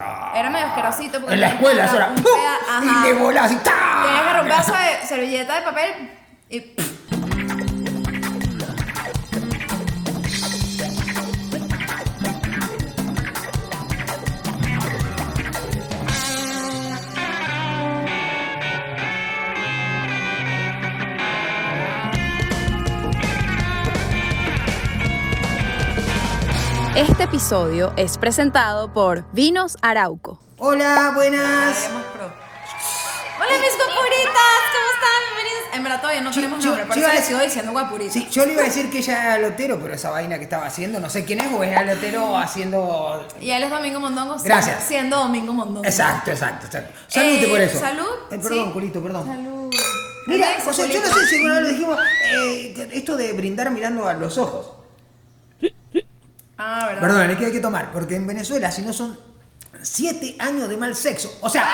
Era 0.00 0.48
medio 0.48 0.66
asquerosito. 0.68 1.18
porque 1.18 1.34
En 1.34 1.40
la 1.40 1.48
escuela, 1.48 1.84
eso 1.86 1.96
era. 1.96 2.12
Y 2.82 3.08
de 3.08 3.14
bola 3.14 3.42
así. 3.42 3.56
¡tá! 3.56 4.04
Tenías 4.04 4.66
que 4.66 4.72
de 5.00 5.06
servilleta 5.08 5.56
de 5.56 5.62
papel 5.62 6.10
y. 6.48 6.60
episodio 27.38 27.92
es 27.96 28.18
presentado 28.18 28.92
por 28.92 29.24
Vinos 29.32 29.76
Arauco. 29.80 30.40
Hola, 30.56 31.12
buenas. 31.14 31.88
Hola 31.88 33.52
mis 33.60 33.76
guapuritas, 33.76 34.64
¿cómo 34.74 34.88
están? 34.92 35.22
Bienvenidos. 35.36 35.74
En 35.76 35.82
verdad 35.84 36.00
todavía 36.00 36.20
no 36.22 36.30
tenemos 36.32 36.58
yo- 36.64 36.70
nombre, 36.70 36.86
por 36.86 36.96
yo 36.96 37.02
eso 37.02 37.06
iba 37.06 37.10
a 37.12 37.20
le 37.20 37.22
sigo 37.24 37.38
diciendo 37.40 37.70
guapuritas. 37.70 38.12
Sí, 38.12 38.26
yo 38.32 38.44
le 38.44 38.54
iba 38.54 38.62
a 38.62 38.64
decir 38.64 38.90
que 38.90 38.98
ella 38.98 39.22
era 39.36 39.38
lotero, 39.38 39.78
pero 39.80 39.94
esa 39.94 40.10
vaina 40.10 40.36
que 40.38 40.42
estaba 40.44 40.66
haciendo, 40.66 40.98
no 40.98 41.08
sé 41.08 41.24
quién 41.24 41.38
es, 41.38 41.46
o 41.54 41.62
es 41.62 41.86
lotero 41.86 42.36
haciendo. 42.36 43.24
Y 43.40 43.50
él 43.52 43.62
es 43.62 43.70
Domingo 43.70 44.00
Mondongo. 44.00 44.34
Gracias. 44.42 44.82
Siendo 44.82 45.18
Domingo 45.18 45.52
Mondongo. 45.52 45.84
Exacto, 45.86 46.32
exacto, 46.32 46.66
exacto. 46.66 46.92
Salute 47.06 47.44
Eh, 47.44 47.48
por 47.48 47.60
eso. 47.60 47.78
salud, 47.78 48.02
Eh, 48.32 48.38
perdón, 48.42 48.64
sí. 48.66 48.70
culito, 48.72 49.00
perdón. 49.00 49.26
Salud. 49.28 49.70
Mira, 50.26 50.48
Alexa, 50.48 50.64
José, 50.64 50.88
yo 50.88 51.00
no 51.00 51.08
culito. 51.08 51.20
sé 51.20 51.26
si 51.28 51.36
alguna 51.36 51.54
vez 51.54 51.62
lo 51.62 51.68
dijimos, 51.68 51.98
eh, 52.32 52.88
esto 52.94 53.16
de 53.16 53.32
brindar 53.32 53.70
mirando 53.70 54.08
a 54.08 54.14
los 54.14 54.36
ojos. 54.38 54.72
Ah, 56.58 56.86
¿verdad? 56.88 57.00
Perdón, 57.00 57.30
es 57.30 57.36
que 57.38 57.46
hay 57.46 57.52
que 57.52 57.60
tomar, 57.60 57.92
porque 57.92 58.16
en 58.16 58.26
Venezuela, 58.26 58.70
si 58.70 58.82
no 58.82 58.92
son 58.92 59.18
siete 59.82 60.36
años 60.38 60.68
de 60.68 60.76
mal 60.76 60.94
sexo, 60.94 61.38
o 61.40 61.48
sea, 61.48 61.68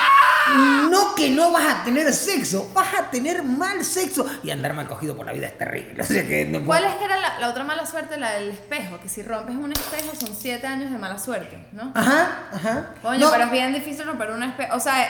no 0.91 1.15
que 1.15 1.31
no 1.31 1.51
vas 1.51 1.65
a 1.75 1.85
tener 1.85 2.13
sexo, 2.13 2.71
vas 2.75 2.95
a 2.95 3.11
tener 3.11 3.43
mal 3.43 3.85
sexo 3.85 4.27
y 4.43 4.51
andar 4.51 4.75
mal 4.75 4.87
cogido 4.87 5.17
por 5.17 5.27
la 5.27 5.33
vida 5.33 5.47
es 5.47 5.59
terrible. 5.59 6.03
O 6.03 6.07
sea 6.07 6.27
que 6.27 6.45
no 6.45 6.65
¿Cuál 6.65 6.85
es 6.85 6.95
que 6.97 7.05
era 7.05 7.17
la, 7.17 7.39
la 7.39 7.49
otra 7.49 7.65
mala 7.65 7.87
suerte? 7.87 8.19
La 8.19 8.33
del 8.33 8.51
espejo. 8.51 9.01
Que 9.01 9.09
si 9.09 9.23
rompes 9.23 9.57
un 9.57 9.73
espejo 9.73 10.15
son 10.19 10.35
siete 10.37 10.67
años 10.67 10.91
de 10.91 10.99
mala 10.99 11.19
suerte, 11.19 11.67
¿no? 11.73 11.93
Ajá, 11.95 12.49
ajá. 12.53 12.91
Coño, 13.01 13.21
No, 13.21 13.31
pero 13.31 13.45
es 13.45 13.51
bien 13.51 13.73
difícil 13.73 14.05
romper 14.05 14.31
un 14.31 14.43
espejo. 14.43 14.77
O 14.77 14.81
sea, 14.81 15.09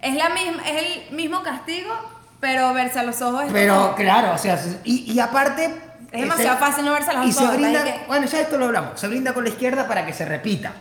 es, 0.00 0.14
la 0.14 0.30
misma, 0.30 0.62
es 0.66 0.82
el 0.82 1.14
mismo 1.14 1.42
castigo, 1.42 1.92
pero 2.40 2.72
verse 2.72 3.00
a 3.00 3.02
los 3.02 3.20
ojos 3.20 3.44
es 3.44 3.52
Pero 3.52 3.94
claro, 3.96 4.32
o 4.34 4.38
sea, 4.38 4.58
y, 4.84 5.12
y 5.12 5.20
aparte... 5.20 5.89
Es 6.12 6.20
demasiado 6.22 6.58
fácil 6.58 6.84
no 6.84 6.92
verse 6.92 7.10
a 7.10 7.14
los 7.14 7.26
Y 7.26 7.46
bueno, 8.06 8.26
ya 8.26 8.40
esto 8.40 8.58
lo 8.58 8.66
hablamos, 8.66 8.98
se 8.98 9.06
brinda 9.08 9.32
con 9.32 9.44
la 9.44 9.50
izquierda 9.50 9.86
para 9.86 10.04
que 10.04 10.12
se 10.12 10.24
repita, 10.24 10.72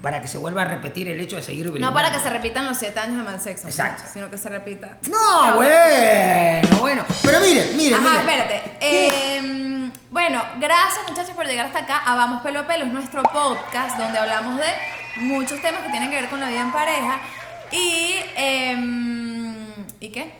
para 0.00 0.22
que 0.22 0.28
se 0.28 0.38
vuelva 0.38 0.62
a 0.62 0.64
repetir 0.64 1.08
el 1.08 1.20
hecho 1.20 1.36
de 1.36 1.42
seguir 1.42 1.70
brindando. 1.70 1.88
No 1.88 1.94
para 1.94 2.10
que 2.10 2.18
se 2.20 2.30
repitan 2.30 2.66
los 2.66 2.78
siete 2.78 2.98
años 3.00 3.18
de 3.18 3.22
mal 3.22 3.40
sexo. 3.40 3.68
Exacto. 3.68 4.02
Sino 4.10 4.30
que 4.30 4.38
se 4.38 4.48
repita. 4.48 4.96
No, 5.10 5.56
bueno, 5.56 6.68
bueno. 6.80 7.04
Pero 7.22 7.40
miren, 7.40 7.76
miren, 7.76 8.00
Ajá, 8.00 8.22
miren. 8.22 8.28
espérate. 8.28 8.62
Eh, 8.80 9.90
bueno, 10.10 10.42
gracias 10.58 11.06
muchachos 11.06 11.34
por 11.34 11.46
llegar 11.46 11.66
hasta 11.66 11.80
acá 11.80 11.98
a 11.98 12.14
Vamos 12.14 12.42
Pelo 12.42 12.60
a 12.60 12.66
Pelo, 12.66 12.86
es 12.86 12.92
nuestro 12.92 13.22
podcast 13.22 13.98
donde 13.98 14.18
hablamos 14.18 14.56
de 14.56 14.66
muchos 15.16 15.60
temas 15.60 15.82
que 15.82 15.90
tienen 15.90 16.08
que 16.08 16.16
ver 16.16 16.30
con 16.30 16.40
la 16.40 16.48
vida 16.48 16.62
en 16.62 16.72
pareja. 16.72 17.20
Y. 17.70 18.14
em, 18.36 19.29
¿Y 20.00 20.10
qué? 20.10 20.32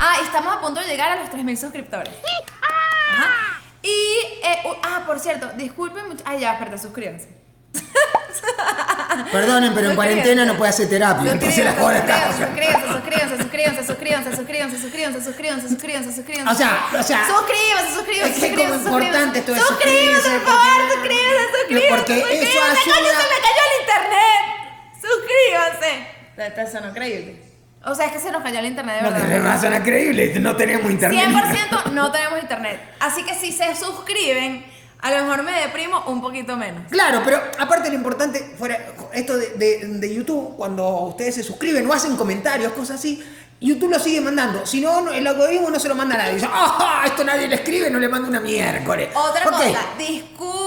Ah, 0.00 0.16
y 0.22 0.24
estamos 0.24 0.56
a 0.56 0.60
punto 0.60 0.80
de 0.80 0.86
llegar 0.86 1.10
a 1.10 1.16
los 1.16 1.28
3.000 1.30 1.56
suscriptores. 1.56 2.14
Ajá. 2.62 3.60
Y. 3.82 3.88
eh, 4.44 4.58
ah, 4.84 5.02
por 5.06 5.18
cierto, 5.18 5.48
disculpen 5.56 6.08
mucho. 6.08 6.22
Ah, 6.24 6.36
ya, 6.36 6.52
espérate, 6.52 6.78
suscríbanse. 6.78 7.28
Perdonen, 9.32 9.74
pero 9.74 9.90
en 9.90 9.94
Suscríbanse. 9.94 9.94
cuarentena 9.96 10.44
no 10.44 10.56
puede 10.56 10.70
hacer 10.70 10.88
terapia, 10.88 11.32
entonces 11.32 11.64
la 11.64 11.72
joda 11.74 11.98
está. 11.98 12.32
Suscríbanse, 12.32 12.86
suscríbanse, 12.92 13.36
suscríbanse, 13.36 13.82
suscríbanse, 13.86 14.36
suscríbanse, 14.36 14.76
suscríbanse, 14.78 15.20
suscríbanse, 15.24 15.68
suscríbanse, 15.68 16.12
suscríbanse. 16.12 16.52
O 16.52 16.54
sea, 16.54 16.86
o 16.98 17.02
sea, 17.02 17.26
Suscríbanse, 17.26 17.94
suscríbanse, 17.94 18.32
es 18.32 18.38
que 18.38 18.62
es 18.62 18.68
como 18.70 18.74
suscríbanse, 18.74 18.88
importante 18.88 19.38
esto 19.40 19.52
de 19.52 19.60
suscríbanse. 19.60 20.14
suscribirse, 20.14 20.38
por 20.40 20.52
favor, 20.54 20.92
suscríbanse, 20.92 21.58
suscríbanse. 21.58 21.88
porque 21.96 22.14
eso 22.14 22.26
suscríbanse. 22.28 22.80
Coño, 22.84 22.94
ayuda- 22.96 23.20
se 23.22 23.28
me 23.34 23.38
cayó 23.46 23.62
el 23.66 23.74
internet. 23.82 24.42
Suscríbanse. 25.06 26.62
Esto 26.62 26.80
no 26.80 26.92
creíble. 26.92 27.45
O 27.86 27.94
sea, 27.94 28.06
es 28.06 28.12
que 28.12 28.18
se 28.20 28.30
nos 28.32 28.42
cayó 28.42 28.58
el 28.58 28.66
internet 28.66 28.96
de 28.96 29.02
No 29.02 29.10
verdad. 29.10 29.26
tenemos 29.28 29.60
suena 29.60 29.82
creíble, 29.82 30.34
no 30.40 30.56
tenemos 30.56 30.90
internet. 30.90 31.28
100% 31.28 31.92
no 31.92 32.10
tenemos 32.10 32.40
internet. 32.42 32.80
Así 33.00 33.22
que 33.24 33.34
si 33.34 33.52
se 33.52 33.74
suscriben, 33.76 34.66
a 35.00 35.10
lo 35.12 35.22
mejor 35.24 35.42
me 35.44 35.52
deprimo 35.60 36.02
un 36.06 36.20
poquito 36.20 36.56
menos. 36.56 36.82
Claro, 36.90 37.22
pero 37.24 37.40
aparte 37.58 37.88
lo 37.88 37.94
importante 37.94 38.54
fuera 38.58 38.78
esto 39.12 39.36
de, 39.36 39.50
de- 39.50 39.86
de 39.86 40.14
YouTube, 40.14 40.56
cuando 40.56 40.88
ustedes 41.02 41.36
se 41.36 41.42
suscriben 41.44 41.88
o 41.88 41.92
hacen 41.92 42.16
comentarios, 42.16 42.72
cosas 42.72 42.98
así, 42.98 43.22
YouTube 43.60 43.90
lo 43.92 43.98
sigue 43.98 44.20
mandando. 44.20 44.66
Si 44.66 44.80
no, 44.80 45.00
no, 45.00 45.12
el 45.12 45.26
algoritmo 45.26 45.70
no 45.70 45.78
se 45.78 45.88
lo 45.88 45.94
manda 45.94 46.14
a 46.16 46.18
nadie. 46.18 46.34
Dice, 46.34 46.48
¡ah! 46.50 47.04
esto 47.06 47.22
nadie 47.24 47.46
le 47.48 47.54
escribe, 47.54 47.88
no 47.90 47.98
le 47.98 48.08
manda 48.08 48.28
una 48.28 48.40
miércoles. 48.40 49.08
Otra 49.14 49.44
cosa, 49.44 49.64
disculpen 49.96 50.65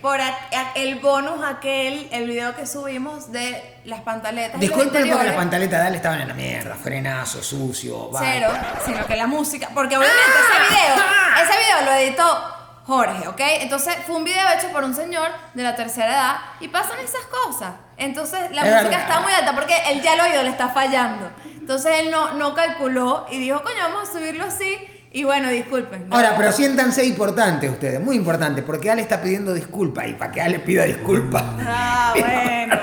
por 0.00 0.20
a- 0.20 0.28
a- 0.28 0.72
el 0.74 0.96
bonus 0.96 1.44
aquel, 1.44 2.08
el 2.12 2.26
video 2.26 2.54
que 2.54 2.66
subimos 2.66 3.30
de 3.32 3.80
las 3.84 4.00
pantaletas. 4.02 4.60
Disculpen 4.60 5.08
porque 5.08 5.24
las 5.24 5.34
pantaletas 5.36 5.80
de 5.80 5.86
Ale 5.86 5.96
estaban 5.96 6.20
en 6.20 6.28
la 6.28 6.34
mierda, 6.34 6.74
frenazo, 6.76 7.42
sucio, 7.42 8.10
Cero, 8.18 8.48
sino 8.84 9.06
que 9.06 9.16
la 9.16 9.26
música. 9.26 9.68
Porque 9.74 9.96
obviamente 9.96 10.20
ese 10.22 10.74
video, 10.74 11.04
ese 11.42 11.58
video 11.58 11.80
lo 11.84 11.92
editó 11.92 12.50
Jorge, 12.86 13.28
¿ok? 13.28 13.40
Entonces 13.60 13.96
fue 14.06 14.16
un 14.16 14.24
video 14.24 14.46
hecho 14.56 14.68
por 14.70 14.84
un 14.84 14.94
señor 14.94 15.30
de 15.54 15.62
la 15.62 15.74
tercera 15.74 16.06
edad 16.12 16.36
y 16.60 16.68
pasan 16.68 16.98
esas 17.00 17.22
cosas. 17.26 17.72
Entonces 17.96 18.50
la 18.50 18.62
Es 18.66 18.82
música 18.82 19.00
está 19.02 19.20
muy 19.20 19.32
alta 19.32 19.54
porque 19.54 19.74
él 19.90 20.02
ya 20.02 20.14
el 20.14 20.20
oído 20.20 20.42
le 20.42 20.50
está 20.50 20.68
fallando. 20.68 21.30
Entonces 21.44 22.00
él 22.00 22.10
no, 22.10 22.32
no 22.34 22.54
calculó 22.54 23.26
y 23.30 23.38
dijo, 23.38 23.62
coño, 23.62 23.76
vamos 23.88 24.10
a 24.10 24.12
subirlo 24.12 24.44
así. 24.44 24.90
Y 25.16 25.22
bueno, 25.22 25.48
disculpen. 25.48 26.08
¿no? 26.08 26.16
Ahora, 26.16 26.34
pero 26.36 26.50
siéntanse 26.50 27.04
importantes 27.04 27.70
ustedes, 27.70 28.00
muy 28.00 28.16
importantes, 28.16 28.64
porque 28.64 28.90
Ale 28.90 29.00
está 29.00 29.22
pidiendo 29.22 29.54
disculpas 29.54 30.08
y 30.08 30.14
para 30.14 30.32
que 30.32 30.42
Ale 30.42 30.58
pida 30.58 30.82
disculpas. 30.82 31.44
Ah, 31.60 32.12
bueno. 32.18 32.74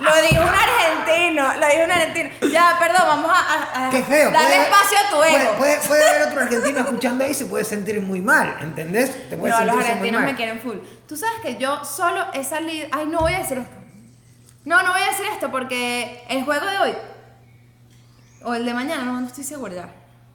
Lo 0.00 0.14
dijo 0.28 0.42
un 0.42 0.54
argentino, 0.54 1.42
lo 1.54 1.66
dijo 1.68 1.84
un 1.86 1.90
argentino. 1.90 2.28
Ya, 2.52 2.76
perdón, 2.78 3.00
vamos 3.06 3.30
a, 3.34 3.88
Qué 3.90 4.02
feo. 4.02 4.30
darle 4.30 4.48
puede- 4.48 4.62
espacio 4.62 4.98
a 4.98 5.10
tu 5.10 5.22
ego. 5.22 5.52
Puede, 5.56 5.78
puede 5.78 6.10
haber 6.10 6.28
otro 6.28 6.40
argentino 6.42 6.80
escuchando 6.80 7.24
ahí 7.24 7.30
y 7.30 7.34
se 7.34 7.46
puede 7.46 7.64
sentir 7.64 7.98
muy 8.02 8.20
mal, 8.20 8.56
¿entendés? 8.60 9.30
Te 9.30 9.38
puede 9.38 9.54
No, 9.54 9.64
los 9.64 9.76
argentinos 9.76 10.20
me 10.22 10.36
quieren 10.36 10.60
full. 10.60 10.76
Tú 11.08 11.16
sabes 11.16 11.40
que 11.42 11.56
yo 11.56 11.82
solo 11.82 12.26
he 12.34 12.44
salido. 12.44 12.88
Ay, 12.92 13.06
no 13.06 13.20
voy 13.20 13.32
a 13.32 13.38
decir 13.38 13.56
esto. 13.56 13.76
No, 14.66 14.82
no 14.82 14.92
voy 14.92 15.00
a 15.00 15.06
decir 15.06 15.24
esto 15.32 15.50
porque 15.50 16.24
el 16.28 16.44
juego 16.44 16.66
de 16.66 16.78
hoy 16.78 16.94
o 18.44 18.52
el 18.54 18.66
de 18.66 18.74
mañana, 18.74 19.02
no, 19.04 19.18
no 19.18 19.26
estoy 19.26 19.44
segura. 19.44 19.88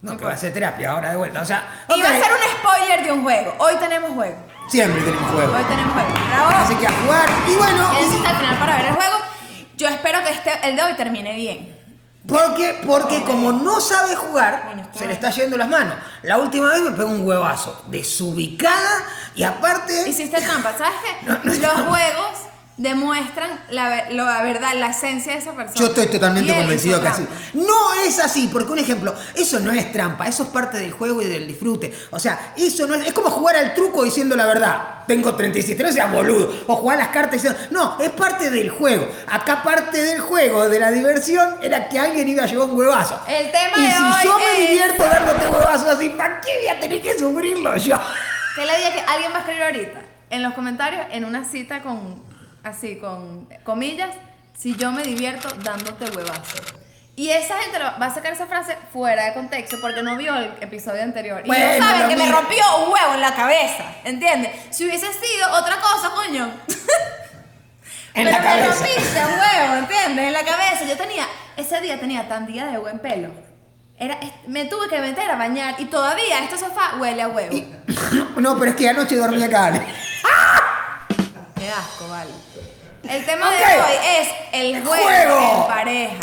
No, 0.05 0.17
que 0.17 0.23
va 0.25 0.31
a 0.31 0.33
hacer 0.35 0.53
terapia 0.53 0.91
ahora 0.91 1.09
de 1.09 1.15
vuelta. 1.17 1.41
O 1.41 1.45
sea, 1.45 1.67
Iba 1.95 2.09
a 2.09 2.11
ser 2.13 2.31
un 2.31 2.59
spoiler 2.59 3.03
de 3.03 3.11
un 3.11 3.23
juego. 3.23 3.55
Hoy 3.57 3.73
tenemos 3.79 4.11
juego. 4.11 4.35
siempre 4.69 5.01
tenemos 5.01 5.31
juego. 5.31 5.53
Hoy 5.55 5.63
tenemos 5.63 5.93
juego. 5.93 6.09
Bravo. 6.29 6.49
Así 6.63 6.75
que 6.75 6.87
a 6.87 6.91
jugar. 6.91 7.29
Y 7.47 7.55
bueno, 7.55 7.91
Quédense 7.91 8.17
hasta 8.17 8.29
el 8.31 8.37
final 8.37 8.57
para 8.59 8.75
ver 8.77 8.85
el 8.85 8.93
juego. 8.93 9.15
Yo 9.77 9.87
espero 9.87 10.23
que 10.23 10.29
este, 10.29 10.69
el 10.69 10.75
de 10.75 10.83
hoy 10.83 10.93
termine 10.93 11.35
bien. 11.35 11.75
porque, 12.27 12.81
porque 12.85 13.23
como 13.23 13.51
no 13.51 13.81
sabe 13.81 14.15
jugar, 14.15 14.73
se 14.93 15.05
le 15.07 15.13
está 15.13 15.31
yendo 15.31 15.57
las 15.57 15.67
manos. 15.69 15.95
La 16.21 16.37
última 16.37 16.69
vez 16.69 16.81
me 16.81 16.91
pegó 16.91 17.09
un 17.09 17.25
huevazo 17.25 17.83
desubicada 17.87 19.03
y 19.35 19.43
aparte. 19.43 20.07
Hiciste 20.07 20.39
trampa, 20.39 20.71
¿sabes 20.77 20.93
qué? 21.03 21.49
Los 21.59 21.71
juegos 21.73 22.31
demuestran 22.77 23.49
la, 23.69 23.87
ver- 23.89 24.11
la 24.13 24.41
verdad, 24.43 24.73
la 24.75 24.87
esencia 24.87 25.33
de 25.33 25.39
esa 25.39 25.53
persona. 25.53 25.79
Yo 25.79 25.87
estoy 25.87 26.07
totalmente 26.07 26.53
convencido 26.53 27.01
que 27.01 27.07
así. 27.07 27.25
No 27.53 27.93
es 28.05 28.19
así, 28.19 28.49
porque 28.51 28.71
un 28.71 28.79
ejemplo, 28.79 29.15
eso 29.35 29.59
no 29.59 29.71
es 29.71 29.91
trampa, 29.91 30.27
eso 30.27 30.43
es 30.43 30.49
parte 30.49 30.77
del 30.77 30.91
juego 30.91 31.21
y 31.21 31.25
del 31.25 31.47
disfrute. 31.47 31.93
O 32.11 32.19
sea, 32.19 32.53
eso 32.57 32.85
no 32.87 32.95
es. 32.95 33.07
Es 33.07 33.13
como 33.13 33.29
jugar 33.29 33.55
al 33.55 33.73
truco 33.73 34.03
diciendo 34.03 34.35
la 34.35 34.45
verdad. 34.45 34.89
Tengo 35.07 35.35
37, 35.35 35.83
no 35.83 35.91
seas 35.91 36.11
boludo. 36.11 36.51
O 36.67 36.75
jugar 36.77 36.97
las 36.97 37.09
cartas 37.09 37.33
diciendo. 37.41 37.59
No, 37.71 37.97
es 37.99 38.09
parte 38.09 38.49
del 38.49 38.69
juego. 38.69 39.07
Acá 39.27 39.63
parte 39.63 40.01
del 40.01 40.19
juego, 40.19 40.67
de 40.67 40.79
la 40.79 40.91
diversión, 40.91 41.55
era 41.61 41.87
que 41.87 41.99
alguien 41.99 42.27
iba 42.27 42.43
a 42.43 42.47
llevar 42.47 42.67
un 42.69 42.77
huevazo. 42.77 43.19
El 43.27 43.51
tema 43.51 43.77
y 43.77 43.81
de 43.83 43.91
si 43.91 44.01
hoy 44.03 44.23
yo 44.23 44.37
me 44.39 44.67
divierto 44.67 45.03
dándote 45.03 45.47
huevazos 45.47 45.87
así, 45.89 46.09
¿para 46.09 46.41
qué 46.41 46.49
voy 46.59 46.67
a 46.75 46.79
tener 46.79 47.01
que 47.01 47.17
sufrirlo 47.17 47.77
yo? 47.77 47.97
¿Qué 48.55 48.65
le 48.65 48.77
dije 48.77 48.93
que 48.95 48.99
alguien 49.01 49.31
va 49.31 49.37
a 49.37 49.39
escribir 49.39 49.63
ahorita? 49.63 50.01
En 50.31 50.41
los 50.43 50.53
comentarios, 50.55 51.05
en 51.11 51.23
una 51.23 51.45
cita 51.45 51.83
con, 51.83 52.23
así, 52.65 52.97
con 52.97 53.47
comillas, 53.63 54.09
si 54.57 54.75
yo 54.75 54.91
me 54.91 55.03
divierto 55.03 55.47
dándote 55.63 56.05
huevazo. 56.15 56.57
Y 57.17 57.29
esa 57.29 57.57
gente 57.61 57.79
va 57.79 57.95
a 58.07 58.13
sacar 58.13 58.33
esa 58.33 58.45
frase 58.45 58.77
fuera 58.91 59.23
de 59.25 59.33
contexto 59.33 59.77
porque 59.79 60.03
no 60.03 60.17
vio 60.17 60.35
el 60.35 60.51
episodio 60.59 61.01
anterior. 61.01 61.41
Y 61.45 61.47
Bueno, 61.47 61.65
no 61.79 61.85
saben 61.85 62.09
que 62.09 62.15
me 62.17 62.29
rompió 62.29 62.61
un 62.85 62.91
huevo 62.91 63.13
en 63.13 63.21
la 63.21 63.33
cabeza, 63.33 63.85
¿entiendes? 64.03 64.51
Si 64.71 64.85
hubiese 64.85 65.07
sido 65.13 65.49
otra 65.53 65.77
cosa, 65.79 66.09
coño. 66.13 66.51
En 68.17 68.23
Pero 68.23 68.31
la 68.31 68.39
me 68.39 68.45
cabeza. 68.45 68.69
rompiste 68.75 69.19
un 69.25 69.39
huevo, 69.39 69.75
¿entiendes? 69.75 70.25
En 70.27 70.31
la 70.33 70.45
cabeza. 70.45 70.85
Yo 70.87 70.95
tenía, 70.95 71.25
ese 71.57 71.81
día 71.81 71.99
tenía 71.99 72.29
tan 72.29 72.45
día 72.47 72.65
de 72.67 72.77
buen 72.77 72.99
pelo. 72.99 73.29
Era, 73.97 74.13
es- 74.15 74.31
me 74.47 74.63
tuve 74.65 74.87
que 74.87 74.99
meter 75.01 75.29
a 75.29 75.35
bañar 75.35 75.75
y 75.79 75.85
todavía 75.85 76.39
este 76.39 76.57
sofá 76.57 76.95
huele 76.97 77.21
a 77.23 77.27
huevo. 77.27 77.55
No, 78.37 78.57
pero 78.57 78.71
es 78.71 78.77
que 78.77 78.87
anoche 78.87 79.17
dormí 79.17 79.43
acá. 79.43 79.73
Qué 81.57 81.69
asco, 81.69 82.07
vale. 82.09 82.31
El 83.09 83.25
tema 83.25 83.47
Ok. 83.49 83.55
de 83.55 83.81
hoy 83.81 83.97
es 84.19 84.29
el 84.51 84.83
juego, 84.85 85.03
Juego. 85.03 85.61
en 85.61 85.67
pareja. 85.67 86.15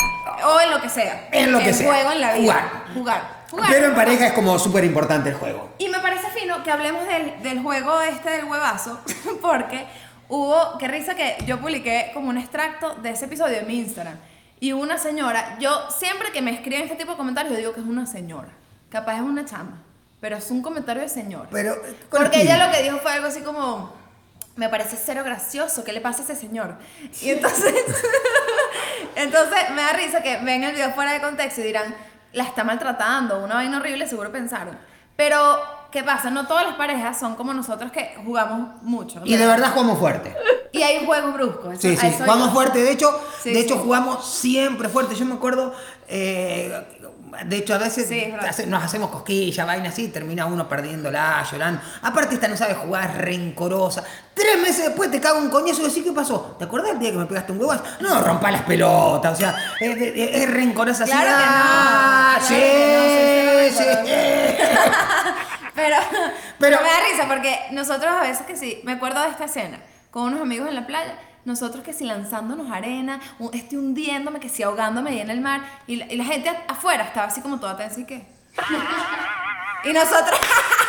O 0.45 0.59
en 0.61 0.71
lo 0.71 0.81
que 0.81 0.89
sea. 0.89 1.27
En 1.31 1.51
lo 1.51 1.59
que 1.59 1.69
el 1.69 1.75
sea. 1.75 1.87
juego 1.87 2.11
en 2.11 2.21
la 2.21 2.33
vida. 2.33 2.41
Jugar. 2.53 2.83
Jugar. 2.93 3.43
Jugar. 3.51 3.67
Pero 3.69 3.85
en 3.87 3.95
pareja 3.95 4.27
es 4.27 4.33
como 4.33 4.57
súper 4.59 4.83
importante 4.83 5.29
el 5.29 5.35
juego. 5.35 5.69
Y 5.77 5.87
me 5.89 5.99
parece 5.99 6.27
fino 6.31 6.63
que 6.63 6.71
hablemos 6.71 7.07
del, 7.07 7.41
del 7.43 7.61
juego 7.61 8.01
este 8.01 8.29
del 8.31 8.45
huevazo, 8.45 8.99
porque 9.41 9.85
hubo, 10.27 10.77
qué 10.79 10.87
risa 10.87 11.15
que 11.15 11.37
yo 11.45 11.59
publiqué 11.59 12.11
como 12.13 12.29
un 12.29 12.37
extracto 12.37 12.95
de 12.95 13.11
ese 13.11 13.25
episodio 13.25 13.57
en 13.59 13.67
mi 13.67 13.77
Instagram. 13.79 14.17
Y 14.59 14.71
una 14.73 14.97
señora, 14.97 15.57
yo 15.59 15.89
siempre 15.91 16.31
que 16.31 16.41
me 16.41 16.51
escriben 16.51 16.83
este 16.83 16.95
tipo 16.95 17.11
de 17.11 17.17
comentarios, 17.17 17.53
yo 17.53 17.59
digo 17.59 17.73
que 17.73 17.81
es 17.81 17.85
una 17.85 18.05
señora. 18.07 18.47
Capaz 18.89 19.15
es 19.15 19.21
una 19.21 19.45
chama, 19.45 19.81
pero 20.19 20.37
es 20.37 20.49
un 20.49 20.61
comentario 20.61 21.01
de 21.03 21.09
señora. 21.09 21.47
Pero, 21.51 21.75
Porque 22.09 22.29
¿con 22.29 22.33
ella 22.41 22.65
lo 22.65 22.71
que 22.71 22.81
dijo 22.81 22.97
fue 22.99 23.11
algo 23.11 23.27
así 23.27 23.41
como, 23.41 23.93
me 24.55 24.69
parece 24.69 24.97
cero 25.03 25.23
gracioso, 25.25 25.83
¿qué 25.83 25.93
le 25.93 26.01
pasa 26.01 26.21
a 26.21 26.23
ese 26.25 26.35
señor? 26.35 26.75
Y 27.21 27.29
entonces, 27.31 27.73
entonces 29.15 29.59
me 29.75 29.81
da 29.81 29.93
risa 29.93 30.21
que 30.21 30.37
ven 30.37 30.63
el 30.63 30.73
video 30.73 30.91
fuera 30.93 31.11
de 31.13 31.21
contexto 31.21 31.61
y 31.61 31.65
dirán, 31.65 31.95
la 32.33 32.43
está 32.43 32.63
maltratando, 32.63 33.43
una 33.43 33.55
vaina 33.55 33.77
horrible, 33.77 34.07
seguro 34.07 34.31
pensaron. 34.31 34.77
Pero, 35.15 35.37
¿qué 35.91 36.03
pasa? 36.03 36.31
No 36.31 36.47
todas 36.47 36.65
las 36.65 36.75
parejas 36.75 37.19
son 37.19 37.35
como 37.35 37.53
nosotros 37.53 37.91
que 37.91 38.15
jugamos 38.25 38.81
mucho. 38.81 39.21
Y 39.23 39.35
de 39.37 39.45
verdad 39.45 39.71
jugamos 39.71 39.99
fuerte. 39.99 40.35
Y 40.71 40.81
hay 40.81 41.05
juegos 41.05 41.33
bruscos. 41.33 41.77
Sí, 41.79 41.95
sí, 41.95 42.11
jugamos 42.17 42.47
yo- 42.47 42.53
fuerte. 42.53 42.79
De 42.81 42.91
hecho, 42.91 43.21
Sí, 43.43 43.53
de 43.53 43.59
hecho 43.59 43.75
sí. 43.75 43.81
jugamos 43.83 44.27
siempre 44.27 44.89
fuerte. 44.89 45.13
Yo 45.13 45.25
me 45.25 45.35
acuerdo, 45.35 45.75
eh, 46.07 46.92
de 47.45 47.57
hecho, 47.57 47.73
a 47.75 47.77
veces 47.77 48.07
Sí, 48.07 48.33
hace- 48.47 48.67
nos 48.67 48.83
hacemos 48.83 49.09
cosquillas, 49.09 49.65
vaina 49.65 49.89
así, 49.89 50.07
termina 50.09 50.45
uno 50.45 50.67
perdiéndola, 50.69 51.43
llorando. 51.51 51.81
Aparte, 52.01 52.35
esta 52.35 52.47
no 52.47 52.55
sabe 52.57 52.73
jugar, 52.75 53.17
rencorosa. 53.17 54.03
Tres 54.33 54.57
meses 54.61 54.85
después 54.85 55.11
te 55.11 55.19
cago 55.21 55.39
un 55.39 55.49
coñazo 55.49 55.81
y 55.81 55.87
decís, 55.89 56.03
¿qué 56.03 56.11
pasó? 56.11 56.55
¿Te 56.57 56.65
acordás 56.65 56.91
el 56.91 56.99
día 56.99 57.11
que 57.11 57.17
me 57.17 57.25
pegaste 57.25 57.51
un 57.51 57.59
huevazo? 57.59 57.83
No, 57.99 58.21
rompa 58.21 58.49
las 58.51 58.61
pelotas, 58.63 59.33
o 59.33 59.35
sea, 59.35 59.55
es, 59.79 59.97
es- 59.97 60.35
es 60.43 60.51
rencorosa 60.51 61.03
así. 61.03 61.11
Claro 61.11 61.29
que 61.29 61.45
no, 61.45 61.51
ah, 61.53 62.35
claro 62.39 62.55
que 62.55 63.67
no, 63.67 63.69
sí, 63.69 63.77
sí, 63.77 63.83
sí, 63.83 63.89
sí. 64.05 64.63
Pero, 65.75 65.95
Pero- 66.09 66.31
pero 66.59 66.77
me 66.81 66.87
da 66.87 66.99
risa 67.11 67.27
porque 67.27 67.59
nosotros 67.71 68.11
a 68.15 68.21
veces 68.21 68.45
que 68.45 68.55
sí, 68.55 68.79
me 68.83 68.93
acuerdo 68.93 69.21
de 69.23 69.29
esta 69.29 69.45
escena 69.45 69.79
con 70.11 70.25
unos 70.25 70.41
amigos 70.41 70.69
en 70.69 70.75
la 70.75 70.85
playa, 70.85 71.15
nosotros 71.45 71.83
que 71.83 71.93
sí 71.93 72.05
lanzándonos 72.05 72.71
arena, 72.71 73.19
estoy 73.53 73.77
hundiéndome, 73.77 74.39
que 74.39 74.49
sí 74.49 74.63
ahogándome 74.63 75.11
ahí 75.11 75.19
en 75.19 75.29
el 75.29 75.41
mar, 75.41 75.61
y 75.87 75.97
la, 75.97 76.11
y 76.11 76.15
la 76.15 76.25
gente 76.25 76.49
afuera 76.67 77.03
estaba 77.03 77.27
así 77.27 77.41
como 77.41 77.59
toda 77.59 77.77
tensa 77.77 77.99
y 77.99 78.05
qué. 78.05 78.25
y 79.85 79.93
nosotros, 79.93 80.39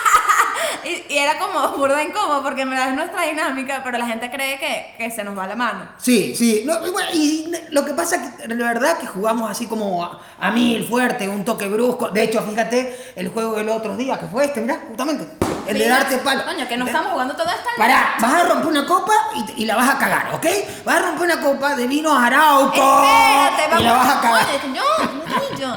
y, 1.08 1.12
y 1.14 1.18
era 1.18 1.38
como 1.38 1.68
burda 1.76 2.02
incómodo 2.02 2.42
porque 2.42 2.62
en 2.62 2.70
verdad 2.70 2.88
es 2.88 2.94
nuestra 2.94 3.22
dinámica, 3.22 3.80
pero 3.84 3.98
la 3.98 4.06
gente 4.06 4.30
cree 4.30 4.58
que, 4.58 4.94
que 4.98 5.10
se 5.10 5.24
nos 5.24 5.36
va 5.36 5.46
la 5.46 5.56
mano. 5.56 5.88
Sí, 5.98 6.34
sí. 6.36 6.62
No, 6.64 6.86
y 6.86 6.90
bueno, 6.90 7.08
y 7.12 7.52
lo 7.70 7.84
que 7.84 7.92
pasa 7.94 8.16
es 8.16 8.22
que 8.34 8.48
de 8.48 8.54
verdad 8.54 8.98
que 8.98 9.06
jugamos 9.06 9.50
así 9.50 9.66
como 9.66 10.04
a, 10.04 10.20
a 10.40 10.50
mil, 10.50 10.86
fuerte, 10.86 11.28
un 11.28 11.44
toque 11.44 11.68
brusco. 11.68 12.08
De 12.10 12.22
hecho, 12.24 12.42
fíjate, 12.42 13.12
el 13.16 13.28
juego 13.28 13.54
del 13.56 13.68
otro 13.68 13.96
día, 13.96 14.18
que 14.18 14.26
fue 14.26 14.44
este, 14.46 14.60
mirá, 14.60 14.80
justamente. 14.88 15.28
El 15.66 15.78
de 15.78 15.88
darte 15.88 16.18
palo. 16.18 16.44
Coño, 16.44 16.68
que 16.68 16.76
no 16.76 16.84
estamos 16.84 17.12
jugando 17.12 17.34
todo 17.34 17.48
esto. 17.48 17.68
Pará, 17.78 18.16
vas 18.20 18.34
a 18.34 18.44
romper 18.48 18.66
una 18.66 18.84
copa 18.86 19.12
y, 19.56 19.62
y 19.62 19.64
la 19.64 19.76
vas 19.76 19.88
a 19.94 19.98
cagar, 19.98 20.34
¿ok? 20.34 20.46
Vas 20.84 20.96
a 20.96 21.00
romper 21.06 21.24
una 21.24 21.40
copa 21.40 21.74
de 21.74 21.86
vino 21.86 22.14
Arauco 22.14 22.74
Espérate, 22.74 23.62
vamos. 23.70 23.80
y 23.80 23.84
la 23.84 23.92
vas 23.94 24.16
a 24.16 24.20
cagar. 24.20 24.46
Oye, 24.46 24.68
no 24.74 25.24
estoy 25.24 25.60
yo. 25.60 25.74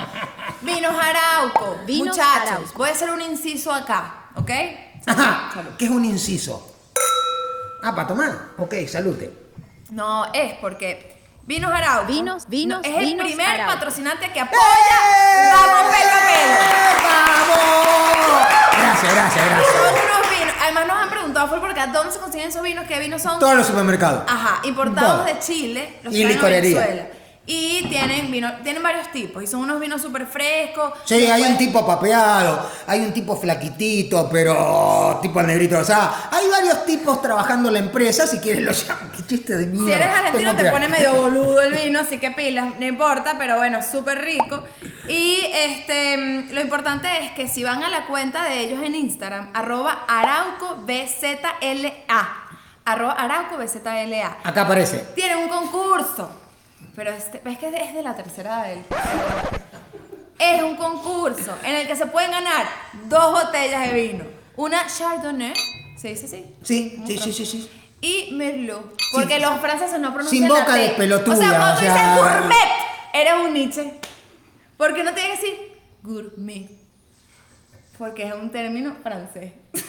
Vinos 0.61 0.93
Arauco. 1.01 1.77
Vinos 1.85 2.17
Muchachos, 2.17 2.41
Arauco. 2.51 2.73
voy 2.75 2.89
a 2.89 2.91
hacer 2.91 3.09
un 3.11 3.21
inciso 3.21 3.71
acá, 3.73 4.25
¿ok? 4.35 4.51
Ajá, 5.05 5.51
Salud. 5.53 5.69
¿qué 5.77 5.85
es 5.85 5.91
un 5.91 6.05
inciso? 6.05 6.73
Ah, 7.83 7.95
para 7.95 8.07
tomar. 8.07 8.31
Ok, 8.57 8.73
salute. 8.88 9.31
No, 9.91 10.25
es 10.33 10.53
porque 10.55 11.15
Vinos 11.44 11.71
Arauco. 11.71 12.07
Vinos, 12.07 12.47
vinos, 12.49 12.81
es 12.83 12.94
el 12.97 13.05
vinos 13.05 13.25
primer 13.27 13.47
Arauco. 13.47 13.73
patrocinante 13.73 14.31
que 14.33 14.39
apoya 14.41 14.59
¡Eh! 14.59 15.49
Vamos 15.53 15.95
Pelo 15.95 16.11
a 16.11 16.27
Pelo. 16.27 17.07
¡Vamos! 17.07 18.47
Gracias, 18.77 19.13
gracias, 19.13 19.45
Son 19.45 19.53
gracias. 19.55 20.05
unos 20.05 20.29
vinos. 20.39 20.55
Además 20.61 20.88
nos 20.88 20.97
han 21.03 21.09
preguntado 21.09 21.47
fue 21.47 21.59
porque 21.61 21.88
¿dónde 21.93 22.11
se 22.11 22.19
consiguen 22.19 22.50
esos 22.50 22.61
vinos? 22.63 22.85
¿Qué 22.88 23.00
vinos 23.00 23.21
son? 23.21 23.39
Todos 23.39 23.55
los 23.55 23.65
supermercados. 23.67 24.23
Ajá, 24.27 24.59
importados 24.63 25.23
Todo. 25.23 25.33
de 25.33 25.39
Chile, 25.39 26.00
los 26.03 26.13
Y 26.13 26.25
licorería. 26.25 26.79
Venezuela. 26.79 27.07
Y 27.49 27.88
tienen 27.88 28.29
vino, 28.29 28.51
tienen 28.61 28.83
varios 28.83 29.09
tipos 29.13 29.41
y 29.41 29.47
son 29.47 29.61
unos 29.61 29.79
vinos 29.79 30.01
súper 30.01 30.27
frescos. 30.27 30.91
Sí, 31.05 31.27
hay 31.27 31.44
un 31.44 31.57
tipo 31.57 31.88
papeado, 31.88 32.69
hay 32.85 32.99
un 32.99 33.13
tipo 33.13 33.38
flaquitito, 33.38 34.27
pero 34.29 35.17
tipo 35.21 35.41
negrito. 35.41 35.79
O 35.79 35.83
sea, 35.85 36.27
hay 36.29 36.45
varios 36.49 36.85
tipos 36.85 37.21
trabajando 37.21 37.69
en 37.69 37.73
la 37.75 37.79
empresa, 37.79 38.27
si 38.27 38.39
quieres 38.39 38.63
lo 38.63 38.73
llaman. 38.73 39.11
Qué 39.15 39.25
chiste 39.25 39.55
de 39.55 39.65
mierda. 39.65 39.88
Si 39.88 39.94
eres 39.94 40.07
argentino 40.09 40.55
te 40.57 40.69
pone 40.69 40.89
medio 40.89 41.13
boludo 41.13 41.61
el 41.61 41.71
vino, 41.73 42.01
así 42.01 42.17
que 42.17 42.31
pilas, 42.31 42.77
no 42.77 42.85
importa, 42.85 43.35
pero 43.38 43.55
bueno, 43.55 43.79
súper 43.81 44.19
rico. 44.25 44.65
Y 45.07 45.39
este, 45.53 46.47
lo 46.51 46.59
importante 46.59 47.07
es 47.23 47.31
que 47.31 47.47
si 47.47 47.63
van 47.63 47.81
a 47.81 47.88
la 47.88 48.07
cuenta 48.07 48.43
de 48.43 48.59
ellos 48.59 48.83
en 48.83 48.93
Instagram, 48.93 49.51
arroba 49.53 50.03
araucobzla, 50.05 51.53
arroba 52.83 53.13
araucobzla, 53.13 54.38
Acá 54.43 54.63
aparece. 54.63 55.05
tienen 55.15 55.38
un 55.38 55.47
concurso. 55.47 56.46
Pero 56.97 57.11
este, 57.11 57.39
ves 57.45 57.59
que 57.59 57.67
es 57.67 57.94
de 57.94 58.01
la 58.01 58.15
tercera 58.15 58.63
de 58.63 58.73
él. 58.73 58.85
Es 60.39 60.63
un 60.63 60.75
concurso 60.75 61.55
en 61.63 61.75
el 61.75 61.88
que 61.88 61.95
se 61.95 62.07
pueden 62.07 62.31
ganar 62.31 62.65
dos 63.03 63.33
botellas 63.33 63.94
de 63.94 64.01
vino. 64.01 64.25
Una 64.55 64.88
Chardonnay, 64.88 65.53
¿se 65.95 66.07
dice 66.07 66.25
así? 66.25 66.55
Sí, 66.63 67.03
sí, 67.05 67.19
sí, 67.19 67.33
sí, 67.33 67.45
sí. 67.45 67.69
y 68.01 68.33
Merlot. 68.33 68.99
Porque 69.13 69.39
los 69.39 69.59
franceses 69.59 69.99
no 69.99 70.11
pronuncian 70.11 70.41
Sin 70.41 70.49
boca 70.49 70.73
de 70.73 70.89
pelotuda, 70.89 71.35
O 71.35 71.39
sea, 71.39 71.49
cuando 71.55 71.75
tú 71.75 71.85
dices 71.85 72.01
gourmet, 72.15 72.69
eres 73.13 73.33
un 73.45 73.53
Nietzsche. 73.53 73.93
Porque 74.75 75.03
no 75.03 75.13
tiene 75.13 75.29
que 75.29 75.35
decir 75.35 75.79
gourmet. 76.01 76.67
Porque 77.97 78.27
es 78.27 78.33
un 78.33 78.49
término 78.51 78.95
francés. 79.01 79.53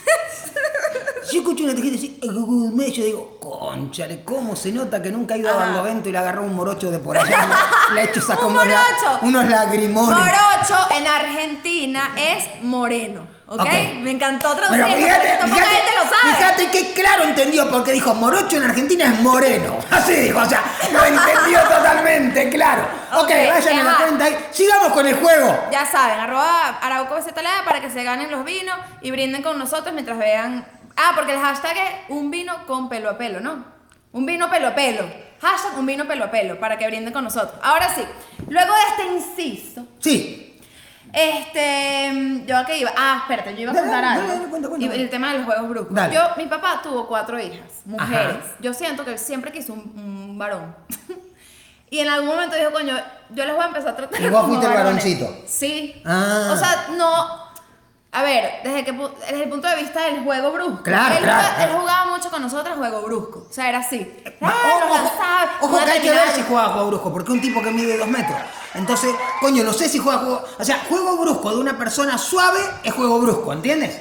Yo 1.30 1.40
escucho 1.40 1.64
una 1.64 1.74
gente 1.74 1.90
decir 1.90 2.18
"Eh, 2.22 2.26
gourmet, 2.26 2.90
yo 2.90 3.04
digo, 3.04 3.38
conchale, 3.38 4.24
¿cómo 4.24 4.56
se 4.56 4.72
nota 4.72 5.02
que 5.02 5.10
nunca 5.10 5.34
ha 5.34 5.36
ido 5.36 5.50
a. 5.50 5.56
Barlovento 5.56 6.08
y 6.08 6.12
le 6.12 6.16
agarró 6.18 6.42
un 6.42 6.54
morocho 6.54 6.90
de 6.90 6.98
por 7.00 7.18
allá? 7.18 7.46
le 7.94 8.00
ha 8.00 8.04
hecho 8.04 8.20
esa 8.20 8.38
Un 8.46 8.54
morocho. 8.54 9.18
unos 9.22 9.46
lagrimones. 9.46 10.16
Morocho 10.18 10.88
en 10.96 11.06
Argentina 11.06 12.14
es 12.16 12.62
moreno. 12.62 13.26
¿Ok? 13.50 13.60
Ok. 13.60 13.68
Me 14.00 14.10
encantó 14.10 14.54
Pero 14.54 14.66
traducirlo 14.68 14.96
fíjate, 15.06 15.28
fíjate, 15.42 15.74
gente 15.74 15.92
lo 15.96 16.02
sabe. 16.02 16.34
fíjate 16.36 16.70
que 16.70 16.92
claro 16.92 17.24
entendió 17.24 17.70
porque 17.70 17.92
dijo 17.92 18.14
morocho 18.14 18.56
en 18.58 18.64
Argentina 18.64 19.06
es 19.06 19.20
moreno. 19.20 19.78
Así 19.90 20.12
dijo, 20.12 20.38
o 20.38 20.44
sea, 20.44 20.62
lo 20.92 21.04
entendió 21.04 21.60
totalmente, 21.68 22.50
claro. 22.50 22.82
Ok, 23.14 23.22
Ok, 23.22 23.30
vayan 23.30 23.78
a 23.78 23.84
la 23.92 23.96
cuenta 23.96 24.24
ahí. 24.26 24.48
Sigamos 24.50 24.92
con 24.92 25.06
el 25.06 25.14
juego. 25.16 25.68
Ya 25.72 25.86
saben, 25.86 26.18
arroba 26.20 26.78
araucobezetalea 26.82 27.64
para 27.64 27.80
que 27.80 27.88
se 27.90 28.04
ganen 28.04 28.30
los 28.30 28.44
vinos 28.44 28.76
y 29.00 29.10
brinden 29.10 29.42
con 29.42 29.58
nosotros 29.58 29.94
mientras 29.94 30.18
vean. 30.18 30.66
Ah, 30.96 31.12
porque 31.14 31.32
el 31.32 31.40
hashtag 31.40 31.76
es 31.76 31.90
un 32.08 32.30
vino 32.30 32.66
con 32.66 32.88
pelo 32.90 33.08
a 33.08 33.16
pelo, 33.16 33.40
¿no? 33.40 33.64
Un 34.12 34.26
vino 34.26 34.50
pelo 34.50 34.68
a 34.68 34.74
pelo. 34.74 35.04
Hashtag 35.40 35.78
un 35.78 35.86
vino 35.86 36.06
pelo 36.06 36.24
a 36.24 36.30
pelo 36.30 36.58
para 36.60 36.76
que 36.76 36.86
brinden 36.86 37.12
con 37.14 37.24
nosotros. 37.24 37.54
Ahora 37.62 37.88
sí, 37.94 38.02
luego 38.48 38.74
de 38.74 38.82
este 38.90 39.14
inciso, 39.14 39.86
Sí. 40.00 40.44
Este. 41.12 42.44
¿Yo 42.46 42.56
a 42.56 42.64
qué 42.64 42.78
iba? 42.78 42.92
Ah, 42.96 43.18
espérate, 43.22 43.54
yo 43.54 43.62
iba 43.62 43.70
a 43.72 43.74
Dale, 43.74 43.86
contar 43.86 44.04
dale, 44.04 44.20
algo. 44.20 44.32
dale, 44.34 44.48
cuenta, 44.50 44.68
cuenta, 44.68 44.84
Y 44.84 44.88
cuenta. 44.88 45.02
el 45.04 45.10
tema 45.10 45.32
de 45.32 45.38
los 45.38 45.46
juegos 45.46 45.68
bruscos. 45.68 45.94
Dale. 45.94 46.14
Yo, 46.14 46.20
mi 46.36 46.46
papá 46.46 46.80
tuvo 46.82 47.06
cuatro 47.06 47.38
hijas, 47.40 47.82
mujeres. 47.84 48.36
Ajá. 48.38 48.56
Yo 48.60 48.74
siento 48.74 49.04
que 49.04 49.12
él 49.12 49.18
siempre 49.18 49.52
quiso 49.52 49.72
un, 49.72 49.80
un 49.98 50.38
varón. 50.38 50.74
y 51.90 51.98
en 52.00 52.08
algún 52.08 52.28
momento 52.28 52.56
dijo, 52.56 52.70
coño, 52.72 52.94
yo 53.30 53.44
les 53.44 53.54
voy 53.54 53.64
a 53.64 53.68
empezar 53.68 53.90
a 53.90 53.96
tratar 53.96 54.20
Y 54.20 54.28
vos 54.28 54.40
como 54.42 54.48
fuiste 54.54 54.66
el 54.66 54.72
varones. 54.74 55.04
varoncito. 55.04 55.42
Sí. 55.46 56.02
Ah. 56.04 56.50
O 56.52 56.56
sea, 56.56 56.86
no. 56.96 57.47
A 58.10 58.22
ver, 58.22 58.60
desde, 58.64 58.84
que, 58.84 58.92
desde 58.92 59.42
el 59.42 59.50
punto 59.50 59.68
de 59.68 59.76
vista 59.76 60.04
del 60.04 60.24
juego 60.24 60.50
brusco. 60.50 60.82
Claro, 60.82 61.14
él, 61.16 61.22
claro, 61.22 61.46
jugaba, 61.46 61.64
él 61.64 61.78
jugaba 61.78 62.04
mucho 62.06 62.30
con 62.30 62.40
nosotros 62.40 62.76
juego 62.76 63.02
brusco. 63.02 63.46
O 63.50 63.52
sea, 63.52 63.68
era 63.68 63.80
así. 63.80 64.22
Ah, 64.40 64.54
Ojo, 64.82 64.94
lanzaba, 64.94 65.50
ojo 65.60 65.84
que 65.84 65.90
hay 65.90 66.00
que 66.00 66.10
ver 66.10 66.28
si 66.34 66.42
juega 66.42 66.68
juego 66.68 66.86
brusco, 66.88 67.12
porque 67.12 67.32
un 67.32 67.40
tipo 67.40 67.62
que 67.62 67.70
mide 67.70 67.98
dos 67.98 68.08
metros. 68.08 68.38
Entonces, 68.74 69.14
coño, 69.40 69.62
no 69.62 69.74
sé 69.74 69.90
si 69.90 69.98
juega 69.98 70.20
juego. 70.20 70.42
O 70.58 70.64
sea, 70.64 70.84
juego 70.88 71.18
brusco 71.18 71.50
de 71.50 71.58
una 71.58 71.76
persona 71.76 72.16
suave 72.16 72.60
es 72.82 72.94
juego 72.94 73.20
brusco, 73.20 73.52
¿entiendes? 73.52 74.00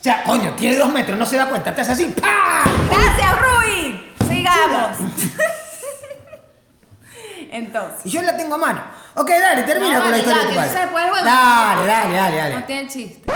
O 0.00 0.04
sea, 0.04 0.22
coño, 0.22 0.54
tiene 0.54 0.76
dos 0.76 0.92
metros, 0.92 1.18
no 1.18 1.26
se 1.26 1.36
da 1.36 1.46
cuenta, 1.48 1.74
te 1.74 1.80
hace 1.80 1.92
así, 1.92 2.04
¡pah! 2.20 2.62
Gracias, 2.88 3.40
Rui. 3.40 4.14
Sigamos. 4.28 4.98
Entonces. 7.50 8.00
Y 8.06 8.10
yo 8.10 8.22
la 8.22 8.36
tengo 8.36 8.54
a 8.54 8.58
mano. 8.58 8.82
Ok, 9.14 9.28
dale, 9.30 9.62
termina 9.64 9.96
No, 9.96 10.02
con 10.02 10.10
la 10.10 10.18
historia 10.18 10.42
ya, 10.42 10.48
de 10.48 10.54
tu 10.54 10.60
padre. 10.60 10.72
no 10.74 10.80
se 10.80 10.86
puede 10.88 11.08
jugar. 11.08 11.24
Dale, 11.24 11.86
dale, 11.86 12.14
dale, 12.16 12.36
No 12.36 12.48
dale. 12.50 12.62
tiene 12.66 12.88
chiste. 12.88 13.32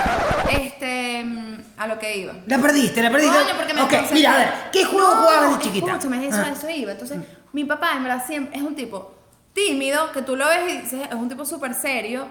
Este. 0.50 1.24
mm, 1.24 1.62
A 1.78 1.86
lo 1.86 1.98
que 1.98 2.16
iba. 2.18 2.32
La 2.46 2.58
perdiste, 2.58 3.02
la 3.02 3.10
perdiste. 3.10 3.36
Coño, 3.36 3.54
porque 3.56 3.74
me 3.74 3.82
ok, 3.82 3.88
concentré. 3.90 4.14
mira, 4.14 4.34
a 4.34 4.38
ver, 4.38 4.52
¿qué 4.72 4.84
juego 4.84 5.08
No, 5.14 5.20
jugabas 5.22 5.58
de 5.58 5.64
chiquita? 5.64 5.86
Escúchame, 5.92 6.28
eso, 6.28 6.38
Ah. 6.44 6.50
eso 6.52 6.70
iba. 6.70 6.92
Entonces, 6.92 7.18
mi 7.52 7.64
papá, 7.64 7.92
en 7.96 8.04
verdad, 8.04 8.24
siempre 8.26 8.56
es 8.56 8.62
un 8.62 8.74
tipo 8.76 9.14
tímido, 9.52 10.12
que 10.12 10.22
tú 10.22 10.36
lo 10.36 10.46
ves 10.46 10.60
y 10.72 10.76
dices, 10.82 11.00
es 11.08 11.14
un 11.14 11.28
tipo 11.28 11.44
súper 11.44 11.74
serio. 11.74 12.26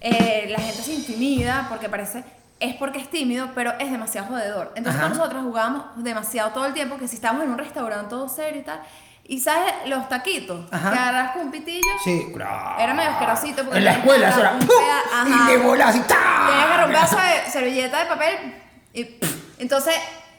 eh, 0.00 0.46
la 0.50 0.58
gente 0.58 0.82
se 0.82 0.92
intimida 0.92 1.66
porque 1.70 1.88
parece. 1.88 2.22
Es 2.60 2.74
porque 2.74 2.98
es 2.98 3.08
tímido, 3.10 3.48
pero 3.54 3.72
es 3.78 3.90
demasiado 3.90 4.28
jodedor. 4.28 4.72
Entonces, 4.76 5.00
Ajá. 5.00 5.08
nosotros 5.10 5.42
jugábamos 5.42 5.84
demasiado 5.96 6.50
todo 6.50 6.66
el 6.66 6.74
tiempo, 6.74 6.98
que 6.98 7.08
si 7.08 7.16
estábamos 7.16 7.44
en 7.44 7.50
un 7.50 7.58
restaurante 7.58 8.08
todo 8.10 8.28
serio 8.28 8.60
y 8.60 8.64
tal. 8.64 8.80
Y 9.28 9.40
sabes, 9.40 9.72
los 9.86 10.08
taquitos, 10.08 10.66
Ajá. 10.70 10.92
que 10.92 10.98
agarras 10.98 11.32
con 11.32 11.42
un 11.42 11.50
pitillo. 11.50 11.80
Sí, 12.04 12.30
claro. 12.32 12.78
Era 12.78 12.94
medio 12.94 13.10
asquerosito 13.10 13.62
porque 13.64 13.78
En 13.78 13.84
la 13.84 13.92
escuela, 13.92 14.28
eso 14.28 14.40
era. 14.40 14.58
¡pum! 14.58 14.68
Y 15.26 15.46
le 15.50 15.56
volás 15.58 15.88
así. 15.90 16.00
¡tá! 16.00 16.06
Tenías 16.46 16.64
que 16.66 16.72
agarrar 16.72 16.86
un 16.86 16.92
de 17.44 17.50
servilleta 17.50 17.98
de 18.00 18.06
papel 18.06 18.54
y 18.92 19.16
entonces 19.58 19.94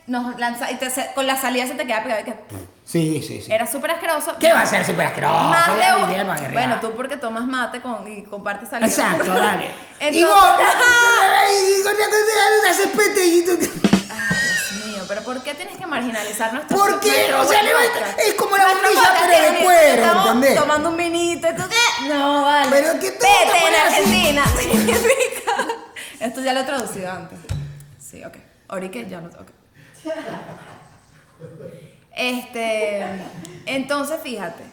nos 0.08 0.39
lanza 0.39 0.72
y 0.72 0.75
te, 0.75 0.89
se- 0.89 1.12
con 1.13 1.27
la 1.27 1.36
salida 1.36 1.67
se 1.67 1.74
te 1.74 1.86
queda 1.86 2.01
pegado 2.01 2.22
y 2.22 2.24
que 2.24 2.34
Sí, 2.86 3.22
sí, 3.27 3.41
sí. 3.41 3.51
era 3.51 3.67
súper 3.67 3.91
asqueroso. 3.91 4.38
¿Qué 4.39 4.53
va 4.53 4.62
a 4.62 4.65
ser 4.65 4.86
súper 4.86 5.08
asqueroso? 5.08 5.34
Más 5.38 5.67
de. 5.67 6.50
Bueno, 6.53 6.77
tú 6.79 6.94
porque 6.96 7.17
tomas 7.17 7.44
mate 7.46 7.82
con, 7.82 8.08
y 8.10 8.24
compartes 8.24 8.70
salida. 8.70 8.88
Exacto, 8.88 9.34
dale. 9.34 9.65
y 10.00 10.06
Entonces- 10.06 10.24
vos, 10.29 10.60
y 11.51 11.84
con 11.84 11.94
la 11.94 12.06
cosa, 12.06 12.72
haces 12.72 12.88
pete 12.88 13.25
y 13.25 13.46
tú- 13.46 13.58
Ay, 13.60 13.60
Dios 13.60 13.75
mío, 13.84 13.87
pero 15.08 15.22
¿por 15.24 15.42
qué 15.44 15.54
tienes 15.54 15.78
que 15.78 15.86
marginalizar 15.88 16.54
nuestro 16.54 16.78
¿Por 16.78 17.00
qué? 17.00 17.34
O 17.34 17.44
sea, 17.46 17.64
le 17.64 17.74
va- 17.74 17.80
podcast? 17.94 18.20
es 18.20 18.34
como 18.36 18.58
la 18.58 18.68
bombilla, 18.68 19.14
pero 19.20 19.52
de 19.54 19.64
cuero, 19.64 20.02
estamos 20.04 20.26
¿entendés? 20.28 20.56
tomando 20.60 20.90
un 20.90 20.98
vinito 20.98 21.48
y 21.50 21.56
tú 21.56 21.64
qué? 21.70 22.08
No, 22.10 22.42
vale. 22.44 22.70
Pero 22.72 23.00
que 23.00 23.12
tú 23.12 23.18
te 23.20 23.28
Vete 23.28 23.68
en. 23.68 23.76
Argentina 23.76 24.44
significa. 24.60 25.68
Esto 26.20 26.42
ya 26.42 26.54
lo 26.54 26.60
he 26.62 26.64
traducido 26.64 27.12
antes. 27.12 27.40
Sí, 28.00 28.24
ok. 28.24 28.36
Ahorita 28.70 28.92
que 28.94 29.10
ya 29.10 29.22
lo 29.22 29.28
ok. 29.28 29.48
Este, 32.16 33.06
entonces 33.66 34.20
fíjate, 34.24 34.64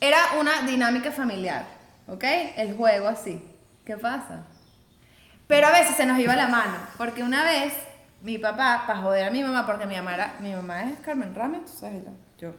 era 0.00 0.18
una 0.38 0.62
dinámica 0.62 1.10
familiar, 1.10 1.64
¿ok? 2.06 2.22
El 2.56 2.76
juego 2.76 3.08
así. 3.08 3.42
¿Qué 3.84 3.96
pasa? 3.96 4.44
Pero 5.46 5.66
a 5.68 5.70
veces 5.70 5.96
se 5.96 6.06
nos 6.06 6.18
iba 6.18 6.34
la 6.36 6.48
mano, 6.48 6.76
porque 6.96 7.22
una 7.22 7.44
vez 7.44 7.72
mi 8.22 8.38
papá, 8.38 8.84
para 8.86 9.00
joder 9.00 9.24
a 9.26 9.30
mi 9.30 9.42
mamá, 9.42 9.66
porque 9.66 9.86
mi 9.86 9.94
mamá, 9.96 10.14
era, 10.14 10.34
mi 10.40 10.52
mamá 10.52 10.84
es 10.84 10.98
Carmen 11.00 11.34
Rames, 11.34 11.64
tú 11.66 11.72
sabes, 11.80 12.02
yo, 12.38 12.52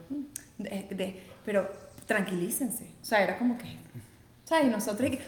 de- 0.57 0.87
de- 0.91 1.23
pero 1.45 1.69
tranquilícense, 2.05 2.95
o 3.01 3.05
sea, 3.05 3.21
era 3.23 3.37
como 3.37 3.57
que, 3.57 3.77
¿sabes? 4.45 4.65
Y 4.65 4.69
nosotros, 4.69 5.09
que, 5.09 5.21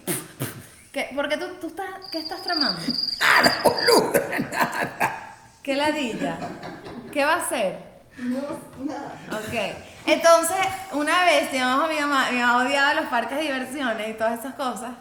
¿qué? 0.93 1.09
¿por 1.15 1.27
qué 1.29 1.37
tú, 1.37 1.45
tú 1.59 1.67
estás, 1.67 1.87
qué 2.11 2.19
estás 2.19 2.41
tramando? 2.43 2.79
Nada, 3.19 3.55
boludo. 3.63 4.13
¿Qué 5.63 5.75
ladilla? 5.75 6.37
¿Qué 7.11 7.25
va 7.25 7.33
a 7.33 7.37
hacer? 7.45 7.77
Ok. 9.31 9.75
Entonces, 10.05 10.57
una 10.93 11.23
vez 11.25 11.51
llevamos 11.51 11.85
a 11.85 11.93
mi 11.93 11.99
mamá, 11.99 12.31
mi 12.31 12.39
mamá 12.39 12.65
odiaba 12.65 12.93
los 12.95 13.05
parques 13.05 13.37
de 13.37 13.43
diversiones 13.43 14.09
y 14.09 14.13
todas 14.13 14.39
esas 14.39 14.55
cosas. 14.55 14.91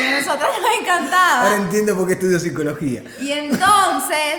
Y 0.00 0.02
a 0.06 0.20
nosotros 0.20 0.48
nos 0.60 0.80
encantaba. 0.80 1.42
Ahora 1.42 1.56
entiendo 1.56 1.96
por 1.96 2.06
qué 2.06 2.14
estudio 2.14 2.38
psicología. 2.40 3.02
Y 3.20 3.32
entonces, 3.32 4.36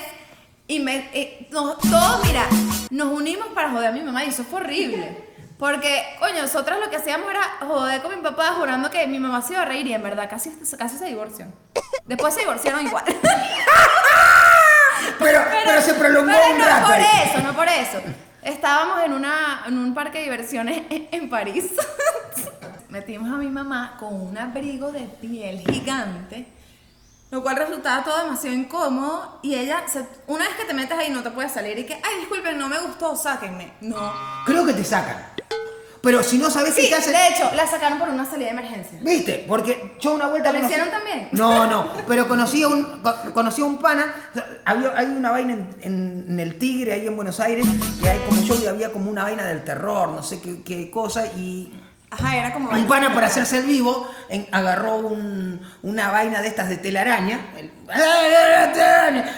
y 0.67 0.79
me, 0.79 1.09
eh, 1.13 1.47
nos- 1.51 1.77
todos, 1.79 2.23
mira, 2.25 2.47
nos 2.89 3.07
unimos 3.13 3.47
para 3.49 3.69
joder 3.71 3.89
a 3.89 3.91
mi 3.91 4.01
mamá 4.01 4.23
y 4.25 4.29
eso 4.29 4.43
fue 4.43 4.61
horrible. 4.61 5.23
Porque, 5.57 6.03
coño, 6.19 6.41
nosotros 6.41 6.77
lo 6.83 6.89
que 6.89 6.97
hacíamos 6.97 7.29
era 7.29 7.41
joder 7.65 8.01
con 8.01 8.13
mi 8.13 8.21
papá 8.21 8.53
jurando 8.57 8.89
que 8.91 9.07
mi 9.07 9.19
mamá 9.19 9.41
se 9.41 9.53
iba 9.53 9.61
a 9.61 9.65
reír 9.65 9.87
y 9.87 9.93
en 9.93 10.03
verdad 10.03 10.29
casi, 10.29 10.51
casi 10.77 10.97
se 10.97 11.05
divorció. 11.05 11.45
Después 12.05 12.33
se 12.33 12.41
divorciaron 12.41 12.85
igual. 12.85 13.05
Pero, 15.19 15.39
pero, 15.65 15.81
se 15.81 15.93
prolongó 15.93 16.31
pero 16.31 16.51
un 16.53 16.57
no 16.59 16.65
rato. 16.65 16.87
por 16.87 16.95
eso, 16.97 17.43
no 17.43 17.53
por 17.53 17.67
eso. 17.67 18.01
Estábamos 18.41 19.03
en, 19.03 19.13
una, 19.13 19.63
en 19.67 19.77
un 19.77 19.93
parque 19.93 20.17
de 20.19 20.23
diversiones 20.25 20.83
en, 20.89 21.07
en 21.11 21.29
París. 21.29 21.71
Metimos 22.89 23.31
a 23.33 23.37
mi 23.37 23.47
mamá 23.47 23.95
con 23.99 24.13
un 24.19 24.37
abrigo 24.37 24.91
de 24.91 25.01
piel 25.01 25.59
gigante, 25.69 26.47
lo 27.31 27.41
cual 27.43 27.55
resultaba 27.57 28.03
todo 28.03 28.23
demasiado 28.23 28.55
incómodo. 28.55 29.39
Y 29.41 29.55
ella, 29.55 29.83
se- 29.87 30.05
una 30.27 30.45
vez 30.47 30.55
que 30.55 30.65
te 30.65 30.73
metes 30.73 30.97
ahí, 30.97 31.09
no 31.11 31.23
te 31.23 31.31
puedes 31.31 31.51
salir. 31.51 31.77
Y 31.79 31.85
que, 31.85 31.93
ay, 31.95 32.19
disculpen, 32.19 32.57
no 32.57 32.69
me 32.69 32.79
gustó, 32.79 33.15
sáquenme. 33.15 33.73
No. 33.81 33.97
Creo 34.45 34.65
que 34.65 34.73
te 34.73 34.83
sacan. 34.83 35.17
Pero 36.01 36.21
si 36.21 36.37
no 36.37 36.51
sabes 36.51 36.75
Sí, 36.75 36.81
qué 36.83 36.89
te 36.89 36.95
hacen. 36.97 37.13
de 37.13 37.27
hecho, 37.29 37.49
la 37.55 37.65
sacaron 37.65 37.97
por 37.97 38.09
una 38.09 38.23
salida 38.25 38.45
de 38.45 38.51
emergencia. 38.51 38.99
¿Viste? 39.01 39.43
Porque 39.47 39.97
yo 39.99 40.13
una 40.13 40.27
vuelta 40.27 40.51
¿Te 40.51 40.59
lo 40.59 40.63
conocí- 40.63 40.69
hicieron 40.71 40.91
también? 40.91 41.29
No, 41.31 41.65
no, 41.65 41.91
pero 42.07 42.27
conocí 42.27 42.61
a 42.61 42.67
un, 42.67 43.01
co- 43.01 43.15
conocí 43.33 43.63
a 43.63 43.65
un 43.65 43.79
pana, 43.79 44.13
había, 44.65 44.95
hay 44.95 45.07
una 45.07 45.31
vaina 45.31 45.53
en, 45.53 45.75
en- 45.81 46.25
en 46.29 46.39
el 46.39 46.59
Tigre, 46.59 46.93
ahí 46.93 47.07
en 47.07 47.15
Buenos 47.15 47.39
Aires, 47.39 47.65
que 47.99 48.07
hay 48.07 48.19
como 48.19 48.39
yo 48.43 48.53
y 48.61 48.67
había 48.67 48.91
como 48.93 49.09
una 49.09 49.23
vaina 49.23 49.45
del 49.45 49.63
terror, 49.63 50.09
no 50.09 50.21
sé 50.21 50.39
qué, 50.41 50.61
qué 50.61 50.91
cosa, 50.91 51.25
y 51.25 51.73
Ajá, 52.11 52.37
era 52.37 52.53
como. 52.53 52.69
un 52.69 52.87
pana 52.87 53.13
para 53.13 53.27
hacerse 53.27 53.57
el 53.59 53.65
vivo 53.65 54.09
en- 54.29 54.47
agarró 54.51 54.97
un- 54.97 55.59
una 55.83 56.11
vaina 56.11 56.41
de 56.41 56.47
estas 56.47 56.69
de 56.69 56.77
telaraña, 56.77 57.39
el- 57.57 57.71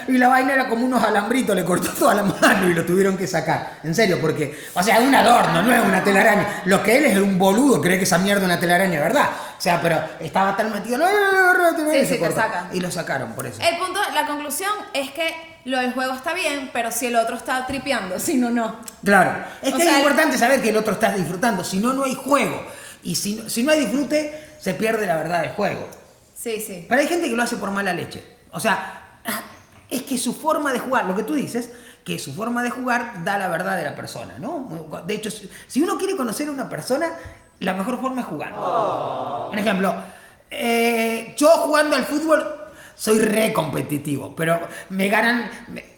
y 0.08 0.18
la 0.18 0.28
vaina 0.28 0.54
era 0.54 0.68
como 0.70 0.86
unos 0.86 1.04
alambritos, 1.04 1.56
le 1.56 1.66
cortó 1.66 1.90
toda 1.92 2.14
la 2.14 2.24
mano 2.24 2.70
y 2.70 2.74
lo 2.74 2.86
tuvieron 2.86 3.18
que 3.18 3.28
sacar. 3.28 3.80
En 3.84 3.94
serio, 3.96 4.20
porque, 4.22 4.58
o 4.74 4.84
sea, 4.84 5.00
es 5.00 5.08
un 5.08 5.14
adorno, 5.16 5.62
no 5.64 5.74
es 5.74 5.84
una 5.84 6.04
telaraña. 6.04 6.62
Lo 6.66 6.82
que 6.84 6.98
él 6.98 7.06
es 7.06 7.18
un 7.18 7.38
boludo, 7.38 7.82
cree 7.82 7.98
que 7.98 8.04
esa 8.04 8.18
mierda 8.20 8.42
es 8.42 8.46
una 8.46 8.60
telaraña, 8.60 9.00
¿verdad? 9.00 9.30
O 9.58 9.62
sea, 9.62 9.82
pero 9.82 10.00
estaba 10.20 10.56
tan 10.56 10.72
metido, 10.72 10.98
no, 11.00 11.06
no, 11.06 11.54
no, 11.54 11.54
no, 11.54 11.72
no, 11.84 11.92
Sí, 11.92 11.98
y 11.98 12.02
sí, 12.02 12.06
se 12.08 12.18
te 12.18 12.32
sacan. 12.32 12.70
Y 12.74 12.80
lo 12.80 12.92
sacaron 12.92 13.34
por 13.34 13.48
eso. 13.48 13.60
El 13.62 13.78
punto, 13.78 14.00
la 14.14 14.28
conclusión 14.28 14.72
es 14.94 15.12
que 15.12 15.60
lo 15.66 15.80
del 15.80 15.94
juego 15.94 16.14
está 16.14 16.34
bien, 16.34 16.70
pero 16.72 16.92
si 16.92 17.08
el 17.08 17.16
otro 17.16 17.36
está 17.36 17.66
tripeando, 17.66 18.20
si 18.20 18.36
no, 18.36 18.50
no. 18.52 18.80
Claro, 19.04 19.44
es 19.62 19.74
O 19.74 19.78
que 19.78 19.84
sea, 19.84 19.94
es 19.94 19.98
importante 20.00 20.38
saber 20.38 20.62
que 20.62 20.70
el 20.70 20.78
otro 20.78 20.94
está 20.94 21.12
disfrutando, 21.12 21.64
si 21.64 21.80
no, 21.80 21.94
no 21.94 22.04
hay 22.04 22.14
juego. 22.16 22.66
Y 23.04 23.16
si, 23.16 23.36
no- 23.36 23.50
si 23.50 23.64
no 23.64 23.72
hay 23.72 23.80
disfrute, 23.82 24.56
se 24.60 24.74
pierde 24.76 25.06
la 25.08 25.18
verdad 25.18 25.42
del 25.42 25.52
juego. 25.52 25.88
Sí, 26.36 26.62
sí. 26.66 26.86
Pero 26.88 27.02
hay 27.02 27.08
gente 27.08 27.28
que 27.30 27.36
lo 27.36 27.42
hace 27.44 27.58
por 27.58 27.72
mala 27.72 27.94
leche. 27.94 28.24
O 28.52 28.60
sea, 28.60 29.20
es 29.90 30.04
que 30.04 30.18
su 30.18 30.34
forma 30.36 30.72
de 30.72 30.80
jugar, 30.80 31.06
lo 31.06 31.16
que 31.16 31.24
tú 31.24 31.34
dices, 31.34 31.72
que 32.06 32.20
su 32.20 32.34
forma 32.34 32.62
de 32.64 32.70
jugar 32.70 33.24
da 33.24 33.38
la 33.38 33.48
verdad 33.50 33.76
de 33.76 33.84
la 33.84 33.96
persona, 33.96 34.36
¿no? 34.40 35.02
De 35.06 35.16
hecho, 35.16 35.30
si 35.32 35.82
uno 35.82 35.98
quiere 35.98 36.16
conocer 36.16 36.48
a 36.48 36.52
una 36.52 36.70
persona, 36.70 37.10
la 37.60 37.74
mejor 37.74 38.00
forma 38.00 38.22
es 38.22 38.28
jugar. 38.28 38.54
Por 39.50 39.58
ejemplo, 39.58 39.96
eh, 40.50 41.34
yo 41.38 41.50
jugando 41.50 41.96
al 41.96 42.06
fútbol 42.06 42.46
soy 42.96 43.20
re 43.20 43.54
competitivo, 43.54 44.36
pero 44.36 44.60
me 44.90 45.08
ganan 45.08 45.50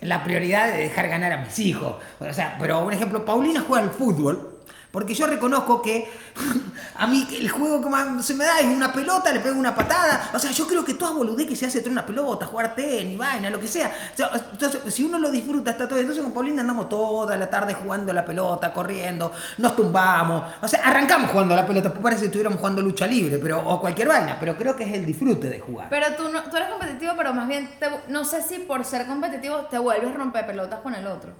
la 0.01 0.23
prioridad 0.23 0.71
de 0.71 0.79
dejar 0.79 1.07
ganar 1.07 1.31
a 1.31 1.37
mis 1.37 1.57
hijos. 1.59 1.95
O 2.19 2.33
sea, 2.33 2.57
pero 2.59 2.83
por 2.83 2.93
ejemplo, 2.93 3.23
Paulina 3.23 3.63
juega 3.65 3.83
al 3.83 3.91
fútbol. 3.91 4.58
Porque 4.91 5.13
yo 5.13 5.27
reconozco 5.27 5.81
que 5.83 6.09
a 6.97 7.05
mí 7.05 7.27
el 7.39 7.49
juego 7.49 7.79
que 7.81 7.89
más 7.89 8.25
se 8.25 8.33
me 8.33 8.43
da 8.43 8.59
es 8.59 8.65
una 8.65 8.91
pelota, 8.91 9.31
le 9.31 9.39
pego 9.39 9.59
una 9.59 9.75
patada. 9.75 10.31
O 10.33 10.39
sea, 10.39 10.49
yo 10.51 10.65
creo 10.65 10.83
que 10.83 10.95
toda 10.95 11.11
boludez 11.11 11.47
que 11.47 11.55
se 11.55 11.67
hace 11.67 11.79
traer 11.81 11.91
una 11.91 12.05
pelota, 12.05 12.47
jugar 12.47 12.73
tenis, 12.73 13.17
vaina, 13.17 13.49
lo 13.51 13.59
que 13.59 13.67
sea. 13.67 13.91
O 14.13 14.17
sea, 14.17 14.31
Entonces, 14.51 14.91
si 14.93 15.03
uno 15.03 15.19
lo 15.19 15.29
disfruta, 15.29 15.71
está 15.71 15.87
todo. 15.87 15.99
Entonces 15.99 16.23
con 16.23 16.33
Paulina 16.33 16.61
andamos 16.61 16.89
toda 16.89 17.37
la 17.37 17.47
tarde 17.49 17.75
jugando 17.75 18.11
a 18.11 18.15
la 18.15 18.25
pelota, 18.25 18.73
corriendo, 18.73 19.31
nos 19.59 19.75
tumbamos. 19.75 20.43
O 20.61 20.67
sea, 20.67 20.81
arrancamos 20.83 21.29
jugando 21.31 21.53
a 21.53 21.57
la 21.57 21.67
pelota, 21.67 21.93
parece 21.93 22.21
que 22.21 22.25
estuviéramos 22.27 22.57
jugando 22.59 22.81
lucha 22.81 23.05
libre, 23.05 23.37
pero, 23.37 23.59
o 23.59 23.79
cualquier 23.79 24.07
vaina, 24.07 24.37
pero 24.39 24.57
creo 24.57 24.75
que 24.75 24.85
es 24.85 24.93
el 24.93 25.05
disfrute 25.05 25.49
de 25.49 25.59
jugar. 25.59 25.87
Pero 25.89 26.07
tú, 26.17 26.29
no, 26.29 26.41
tú 26.43 26.57
eres 26.57 26.69
competitivo, 26.69 27.13
pero 27.15 27.33
más 27.33 27.47
bien, 27.47 27.69
te- 27.79 27.89
no 28.11 28.25
sé 28.25 28.41
si 28.41 28.59
por 28.59 28.83
ser 28.83 29.05
competitivo 29.05 29.57
te 29.69 29.77
vuelves 29.77 30.15
rompepelotas 30.15 30.79
con 30.79 30.95
el 30.95 31.05
otro. 31.05 31.31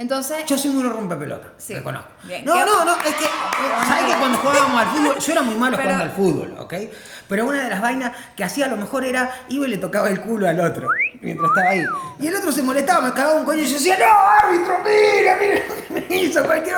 Entonces, 0.00 0.46
Yo 0.46 0.56
soy 0.56 0.70
muy 0.70 0.82
rompe 0.82 1.14
pelota, 1.14 1.48
Sí. 1.58 1.74
reconozco. 1.74 2.08
Bien. 2.24 2.42
No, 2.44 2.54
¿Qué- 2.54 2.64
no, 2.64 2.84
no, 2.86 2.96
es 2.96 3.14
que, 3.14 3.24
¿sabes 3.86 4.04
que 4.06 4.18
cuando 4.18 4.38
jugábamos 4.38 4.80
al 4.80 4.88
fútbol, 4.88 5.18
yo 5.18 5.32
era 5.32 5.42
muy 5.42 5.54
malo 5.56 5.76
Pero- 5.76 5.90
jugando 5.90 6.04
al 6.04 6.16
fútbol, 6.16 6.56
¿ok? 6.58 6.74
Pero 7.28 7.46
una 7.46 7.62
de 7.64 7.68
las 7.68 7.80
vainas 7.82 8.12
que 8.34 8.42
hacía 8.42 8.64
a 8.64 8.68
lo 8.68 8.76
mejor 8.78 9.04
era, 9.04 9.30
iba 9.50 9.66
y 9.66 9.70
le 9.70 9.76
tocaba 9.76 10.08
el 10.08 10.20
culo 10.22 10.48
al 10.48 10.58
otro, 10.58 10.88
mientras 11.20 11.50
estaba 11.50 11.68
ahí. 11.68 11.84
Y 12.18 12.26
el 12.28 12.34
otro 12.34 12.50
se 12.50 12.62
molestaba, 12.62 13.02
me 13.08 13.12
cagaba 13.12 13.34
un 13.40 13.44
coño 13.44 13.60
y 13.60 13.66
yo 13.66 13.74
decía, 13.74 13.98
no, 13.98 14.46
árbitro, 14.48 14.78
mira, 14.78 15.36
mira 15.38 15.54
lo 15.68 15.74
que 15.94 16.06
me 16.08 16.16
hizo 16.16 16.44
cualquier... 16.44 16.76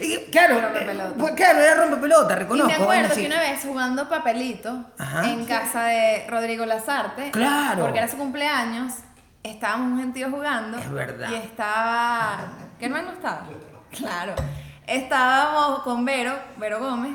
Y, 0.00 0.16
claro, 0.32 0.60
Rompepelota. 0.60 1.08
eh, 1.10 1.12
pues, 1.16 1.32
claro, 1.34 1.58
era 1.60 1.74
rompe 1.76 1.96
pelota, 1.98 2.32
y 2.34 2.36
reconozco. 2.40 2.68
me 2.68 2.74
acuerdo 2.74 3.14
que 3.14 3.26
una 3.26 3.38
vez 3.40 3.60
jugando 3.62 4.08
papelito 4.08 4.84
Ajá. 4.98 5.28
en 5.30 5.44
casa 5.46 5.84
de 5.84 6.26
Rodrigo 6.28 6.66
Lazarte, 6.66 7.30
Claro. 7.30 7.84
porque 7.84 7.98
era 7.98 8.08
su 8.08 8.16
cumpleaños, 8.16 8.94
estábamos 9.44 9.92
un 9.92 10.00
gentío 10.00 10.28
jugando. 10.30 10.76
Es 10.78 10.90
verdad. 10.90 11.28
Y 11.30 11.34
estaba. 11.36 12.40
¿Qué 12.78 12.86
hermano 12.86 13.12
estaba? 13.12 13.46
Claro. 13.90 14.34
Estábamos 14.86 15.80
con 15.80 16.04
Vero, 16.04 16.32
Vero 16.56 16.80
Gómez, 16.80 17.12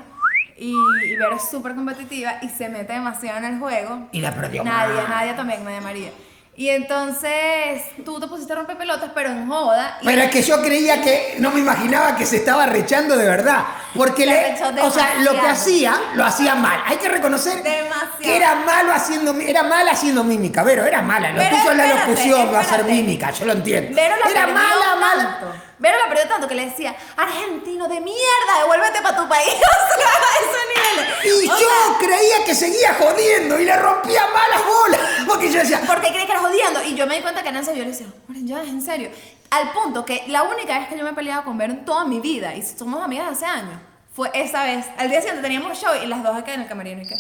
y, 0.58 0.72
y 0.72 1.16
Vero 1.16 1.36
es 1.36 1.50
súper 1.50 1.76
competitiva 1.76 2.36
y 2.42 2.50
se 2.50 2.70
mete 2.70 2.94
demasiado 2.94 3.38
en 3.40 3.46
el 3.46 3.60
juego. 3.60 4.08
Y 4.12 4.22
la 4.22 4.34
perdió 4.34 4.64
Nadia, 4.64 5.04
mal. 5.04 5.10
Nadia 5.10 5.36
también, 5.36 5.64
Nadia 5.64 5.82
María. 5.82 6.12
Y 6.60 6.68
entonces 6.72 7.84
tú 8.04 8.20
te 8.20 8.28
pusiste 8.28 8.52
a 8.52 8.58
romper 8.58 8.78
pelotas, 8.78 9.12
pero 9.16 9.30
en 9.30 9.48
joda. 9.48 9.98
y- 10.02 10.06
Pero 10.06 10.22
es 10.24 10.30
que 10.30 10.42
yo 10.42 10.62
creía 10.62 11.02
que, 11.02 11.36
no 11.40 11.52
me 11.52 11.62
imaginaba 11.62 12.18
que 12.18 12.26
se 12.26 12.36
estaba 12.36 12.66
rechando 12.66 13.16
de 13.16 13.26
verdad. 13.26 13.64
Porque 13.96 14.26
le, 14.26 14.58
o 14.82 14.92
sea, 14.92 15.16
lo 15.22 15.40
que 15.40 15.48
hacía, 15.48 15.98
lo 16.16 16.26
hacía 16.26 16.56
mal. 16.56 16.84
Hay 16.86 16.98
que 16.98 17.08
reconocer 17.08 17.64
Demasiado. 17.64 18.18
que 18.20 18.36
era 18.36 18.56
malo 18.56 18.92
haciendo, 18.92 19.34
era 19.40 19.64
mal 19.64 19.88
haciendo 19.88 20.24
mímica. 20.26 20.62
Pero 20.66 20.84
era 20.84 21.02
mala. 21.02 21.32
Lo 21.32 21.42
tuyo 21.42 21.72
es 21.72 21.78
la 21.78 21.88
locución, 21.96 22.54
va 22.54 22.60
a 22.60 22.62
espérate. 22.64 22.92
mímica, 22.92 23.32
yo 23.32 23.46
lo 23.46 23.54
entiendo. 23.54 23.96
Vero 23.96 24.16
la 24.18 24.30
era 24.30 24.40
perdió 24.46 24.54
mala, 24.54 24.96
mala. 25.00 25.24
tanto. 25.40 25.56
Vero 25.82 25.98
la 25.98 26.10
perdió 26.10 26.28
tanto 26.28 26.46
que 26.50 26.56
le 26.56 26.66
decía, 26.66 26.94
argentino 27.16 27.88
de 27.88 28.02
mierda, 28.02 28.60
devuélvete 28.60 29.02
para 29.02 29.16
tu 29.16 29.30
país. 29.30 29.54
O 29.90 30.02
sea, 30.02 30.10
a 30.10 30.36
esos 30.44 30.66
niveles. 30.76 31.26
Y 31.46 31.50
O 31.50 31.54
yo 31.54 31.58
sea, 31.58 31.98
creía 32.00 32.39
que 32.50 32.56
seguía 32.56 32.96
jodiendo 32.96 33.60
y 33.60 33.66
le 33.66 33.76
rompía 33.78 34.22
malas 34.34 34.62
bolas. 34.66 35.02
Porque 35.28 35.52
yo 35.52 35.60
decía, 35.60 35.82
porque 35.86 36.08
crees 36.10 36.26
que 36.26 36.32
era 36.32 36.42
jodiendo. 36.42 36.84
Y 36.84 36.96
yo 36.96 37.06
me 37.06 37.16
di 37.18 37.22
cuenta 37.22 37.44
que 37.44 37.50
serio. 37.64 37.76
Yo 37.76 37.84
le 37.84 37.92
decía, 37.92 38.08
"Oren, 38.28 38.48
ya, 38.48 38.64
en 38.64 38.82
serio. 38.82 39.12
Al 39.52 39.72
punto 39.72 40.04
que 40.04 40.24
la 40.28 40.42
única 40.44 40.80
vez 40.80 40.88
que 40.90 40.98
yo 40.98 41.04
me 41.04 41.12
he 41.12 41.14
peleado 41.14 41.44
con 41.44 41.58
Vero 41.60 41.74
en 41.74 41.86
toda 41.86 42.06
mi 42.06 42.20
vida, 42.20 42.56
y 42.56 42.64
somos 42.64 43.04
amigas 43.04 43.28
hace 43.34 43.46
años, 43.46 43.80
fue 44.16 44.32
esa 44.34 44.64
vez. 44.64 44.86
Al 44.98 45.10
día 45.10 45.20
siguiente 45.22 45.44
teníamos 45.44 45.78
show 45.80 45.92
y 46.04 46.08
las 46.08 46.24
dos 46.24 46.36
acá 46.36 46.54
en 46.56 46.62
el 46.62 46.68
camerino 46.68 47.02
y 47.04 47.08
qué. 47.08 47.16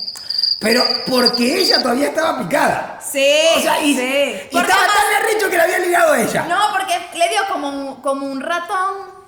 Pero 0.59 0.83
porque 1.07 1.59
ella 1.61 1.81
todavía 1.81 2.07
estaba 2.07 2.39
picada. 2.39 2.99
Sí, 3.01 3.35
O 3.57 3.61
sea, 3.61 3.79
y, 3.81 3.93
sí. 3.95 4.01
y 4.01 4.57
estaba 4.57 4.61
además- 4.63 4.93
tan 4.95 5.23
arrecho 5.23 5.49
que 5.49 5.57
la 5.57 5.63
había 5.63 5.79
ligado 5.79 6.15
ella. 6.15 6.45
No, 6.49 6.59
porque 6.71 6.95
le 7.17 7.29
dio 7.29 7.41
como 7.51 7.69
un, 7.69 8.01
como 8.01 8.25
un 8.25 8.41
ratón 8.41 9.18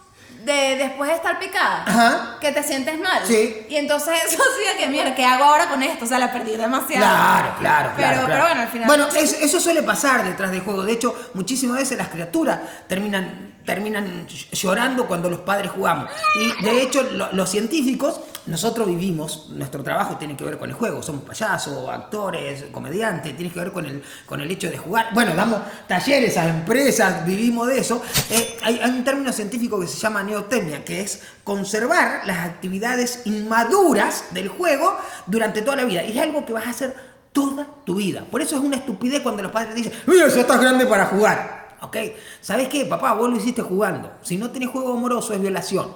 de 0.45 0.75
después 0.77 1.09
de 1.09 1.15
estar 1.15 1.37
picada. 1.39 1.83
Ajá. 1.85 2.37
Que 2.39 2.51
te 2.51 2.63
sientes 2.63 2.99
mal. 2.99 3.21
Sí. 3.25 3.65
Y 3.69 3.75
entonces 3.75 4.13
eso 4.27 4.41
hacía 4.41 4.77
que, 4.77 4.87
mira, 4.91 5.13
¿qué 5.15 5.25
hago 5.25 5.43
ahora 5.43 5.67
con 5.69 5.81
esto? 5.83 6.05
O 6.05 6.07
sea, 6.07 6.19
la 6.19 6.31
perdí 6.31 6.55
demasiado. 6.55 7.05
Claro, 7.05 7.55
claro, 7.59 7.91
Pero, 7.95 8.07
claro. 8.09 8.15
pero 8.15 8.25
claro. 8.27 8.43
bueno, 8.45 8.61
al 8.61 8.67
final. 8.69 8.87
Bueno, 8.87 9.07
es- 9.15 9.33
eso 9.41 9.59
suele 9.59 9.83
pasar 9.83 10.23
detrás 10.23 10.51
del 10.51 10.61
juego. 10.61 10.83
De 10.83 10.93
hecho, 10.93 11.15
muchísimas 11.33 11.77
veces 11.77 11.97
las 11.97 12.07
criaturas 12.09 12.59
terminan, 12.87 13.55
terminan 13.65 14.25
llorando 14.51 15.05
cuando 15.07 15.29
los 15.29 15.41
padres 15.41 15.71
jugamos. 15.71 16.09
Y 16.39 16.63
de 16.63 16.81
hecho, 16.81 17.03
lo- 17.13 17.31
los 17.33 17.49
científicos, 17.49 18.19
nosotros 18.47 18.87
vivimos, 18.87 19.49
nuestro 19.49 19.83
trabajo 19.83 20.17
tiene 20.17 20.35
que 20.35 20.43
ver 20.43 20.57
con 20.57 20.69
el 20.69 20.75
juego. 20.75 21.03
Somos 21.03 21.23
payasos, 21.23 21.87
actores, 21.89 22.65
comediantes, 22.71 23.35
tiene 23.35 23.51
que 23.51 23.59
ver 23.59 23.71
con 23.71 23.85
el, 23.85 24.03
con 24.25 24.41
el 24.41 24.49
hecho 24.49 24.69
de 24.69 24.77
jugar. 24.77 25.09
Bueno, 25.13 25.35
damos 25.35 25.61
talleres 25.87 26.37
a 26.37 26.47
empresas, 26.47 27.25
vivimos 27.25 27.67
de 27.67 27.79
eso. 27.79 28.01
Eh, 28.29 28.57
hay, 28.63 28.81
un 28.83 29.03
término 29.03 29.31
científico 29.31 29.79
que 29.79 29.87
se 29.87 29.97
llama 29.97 30.23
neotemia, 30.23 30.83
que 30.83 31.01
es 31.01 31.21
conservar 31.43 32.25
las 32.25 32.39
actividades 32.39 33.21
inmaduras 33.25 34.25
del 34.31 34.49
juego 34.49 34.97
durante 35.27 35.61
toda 35.61 35.77
la 35.77 35.85
vida. 35.85 36.03
Y 36.03 36.17
es 36.17 36.23
algo 36.23 36.45
que 36.45 36.53
vas 36.53 36.65
a 36.65 36.71
hacer 36.71 36.95
toda 37.31 37.67
tu 37.85 37.95
vida. 37.95 38.25
Por 38.29 38.41
eso 38.41 38.55
es 38.55 38.61
una 38.61 38.77
estupidez 38.77 39.21
cuando 39.21 39.43
los 39.43 39.51
padres 39.51 39.75
dicen, 39.75 39.93
mira, 40.07 40.27
ya 40.27 40.41
estás 40.41 40.59
grande 40.59 40.85
para 40.87 41.05
jugar. 41.05 41.61
¿Ok? 41.81 41.97
¿Sabes 42.41 42.69
qué? 42.69 42.85
Papá, 42.85 43.13
vos 43.13 43.29
lo 43.29 43.37
hiciste 43.37 43.61
jugando. 43.61 44.11
Si 44.21 44.37
no 44.37 44.51
tenés 44.51 44.69
juego 44.69 44.93
amoroso 44.93 45.33
es 45.33 45.41
violación. 45.41 45.87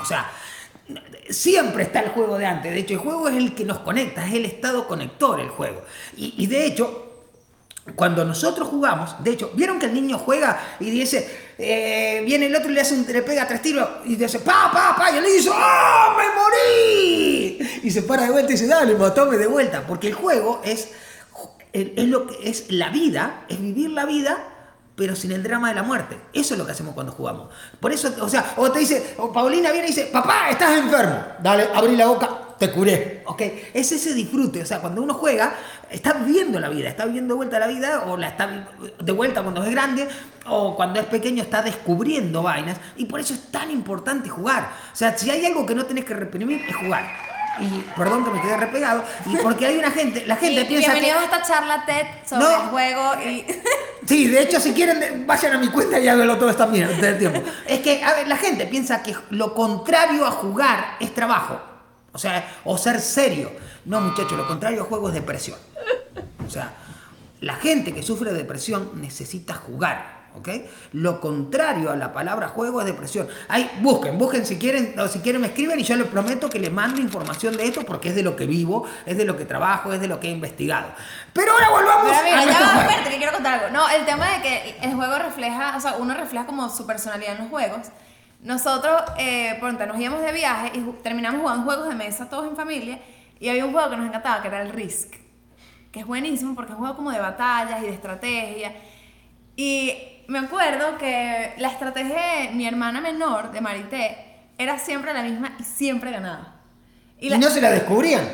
O 0.00 0.04
sea, 0.04 0.30
siempre 1.30 1.84
está 1.84 2.00
el 2.00 2.10
juego 2.10 2.38
de 2.38 2.46
antes. 2.46 2.72
De 2.72 2.80
hecho, 2.80 2.94
el 2.94 3.00
juego 3.00 3.28
es 3.28 3.36
el 3.36 3.54
que 3.54 3.64
nos 3.64 3.78
conecta, 3.78 4.26
es 4.26 4.34
el 4.34 4.44
estado 4.44 4.86
conector 4.86 5.40
el 5.40 5.48
juego. 5.48 5.82
Y, 6.16 6.46
de 6.46 6.66
hecho, 6.66 7.08
cuando 7.96 8.24
nosotros 8.24 8.68
jugamos, 8.68 9.22
de 9.22 9.32
hecho, 9.32 9.50
¿vieron 9.54 9.78
que 9.78 9.86
el 9.86 9.94
niño 9.94 10.18
juega 10.18 10.76
y 10.78 10.90
dice, 10.90 11.54
eh, 11.58 12.22
viene 12.24 12.46
el 12.46 12.54
otro 12.54 12.70
y 12.70 12.74
le, 12.74 12.80
hace 12.80 12.94
un, 12.94 13.06
le 13.06 13.22
pega 13.22 13.46
tres 13.46 13.62
tiros 13.62 13.88
y 14.04 14.16
dice, 14.16 14.38
pa, 14.38 14.70
pa, 14.72 14.94
pa, 14.96 15.10
y 15.10 15.18
él 15.18 15.24
dice, 15.24 15.50
¡ah, 15.52 16.16
me 16.16 16.24
morí! 16.40 17.80
Y 17.82 17.90
se 17.90 18.02
para 18.02 18.24
de 18.24 18.30
vuelta 18.30 18.52
y 18.52 18.54
dice, 18.54 18.66
dale, 18.66 18.94
matame 18.94 19.36
de 19.36 19.46
vuelta. 19.46 19.86
Porque 19.86 20.08
el 20.08 20.14
juego 20.14 20.60
es, 20.64 20.90
es 21.72 22.08
lo 22.08 22.26
que 22.26 22.48
es 22.48 22.70
la 22.70 22.90
vida, 22.90 23.44
es 23.48 23.60
vivir 23.60 23.90
la 23.90 24.06
vida 24.06 24.51
pero 25.02 25.16
sin 25.16 25.32
el 25.32 25.42
drama 25.42 25.70
de 25.70 25.74
la 25.74 25.82
muerte. 25.82 26.16
Eso 26.32 26.54
es 26.54 26.58
lo 26.58 26.64
que 26.64 26.70
hacemos 26.70 26.94
cuando 26.94 27.10
jugamos. 27.10 27.48
Por 27.80 27.92
eso, 27.92 28.08
o 28.20 28.28
sea, 28.28 28.54
o 28.56 28.70
te 28.70 28.78
dice, 28.78 29.16
o 29.18 29.32
Paulina 29.32 29.72
viene 29.72 29.88
y 29.88 29.90
dice, 29.90 30.10
papá, 30.12 30.48
estás 30.48 30.78
enfermo. 30.78 31.24
Dale, 31.42 31.70
abrí 31.74 31.96
la 31.96 32.06
boca, 32.06 32.54
te 32.56 32.70
curé. 32.70 33.24
¿Ok? 33.26 33.42
Es 33.74 33.90
ese 33.90 34.14
disfrute. 34.14 34.62
O 34.62 34.64
sea, 34.64 34.78
cuando 34.80 35.02
uno 35.02 35.14
juega, 35.14 35.56
está 35.90 36.12
viviendo 36.12 36.60
la 36.60 36.68
vida, 36.68 36.88
está 36.88 37.04
viviendo 37.04 37.34
de 37.34 37.36
vuelta 37.38 37.58
la 37.58 37.66
vida, 37.66 38.04
o 38.06 38.16
la 38.16 38.28
está 38.28 38.68
de 38.96 39.12
vuelta 39.12 39.42
cuando 39.42 39.64
es 39.64 39.72
grande, 39.72 40.06
o 40.46 40.76
cuando 40.76 41.00
es 41.00 41.06
pequeño 41.06 41.42
está 41.42 41.62
descubriendo 41.62 42.44
vainas. 42.44 42.76
Y 42.96 43.06
por 43.06 43.18
eso 43.18 43.34
es 43.34 43.50
tan 43.50 43.72
importante 43.72 44.28
jugar. 44.28 44.70
O 44.92 44.96
sea, 44.96 45.18
si 45.18 45.30
hay 45.30 45.44
algo 45.44 45.66
que 45.66 45.74
no 45.74 45.84
tenés 45.84 46.04
que 46.04 46.14
reprimir, 46.14 46.64
es 46.68 46.76
jugar. 46.76 47.31
Y 47.62 47.84
perdón 47.96 48.24
que 48.24 48.30
me 48.32 48.40
quedé 48.42 48.56
repegado. 48.56 49.04
Y 49.26 49.36
porque 49.36 49.66
hay 49.66 49.78
una 49.78 49.90
gente, 49.90 50.26
la 50.26 50.36
gente 50.36 50.62
Y 50.62 50.64
piensa 50.64 50.94
que. 50.94 51.00
bienvenidos 51.00 51.22
a 51.32 51.36
esta 51.36 51.42
charla 51.46 51.84
TED 51.86 52.06
sobre 52.28 52.44
No. 52.44 52.50
el 52.50 52.68
juego 52.68 53.12
y. 53.24 53.46
Sí, 54.06 54.26
de 54.26 54.42
hecho, 54.42 54.58
si 54.58 54.72
quieren, 54.72 55.24
vayan 55.28 55.54
a 55.54 55.58
mi 55.58 55.68
cuenta 55.68 55.96
y 56.00 56.08
háganlo 56.08 56.36
todo 56.36 56.50
esta 56.50 56.66
mierda 56.66 56.96
del 56.96 57.18
tiempo. 57.18 57.40
Es 57.68 57.78
que, 57.80 58.02
a 58.02 58.12
ver, 58.14 58.26
la 58.26 58.36
gente 58.36 58.66
piensa 58.66 59.00
que 59.00 59.14
lo 59.30 59.54
contrario 59.54 60.26
a 60.26 60.32
jugar 60.32 60.96
es 60.98 61.14
trabajo. 61.14 61.60
O 62.12 62.18
sea, 62.18 62.52
o 62.64 62.76
ser 62.76 63.00
serio. 63.00 63.52
No, 63.84 64.00
muchachos, 64.00 64.32
lo 64.32 64.46
contrario 64.48 64.82
a 64.82 64.84
juego 64.86 65.06
es 65.08 65.14
depresión. 65.14 65.56
O 66.44 66.50
sea, 66.50 66.72
la 67.40 67.54
gente 67.54 67.94
que 67.94 68.02
sufre 68.02 68.32
de 68.32 68.38
depresión 68.38 68.90
necesita 69.00 69.54
jugar. 69.54 70.21
¿Ok? 70.34 70.48
Lo 70.92 71.20
contrario 71.20 71.90
a 71.90 71.96
la 71.96 72.12
palabra 72.12 72.48
juego 72.48 72.80
es 72.80 72.86
depresión. 72.86 73.28
Ahí, 73.48 73.70
busquen, 73.80 74.18
busquen 74.18 74.46
si 74.46 74.58
quieren, 74.58 74.98
o 74.98 75.06
si 75.08 75.18
quieren 75.20 75.40
me 75.40 75.48
escriben 75.48 75.78
y 75.78 75.82
yo 75.82 75.96
les 75.96 76.06
prometo 76.06 76.48
que 76.48 76.58
les 76.58 76.72
mando 76.72 77.00
información 77.00 77.56
de 77.56 77.66
esto 77.66 77.82
porque 77.84 78.08
es 78.08 78.14
de 78.14 78.22
lo 78.22 78.34
que 78.34 78.46
vivo, 78.46 78.86
es 79.04 79.16
de 79.18 79.24
lo 79.24 79.36
que 79.36 79.44
trabajo, 79.44 79.92
es 79.92 80.00
de 80.00 80.08
lo 80.08 80.18
que 80.20 80.28
he 80.28 80.30
investigado. 80.30 80.88
Pero 81.32 81.52
ahora 81.52 81.70
volvamos 81.70 82.10
Pero 82.10 82.24
mira, 82.24 82.40
a 82.40 82.44
ya 82.46 82.54
juego. 82.54 82.80
espérate, 82.80 83.10
que 83.10 83.16
quiero 83.16 83.32
contar 83.32 83.54
algo. 83.54 83.76
No, 83.76 83.88
el 83.88 84.04
tema 84.06 84.26
de 84.30 84.42
que 84.42 84.76
el 84.82 84.94
juego 84.94 85.18
refleja, 85.18 85.76
o 85.76 85.80
sea, 85.80 85.96
uno 85.98 86.14
refleja 86.14 86.46
como 86.46 86.68
su 86.70 86.86
personalidad 86.86 87.32
en 87.34 87.38
los 87.42 87.48
juegos. 87.48 87.88
Nosotros, 88.40 89.02
eh, 89.18 89.56
pronto, 89.60 89.86
nos 89.86 90.00
íbamos 90.00 90.22
de 90.22 90.32
viaje 90.32 90.72
y 90.74 90.80
terminamos 91.02 91.40
jugando 91.42 91.64
juegos 91.64 91.88
de 91.88 91.94
mesa 91.94 92.28
todos 92.28 92.48
en 92.48 92.56
familia 92.56 92.98
y 93.38 93.48
había 93.48 93.64
un 93.64 93.72
juego 93.72 93.90
que 93.90 93.96
nos 93.96 94.06
encantaba, 94.06 94.40
que 94.42 94.48
era 94.48 94.62
el 94.62 94.70
Risk, 94.70 95.14
que 95.92 96.00
es 96.00 96.06
buenísimo 96.06 96.54
porque 96.54 96.72
es 96.72 96.76
un 96.76 96.80
juego 96.80 96.96
como 96.96 97.10
de 97.10 97.18
batallas 97.20 97.80
y 97.82 97.86
de 97.86 97.92
estrategia. 97.92 98.72
Y 99.56 100.11
me 100.32 100.38
acuerdo 100.46 100.96
que 100.98 101.52
la 101.58 101.68
estrategia 101.68 102.16
de 102.40 102.50
mi 102.50 102.66
hermana 102.66 103.00
menor, 103.00 103.52
de 103.52 103.60
Marité, 103.60 104.46
era 104.58 104.78
siempre 104.78 105.12
la 105.12 105.22
misma 105.22 105.52
y 105.58 105.62
siempre 105.64 106.10
ganaba. 106.10 106.54
Y 107.18 107.28
la- 107.28 107.36
no 107.38 107.50
se 107.50 107.60
la 107.60 107.70
descubrían. 107.70 108.26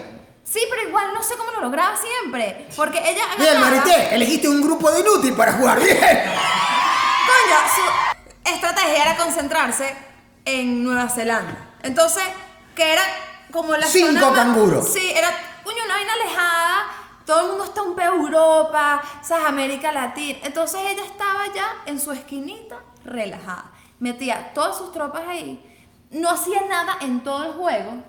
Sí, 0.44 0.60
pero 0.70 0.88
igual 0.88 1.08
no 1.12 1.22
sé 1.22 1.34
cómo 1.36 1.50
lo 1.52 1.60
lograba 1.60 1.94
siempre. 1.96 2.68
Porque 2.76 2.98
ella. 2.98 3.24
Bien, 3.36 3.54
ganaba- 3.54 3.70
Marité, 3.70 4.14
elegiste 4.14 4.48
un 4.48 4.62
grupo 4.62 4.90
de 4.90 5.00
inútil 5.00 5.34
para 5.34 5.52
jugar. 5.54 5.78
Bien. 5.80 5.98
Coño, 5.98 7.56
su 7.74 8.50
estrategia 8.54 9.02
era 9.02 9.16
concentrarse 9.16 9.94
en 10.44 10.82
Nueva 10.84 11.08
Zelanda. 11.10 11.66
Entonces, 11.82 12.22
que 12.74 12.92
era 12.92 13.02
como 13.50 13.76
la 13.76 13.86
Cinco 13.86 14.08
zona 14.12 14.20
más- 14.30 14.34
canguros. 14.38 14.92
Sí, 14.92 15.12
era, 15.14 15.28
coño, 15.64 15.78
una 15.84 15.94
vaina 15.94 16.12
alejada. 16.14 16.77
Todo 17.28 17.40
el 17.42 17.46
mundo 17.48 17.64
está 17.64 17.82
un 17.82 17.94
peo 17.94 18.14
Europa, 18.14 19.02
¿sabes? 19.22 19.46
América 19.48 19.92
Latina. 19.92 20.38
Entonces 20.44 20.80
ella 20.88 21.04
estaba 21.04 21.40
ya 21.54 21.66
en 21.84 22.00
su 22.00 22.10
esquinita, 22.10 22.76
relajada. 23.04 23.66
Metía 24.00 24.52
todas 24.54 24.78
sus 24.78 24.92
tropas 24.92 25.24
ahí. 25.28 25.62
No 26.10 26.30
hacía 26.30 26.62
nada 26.66 26.96
en 27.02 27.20
todo 27.22 27.44
el 27.44 27.52
juego. 27.52 28.02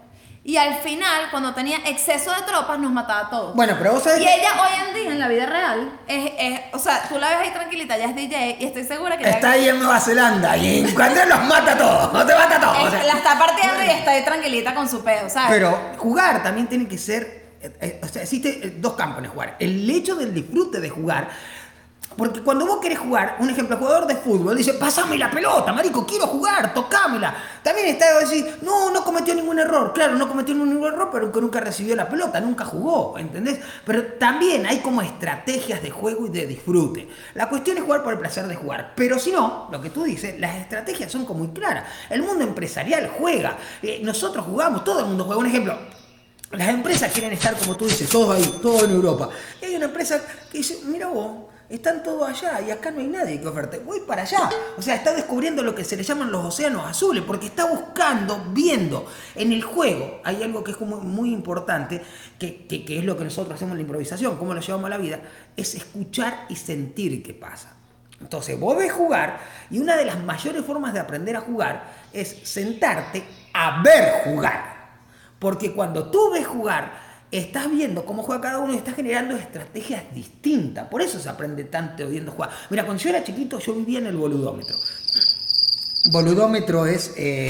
Y 0.46 0.56
al 0.56 0.76
final, 0.76 1.30
cuando 1.32 1.54
tenía 1.54 1.80
exceso 1.86 2.32
de 2.34 2.44
tropas, 2.44 2.80
nos 2.80 2.94
mataba 2.94 3.28
a 3.28 3.30
todos. 3.30 3.56
Bueno, 3.56 3.76
pero 3.78 3.92
vos 3.92 4.04
sabés 4.04 4.22
Y 4.22 4.24
que 4.24 4.36
ella 4.36 4.52
hoy 4.62 4.88
en 4.88 4.96
día, 4.96 5.12
en 5.12 5.20
la 5.20 5.28
vida 5.28 5.46
real, 5.48 6.00
es, 6.08 6.32
es- 6.40 6.62
o 6.72 6.80
sea, 6.80 7.04
tú 7.10 7.18
la 7.20 7.28
ves 7.28 7.38
ahí 7.40 7.52
tranquilita, 7.52 7.98
ya 7.98 8.06
es 8.06 8.16
DJ, 8.16 8.56
y 8.58 8.66
estoy 8.68 8.86
segura 8.86 9.18
que 9.18 9.26
ya- 9.26 9.32
está 9.32 9.52
ahí 9.52 9.68
en 9.68 9.80
Nueva 9.80 10.00
Zelanda 10.00 10.56
y 10.56 10.80
en 10.80 10.96
cuando 10.96 11.26
los 11.26 11.44
mata 11.44 11.74
a 11.74 11.78
todos, 11.78 12.14
no 12.14 12.26
te 12.26 12.34
mata 12.36 12.56
a 12.56 12.60
todos. 12.62 12.78
o 12.78 12.86
es- 12.88 12.92
sea. 12.94 13.04
la 13.04 13.14
está 13.16 13.38
partiendo 13.38 13.84
y 13.84 13.90
está 13.90 14.12
ahí 14.12 14.24
tranquilita 14.24 14.74
con 14.74 14.88
su 14.88 15.04
pedo, 15.04 15.30
¿sabes? 15.30 15.50
Pero 15.52 15.78
jugar 15.98 16.42
también 16.42 16.68
tiene 16.68 16.88
que 16.88 16.98
ser. 16.98 17.49
Eh, 17.62 17.78
eh, 17.82 18.02
o 18.02 18.08
sea, 18.08 18.24
existe 18.24 18.68
eh, 18.68 18.78
dos 18.80 18.94
campos 18.94 19.20
en 19.20 19.26
el 19.26 19.32
jugar. 19.32 19.58
El 19.60 19.90
hecho 19.90 20.16
del 20.16 20.34
disfrute 20.34 20.80
de 20.80 20.90
jugar. 20.90 21.30
Porque 22.18 22.42
cuando 22.42 22.66
vos 22.66 22.80
querés 22.82 22.98
jugar, 23.00 23.38
un 23.40 23.50
ejemplo, 23.50 23.78
jugador 23.78 24.08
de 24.08 24.16
fútbol 24.16 24.58
dice, 24.58 24.74
pasame 24.74 25.18
la 25.18 25.30
pelota, 25.30 25.72
marico, 25.72 26.06
quiero 26.06 26.26
jugar, 26.28 26.74
tocámela. 26.74 27.34
También 27.64 27.88
está 27.88 28.14
de 28.14 28.20
decir, 28.22 28.58
no, 28.62 28.92
no 28.92 29.04
cometió 29.06 29.34
ningún 29.36 29.60
error. 29.60 29.94
Claro, 29.94 30.16
no 30.16 30.28
cometió 30.28 30.54
ningún 30.56 30.86
error, 30.86 31.10
pero 31.14 31.32
que 31.32 31.40
nunca 31.40 31.60
recibió 31.62 31.96
la 31.96 32.10
pelota, 32.10 32.42
nunca 32.42 32.66
jugó, 32.66 33.18
¿entendés? 33.18 33.60
Pero 33.86 34.04
también 34.14 34.66
hay 34.66 34.80
como 34.80 35.02
estrategias 35.02 35.82
de 35.82 35.92
juego 35.92 36.26
y 36.26 36.30
de 36.30 36.48
disfrute. 36.48 37.08
La 37.36 37.48
cuestión 37.48 37.78
es 37.78 37.84
jugar 37.84 38.04
por 38.04 38.14
el 38.14 38.20
placer 38.20 38.48
de 38.48 38.56
jugar. 38.56 38.94
Pero 38.96 39.20
si 39.20 39.32
no, 39.32 39.70
lo 39.72 39.80
que 39.80 39.92
tú 39.92 40.04
dices, 40.04 40.38
las 40.40 40.58
estrategias 40.58 41.12
son 41.12 41.26
como 41.26 41.46
muy 41.46 41.54
claras. 41.54 41.86
El 42.10 42.24
mundo 42.24 42.44
empresarial 42.44 43.12
juega. 43.18 43.56
Eh, 43.82 44.02
nosotros 44.04 44.46
jugamos, 44.46 44.84
todo 44.84 45.02
el 45.02 45.06
mundo 45.06 45.24
juega. 45.24 45.40
Un 45.40 45.48
ejemplo, 45.48 45.78
las 46.52 46.70
empresas 46.70 47.12
quieren 47.12 47.32
estar, 47.34 47.56
como 47.58 47.76
tú 47.78 47.86
dices, 47.86 48.10
todos 48.10 48.36
ahí, 48.36 48.60
todo 48.62 48.86
en 48.86 48.92
Europa. 48.92 49.30
Y 49.62 49.66
hay 49.66 49.76
una 49.76 49.86
empresa 49.86 50.20
que 50.52 50.58
dice, 50.58 50.80
mira 50.86 51.08
vos, 51.08 51.48
están 51.70 52.02
todos 52.02 52.28
allá 52.28 52.60
y 52.62 52.72
acá 52.72 52.90
no 52.90 53.00
hay 53.00 53.06
nadie 53.08 53.40
que 53.40 53.48
oferte. 53.48 53.78
Voy 53.78 54.00
para 54.00 54.24
allá. 54.24 54.50
O 54.76 54.82
sea, 54.82 54.96
está 54.96 55.14
descubriendo 55.14 55.62
lo 55.62 55.76
que 55.76 55.84
se 55.84 55.96
le 55.96 56.02
llaman 56.02 56.32
los 56.32 56.44
océanos 56.44 56.84
azules, 56.88 57.24
porque 57.28 57.46
está 57.46 57.66
buscando, 57.66 58.44
viendo. 58.52 59.06
En 59.36 59.52
el 59.54 59.62
juego 59.62 60.20
hay 60.24 60.42
algo 60.42 60.64
que 60.64 60.72
es 60.72 60.78
como 60.78 60.98
muy 60.98 61.32
importante, 61.32 62.02
que, 62.40 62.66
que- 62.66 62.84
que 62.84 62.98
es 62.98 63.06
lo 63.06 63.16
que 63.16 63.26
nosotros 63.26 63.54
hacemos 63.54 63.74
en 63.74 63.78
la 63.78 63.84
improvisación, 63.84 64.38
cómo 64.38 64.56
lo 64.56 64.62
llevamos 64.62 64.88
a 64.88 64.90
la 64.90 64.98
vida, 64.98 65.20
es 65.56 65.76
escuchar 65.76 66.46
y 66.50 66.56
sentir 66.56 67.22
qué 67.22 67.36
pasa. 67.36 67.76
Entonces, 68.20 68.60
vos 68.60 68.76
ves 68.76 68.92
jugar 68.92 69.40
y 69.70 69.78
una 69.78 69.96
de 69.96 70.06
las 70.06 70.18
mayores 70.24 70.66
formas 70.66 70.94
de 70.94 71.00
aprender 71.00 71.36
a 71.38 71.42
jugar 71.42 71.94
es 72.12 72.36
sentarte 72.44 73.24
a 73.54 73.84
ver 73.84 74.24
jugar. 74.24 74.79
Porque 75.40 75.74
cuando 75.74 76.12
tú 76.12 76.32
ves 76.32 76.46
jugar, 76.46 77.10
estás 77.32 77.70
viendo 77.72 78.06
cómo 78.06 78.24
juega 78.24 78.42
cada 78.42 78.60
uno 78.60 78.74
y 78.74 78.78
estás 78.78 78.96
generando 78.96 79.36
estrategias 79.36 80.04
distintas. 80.14 80.88
Por 80.88 81.02
eso 81.02 81.20
se 81.20 81.30
aprende 81.30 81.64
tanto 81.64 82.08
viendo 82.08 82.32
jugar. 82.32 82.52
Mira, 82.70 82.86
cuando 82.86 83.02
yo 83.02 83.10
era 83.10 83.24
chiquito, 83.24 83.60
yo 83.60 83.74
vivía 83.74 84.00
en 84.00 84.08
el 84.08 84.18
boludómetro. 84.18 84.76
Boludómetro 86.06 86.86
es 86.86 87.12
eh, 87.18 87.50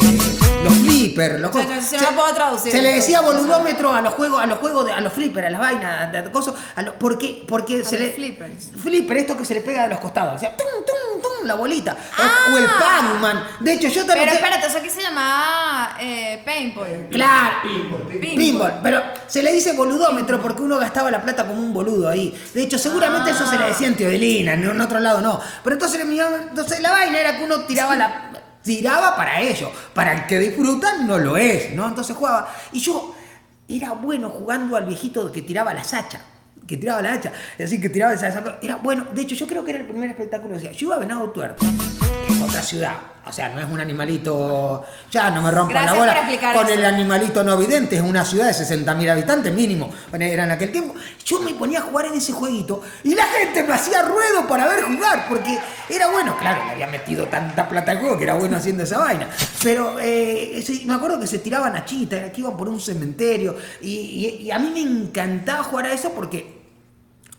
los 0.64 0.74
flippers, 0.74 1.40
los 1.40 1.52
cosas. 1.52 1.92
no 1.94 2.02
lo 2.02 2.16
puedo 2.16 2.34
traducir. 2.34 2.72
Se 2.72 2.82
le 2.82 2.94
decía 2.96 3.22
boludómetro 3.22 3.94
a 3.94 4.02
los 4.02 4.16
juegos, 4.16 4.42
a 4.42 4.48
los 4.48 4.58
juegos, 4.58 4.86
de, 4.86 4.92
a 4.92 5.00
los 5.02 5.14
flippers, 5.14 5.48
a 5.48 5.50
las 5.52 5.60
vainas, 5.62 6.30
cosas, 6.32 6.56
a 6.76 6.82
los- 6.82 6.96
¿por 6.96 7.18
qué? 7.20 7.44
Porque 7.48 7.84
se 7.86 7.98
los 8.00 8.08
le 8.08 8.14
flippers. 8.14 8.72
flipper, 8.82 9.18
esto 9.18 9.38
que 9.38 9.46
se 9.46 9.54
le 9.54 9.62
pega 9.62 9.84
de 9.84 9.90
los 9.90 10.00
costados, 10.00 10.36
o 10.36 10.40
sea, 10.40 10.58
tum, 10.58 10.66
tum, 10.86 11.22
tum, 11.22 11.48
la 11.48 11.54
bolita, 11.54 11.94
o- 11.94 12.22
Ah. 12.22 12.54
o 12.54 12.58
el 12.58 12.66
Pac-Man. 12.66 13.44
De 13.60 13.74
hecho, 13.74 13.88
yo 13.88 14.04
también 14.06 14.28
Pero 14.28 14.32
te- 14.32 14.38
espérate, 14.44 14.68
eso 14.68 14.78
aquí 14.80 14.90
se 14.90 15.02
llamaba 15.04 15.96
eh, 16.02 16.42
paintball. 16.44 17.08
Claro, 17.12 17.58
Pinball. 17.62 18.36
pinball, 18.36 18.74
pero 18.82 19.02
se 19.28 19.44
le 19.44 19.54
dice 19.54 19.74
boludómetro 19.74 20.42
porque 20.42 20.64
uno 20.64 20.78
gastaba 20.80 21.12
la 21.12 21.22
plata 21.22 21.46
como 21.46 21.62
un 21.62 21.72
boludo 21.72 22.10
ahí. 22.10 22.36
De 22.56 22.64
hecho, 22.64 22.80
seguramente 22.80 23.30
eso 23.32 23.46
se 23.48 23.58
le 23.60 23.66
decía 23.68 23.88
en 23.88 23.96
Teodelina, 23.96 24.54
en 24.54 24.64
en 24.70 24.82
otro 24.82 25.00
lado 25.00 25.22
no. 25.22 25.40
Pero 25.64 25.76
entonces, 25.76 26.02
entonces 26.02 26.80
la 26.82 26.92
vaina 26.92 27.20
era 27.20 27.38
que 27.38 27.44
uno 27.44 27.62
tiraba 27.62 27.96
la 27.96 28.29
tiraba 28.64 29.16
para 29.16 29.42
ello, 29.42 29.72
para 29.94 30.14
el 30.14 30.26
que 30.28 30.40
disfrutan 30.40 31.08
no 31.08 31.18
lo 31.18 31.38
es, 31.38 31.74
¿no? 31.74 31.88
Entonces 31.88 32.16
jugaba 32.16 32.54
y 32.72 32.80
yo 32.80 33.16
era 33.68 33.92
bueno 33.94 34.30
jugando 34.30 34.76
al 34.76 34.86
viejito 34.86 35.32
que 35.32 35.42
tiraba 35.42 35.74
las 35.74 35.94
hachas. 35.94 36.22
Que 36.68 36.78
tiraba 36.78 37.02
la 37.02 37.14
hacha, 37.14 37.32
así 37.64 37.82
que 37.82 37.90
tiraba 37.90 38.14
esa, 38.14 38.60
Era 38.62 38.76
bueno, 38.76 39.08
de 39.12 39.22
hecho, 39.24 39.34
yo 39.34 39.48
creo 39.48 39.66
que 39.66 39.72
era 39.72 39.80
el 39.80 39.88
primer 39.88 40.10
espectáculo. 40.12 40.52
que 40.52 40.58
hacía. 40.58 40.72
Yo 40.72 40.88
iba 40.88 40.98
a 40.98 41.00
Venado 41.00 41.32
Tuerto, 41.32 41.66
es 41.66 42.09
otra 42.50 42.62
ciudad. 42.64 42.94
O 43.26 43.32
sea, 43.32 43.50
no 43.50 43.60
es 43.62 43.68
un 43.70 43.80
animalito. 43.80 44.84
Ya 45.12 45.30
no 45.30 45.44
me 45.44 45.52
rompan 45.52 45.84
Gracias 45.86 45.94
la 45.94 46.00
bola. 46.00 46.54
Con 46.54 46.66
eso. 46.66 46.74
el 46.74 46.86
animalito 46.86 47.44
no 47.44 47.58
vidente, 47.58 47.96
es 47.98 48.02
una 48.02 48.26
ciudad 48.26 48.48
de 48.48 48.54
60.000 48.54 49.08
habitantes 49.12 49.54
mínimo. 49.54 49.92
Bueno, 50.10 50.26
era 50.26 50.46
en 50.46 50.52
aquel 50.52 50.72
tiempo. 50.72 50.96
Yo 51.26 51.40
me 51.42 51.54
ponía 51.54 51.78
a 51.78 51.82
jugar 51.84 52.08
en 52.08 52.14
ese 52.16 52.32
jueguito 52.32 52.82
y 53.04 53.14
la 53.14 53.26
gente 53.26 53.64
me 53.64 53.74
hacía 53.74 54.02
ruedo 54.02 54.48
para 54.48 54.68
ver 54.68 54.82
jugar, 54.84 55.28
porque 55.30 55.60
era 55.90 56.08
bueno. 56.10 56.36
Claro, 56.40 56.66
me 56.66 56.72
había 56.72 56.88
metido 56.88 57.28
tanta 57.28 57.70
plata 57.70 57.92
al 57.92 58.00
juego 58.00 58.18
que 58.18 58.24
era 58.24 58.34
bueno 58.34 58.58
haciendo 58.58 58.82
esa 58.84 58.98
vaina. 58.98 59.28
Pero 59.62 59.98
eh, 60.02 60.64
me 60.86 60.94
acuerdo 60.96 61.20
que 61.20 61.28
se 61.28 61.38
tiraban 61.38 61.76
a 61.76 61.86
chita, 61.86 62.32
que 62.32 62.42
iban 62.42 62.58
por 62.58 62.68
un 62.68 62.80
cementerio. 62.80 63.56
Y, 63.82 63.90
y- 63.92 64.44
y 64.46 64.52
a 64.52 64.58
mí 64.58 64.72
me 64.74 64.82
encantaba 64.82 65.64
jugar 65.64 65.86
a 65.86 65.94
eso 65.94 66.14
porque 66.14 66.58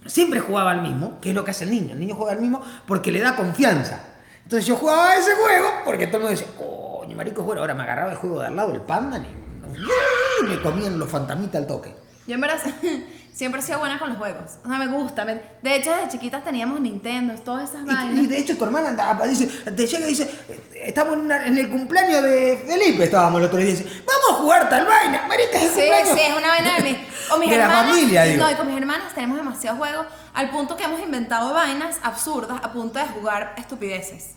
siempre 0.06 0.38
jugaba 0.38 0.70
al 0.70 0.82
mismo, 0.82 1.18
que 1.20 1.30
es 1.30 1.34
lo 1.34 1.44
que 1.44 1.50
hace 1.50 1.64
el 1.64 1.70
niño. 1.70 1.94
El 1.94 2.00
niño 2.00 2.14
juega 2.14 2.32
al 2.32 2.40
mismo 2.40 2.62
porque 2.86 3.10
le 3.10 3.18
da 3.20 3.34
confianza. 3.34 4.04
Entonces 4.50 4.66
yo 4.66 4.74
jugaba 4.74 5.14
ese 5.14 5.32
juego 5.36 5.68
porque 5.84 6.08
todo 6.08 6.16
el 6.16 6.22
mundo 6.24 6.40
decía, 6.40 6.52
coño, 6.58 7.16
marico, 7.16 7.44
bueno, 7.44 7.60
ahora 7.60 7.72
me 7.72 7.84
agarraba 7.84 8.10
el 8.10 8.18
juego 8.18 8.40
de 8.40 8.48
al 8.48 8.56
lado, 8.56 8.72
el 8.74 8.80
panda, 8.80 9.18
y 9.18 10.44
me 10.44 10.60
comían 10.60 10.98
los 10.98 11.08
fantamitas 11.08 11.54
al 11.60 11.68
toque. 11.68 11.94
Yo 12.26 12.34
en 12.34 12.40
verdad 12.40 12.58
siempre 13.32 13.60
he 13.60 13.62
sido 13.62 13.78
buena 13.78 14.00
con 14.00 14.08
los 14.08 14.18
juegos. 14.18 14.58
O 14.64 14.68
sea, 14.68 14.76
me 14.78 14.88
gusta. 14.88 15.24
me- 15.24 15.40
De 15.62 15.76
hecho, 15.76 15.92
desde 15.94 16.08
chiquitas 16.08 16.42
teníamos 16.42 16.80
Nintendo, 16.80 17.32
todas 17.44 17.70
esas 17.70 17.82
Y, 17.82 17.86
vainas. 17.86 18.24
y 18.24 18.26
de 18.26 18.38
hecho 18.38 18.58
tu 18.58 18.64
hermana 18.64 18.88
anda- 18.88 19.20
dice, 19.24 19.46
te 19.46 19.86
llega 19.86 20.04
y 20.06 20.08
dice, 20.08 20.28
estamos 20.74 21.14
en, 21.14 21.20
una- 21.20 21.46
en 21.46 21.56
el 21.56 21.70
cumpleaños 21.70 22.20
de 22.24 22.64
Felipe, 22.66 23.04
estábamos 23.04 23.38
el 23.40 23.46
otro 23.46 23.58
día, 23.58 23.68
y 23.68 23.72
dice, 23.76 23.84
vamos 24.04 24.30
a 24.32 24.42
jugar 24.42 24.68
tal 24.68 24.84
vaina, 24.84 25.26
marica, 25.28 25.58
es 25.58 25.70
Sí, 25.70 25.74
cumpleaños". 25.76 26.08
sí, 26.18 26.20
es 26.28 26.36
una 26.36 26.48
vaina 26.48 26.74
de 26.76 26.82
mi. 26.82 26.98
O 27.32 27.38
mis 27.38 27.50
De 27.50 27.56
la 27.56 27.64
hermanas. 27.66 27.90
familia, 27.94 28.22
digo. 28.24 28.42
No, 28.44 28.50
y 28.50 28.54
con 28.56 28.66
mis 28.66 28.76
hermanas 28.78 29.14
tenemos 29.14 29.36
demasiados 29.36 29.78
juegos 29.78 30.06
al 30.34 30.50
punto 30.50 30.76
que 30.76 30.82
hemos 30.82 30.98
inventado 31.00 31.54
vainas 31.54 31.98
absurdas 32.02 32.58
a 32.64 32.72
punto 32.72 32.98
de 32.98 33.04
jugar 33.06 33.54
estupideces. 33.56 34.34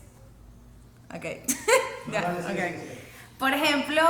Ok. 1.14 1.24
Ya, 2.12 2.20
ok. 2.20 3.38
Por 3.38 3.54
ejemplo, 3.54 4.02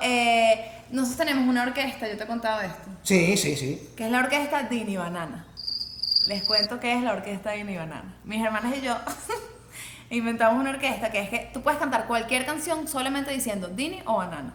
eh, 0.00 0.66
nosotros 0.90 1.18
tenemos 1.18 1.46
una 1.46 1.62
orquesta, 1.64 2.08
yo 2.08 2.16
te 2.16 2.24
he 2.24 2.26
contado 2.26 2.62
esto, 2.62 2.88
Sí, 3.02 3.36
sí, 3.36 3.54
sí. 3.54 3.90
que 3.94 4.06
es 4.06 4.10
la 4.10 4.20
orquesta 4.20 4.62
Dini 4.62 4.96
Banana. 4.96 5.44
Les 6.26 6.42
cuento 6.44 6.80
qué 6.80 6.94
es 6.94 7.02
la 7.02 7.12
orquesta 7.12 7.50
Dini 7.52 7.76
Banana. 7.76 8.14
Mis 8.24 8.42
hermanas 8.42 8.74
y 8.78 8.80
yo 8.80 8.96
inventamos 10.10 10.58
una 10.58 10.70
orquesta 10.70 11.10
que 11.10 11.20
es 11.20 11.28
que 11.28 11.50
tú 11.52 11.60
puedes 11.62 11.78
cantar 11.78 12.06
cualquier 12.06 12.46
canción 12.46 12.88
solamente 12.88 13.30
diciendo 13.30 13.68
Dini 13.68 14.00
o 14.06 14.16
Banana. 14.16 14.54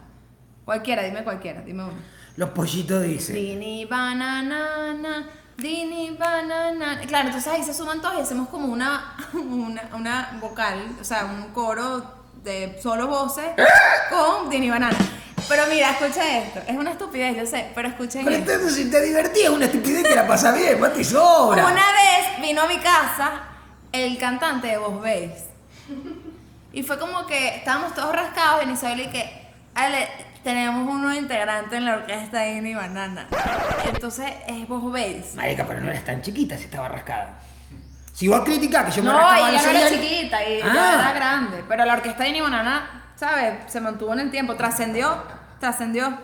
Cualquiera, 0.64 1.02
dime 1.04 1.22
cualquiera, 1.22 1.60
dime 1.62 1.84
uno. 1.84 1.94
Los 2.36 2.50
pollitos 2.50 3.04
dicen. 3.04 3.36
Dini 3.36 3.84
banana, 3.84 5.28
dini 5.60 6.10
banana. 6.10 7.00
Claro, 7.06 7.28
entonces 7.28 7.52
ahí 7.52 7.62
se 7.62 7.74
suman 7.74 8.00
todos 8.00 8.18
y 8.18 8.22
hacemos 8.22 8.48
como 8.48 8.66
una, 8.68 9.16
una, 9.32 9.82
una 9.94 10.38
vocal, 10.40 10.96
o 11.00 11.04
sea, 11.04 11.24
un 11.26 11.52
coro 11.52 12.20
de 12.42 12.78
solo 12.82 13.06
voces 13.06 13.46
con 14.10 14.48
dini 14.50 14.70
banana. 14.70 14.96
Pero 15.48 15.64
mira, 15.68 15.90
escucha 15.90 16.38
esto. 16.38 16.60
Es 16.66 16.76
una 16.76 16.92
estupidez, 16.92 17.36
yo 17.36 17.44
sé, 17.44 17.70
pero 17.74 17.88
escuchen 17.88 18.24
Pero 18.24 18.36
esto. 18.36 18.52
entonces 18.52 18.76
si 18.76 18.90
te 18.90 19.00
divertías, 19.02 19.46
es 19.46 19.50
una 19.50 19.64
estupidez 19.64 20.04
que 20.06 20.14
la 20.14 20.26
pasa 20.26 20.52
bien, 20.52 20.78
mate 20.80 21.00
y 21.00 21.04
sobra. 21.04 21.64
Una 21.66 21.74
vez 21.92 22.40
vino 22.40 22.62
a 22.62 22.66
mi 22.66 22.78
casa 22.78 23.42
el 23.90 24.16
cantante 24.18 24.68
de 24.68 24.78
Voz 24.78 25.00
Bass. 25.02 25.44
Y 26.72 26.82
fue 26.84 26.98
como 27.00 27.26
que 27.26 27.56
estábamos 27.56 27.94
todos 27.94 28.14
rascados 28.14 28.62
en 28.62 28.70
Isabel 28.70 29.00
y 29.00 29.06
que, 29.08 29.48
Ale, 29.74 30.08
tenemos 30.42 30.88
un 30.88 31.02
nuevo 31.02 31.18
integrante 31.18 31.76
en 31.76 31.84
la 31.84 31.94
orquesta 31.96 32.40
de 32.40 32.54
Dini 32.54 32.74
Banana. 32.74 33.26
Entonces 33.92 34.32
es 34.46 34.66
Voz 34.68 34.92
Bass. 34.92 35.34
Marica, 35.34 35.64
pero 35.66 35.80
no 35.80 35.90
eras 35.90 36.04
tan 36.04 36.22
chiquita 36.22 36.56
si 36.56 36.64
estaba 36.64 36.88
rascada. 36.88 37.38
Si 38.12 38.28
vos 38.28 38.40
criticás 38.44 38.86
que 38.86 38.90
yo 38.92 39.02
me 39.02 39.10
No, 39.10 39.18
rascaba 39.18 39.50
ella 39.50 39.62
no 39.62 39.70
era 39.70 39.88
chiquita 39.88 40.44
y 40.48 40.58
yo 40.58 40.64
Ah. 40.66 40.96
era 41.00 41.12
grande. 41.12 41.64
Pero 41.68 41.84
la 41.84 41.94
orquesta 41.94 42.24
de 42.24 42.40
Banana, 42.42 43.04
¿sabes? 43.16 43.54
Se 43.72 43.80
mantuvo 43.80 44.12
en 44.12 44.20
el 44.20 44.30
tiempo, 44.30 44.54
trascendió, 44.56 45.22
trascendió. 45.58 46.18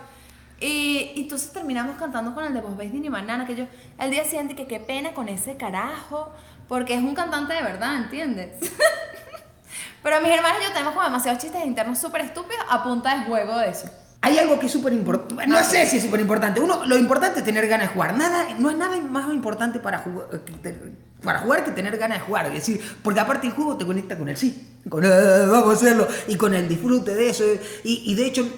Y, 0.59 1.13
y 1.15 1.23
entonces 1.23 1.53
terminamos 1.53 1.97
cantando 1.97 2.35
con 2.35 2.45
el 2.45 2.55
de 2.55 2.61
Voz 2.61 2.77
Bass 2.77 2.91
Dini 2.93 3.09
Banana, 3.09 3.47
que 3.47 3.55
yo 3.57 3.67
al 3.99 4.11
día 4.11 4.25
siguiente 4.25 4.55
que 4.57 4.67
qué 4.67 4.81
pena 4.81 5.13
con 5.13 5.29
ese 5.29 5.57
carajo, 5.57 6.33
porque 6.69 6.95
es 6.95 7.01
un 7.01 7.15
cantante 7.15 7.55
de 7.55 7.63
verdad, 7.63 7.97
¿entiendes? 7.97 8.51
Pero 10.03 10.21
mis 10.21 10.31
hermanos 10.31 10.59
y 10.61 10.65
yo 10.65 10.71
tenemos 10.73 10.95
como 10.95 11.05
demasiados 11.05 11.43
chistes 11.43 11.65
internos 11.65 11.99
súper 11.99 12.23
estúpidos 12.23 12.65
a 12.71 12.83
punta 12.85 13.17
de 13.19 13.25
juego 13.25 13.59
de 13.59 13.71
eso. 13.71 13.89
Hay 14.23 14.39
algo 14.39 14.59
que 14.59 14.67
es 14.67 14.73
súper 14.73 14.93
importante. 14.93 15.47
No 15.47 15.63
sé 15.63 15.87
si 15.87 15.99
es 15.99 16.03
súper 16.03 16.21
importante. 16.21 16.59
Uno, 16.61 16.85
lo 16.85 16.97
importante 16.99 17.41
es 17.41 17.45
tener 17.45 17.67
ganas 17.69 17.89
de 17.89 17.95
jugar. 17.95 18.17
Nada, 18.17 18.47
no 18.59 18.71
es 18.71 18.77
nada 18.77 18.97
más 18.99 19.33
importante 19.33 19.79
para 19.79 19.99
jugar, 19.99 20.27
que 20.45 20.53
te- 20.55 20.77
para 21.23 21.41
jugar 21.41 21.65
que 21.65 21.71
tener 21.73 21.97
ganas 21.97 22.19
de 22.19 22.25
jugar. 22.25 22.47
Es 22.47 22.55
decir, 22.55 22.81
porque 23.03 23.21
aparte 23.21 23.47
el 23.47 23.53
juego 23.53 23.77
te 23.77 23.87
conecta 23.87 24.17
con 24.19 24.29
el 24.29 24.37
sí. 24.37 24.79
Con 24.89 25.05
el, 25.05 25.11
vamos 25.49 25.71
a 25.71 25.73
hacerlo. 25.77 26.09
Y 26.29 26.37
con 26.37 26.55
el 26.55 26.67
disfrute 26.69 27.15
de 27.15 27.31
eso. 27.31 27.45
Y, 27.85 28.03
y 28.11 28.15
de 28.15 28.27
hecho, 28.27 28.49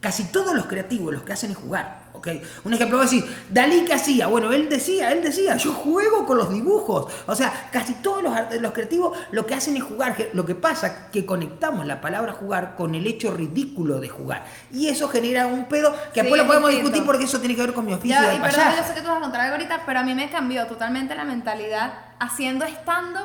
casi 0.00 0.24
todos 0.24 0.54
los 0.54 0.66
creativos 0.66 1.12
los 1.12 1.22
que 1.24 1.32
hacen 1.32 1.50
es 1.50 1.56
jugar. 1.56 2.05
¿Ok? 2.26 2.42
Un 2.64 2.74
ejemplo, 2.74 2.98
voy 2.98 3.06
a 3.06 3.10
decir, 3.10 3.24
Dalí 3.50 3.84
qué 3.84 3.94
hacía. 3.94 4.26
Bueno, 4.26 4.52
él 4.52 4.68
decía, 4.68 5.12
él 5.12 5.22
decía, 5.22 5.56
yo 5.56 5.72
juego 5.72 6.26
con 6.26 6.38
los 6.38 6.50
dibujos. 6.52 7.12
O 7.26 7.34
sea, 7.34 7.68
casi 7.72 7.94
todos 7.94 8.22
los, 8.22 8.32
los 8.60 8.72
creativos 8.72 9.16
lo 9.30 9.46
que 9.46 9.54
hacen 9.54 9.76
es 9.76 9.82
jugar. 9.82 10.16
Lo 10.32 10.44
que 10.44 10.54
pasa 10.54 11.10
que 11.10 11.24
conectamos 11.26 11.86
la 11.86 12.00
palabra 12.00 12.32
jugar 12.32 12.74
con 12.76 12.94
el 12.94 13.06
hecho 13.06 13.30
ridículo 13.32 14.00
de 14.00 14.08
jugar. 14.08 14.44
Y 14.72 14.88
eso 14.88 15.08
genera 15.08 15.46
un 15.46 15.66
pedo 15.66 15.92
que 16.12 16.20
Sí, 16.20 16.26
después 16.26 16.40
lo 16.40 16.46
podemos 16.46 16.70
discutir 16.70 17.04
porque 17.04 17.24
eso 17.24 17.38
tiene 17.38 17.54
que 17.54 17.62
ver 17.62 17.72
con 17.72 17.86
mi 17.86 17.92
oficio 17.92 18.16
Ya, 18.20 18.28
de 18.30 18.36
y 18.36 18.38
perdón, 18.40 18.60
payaso. 18.60 18.82
yo 18.82 18.88
sé 18.88 18.94
que 18.94 19.00
tú 19.02 19.08
vas 19.08 19.18
a 19.18 19.20
contar 19.20 19.40
algo 19.42 19.54
ahorita, 19.54 19.82
pero 19.86 20.00
a 20.00 20.02
mí 20.02 20.14
me 20.14 20.28
cambió 20.30 20.66
totalmente 20.66 21.14
la 21.14 21.24
mentalidad 21.24 21.92
haciendo 22.18 22.64
estando 22.64 23.20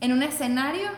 en 0.00 0.12
un 0.12 0.22
escenario 0.22 0.88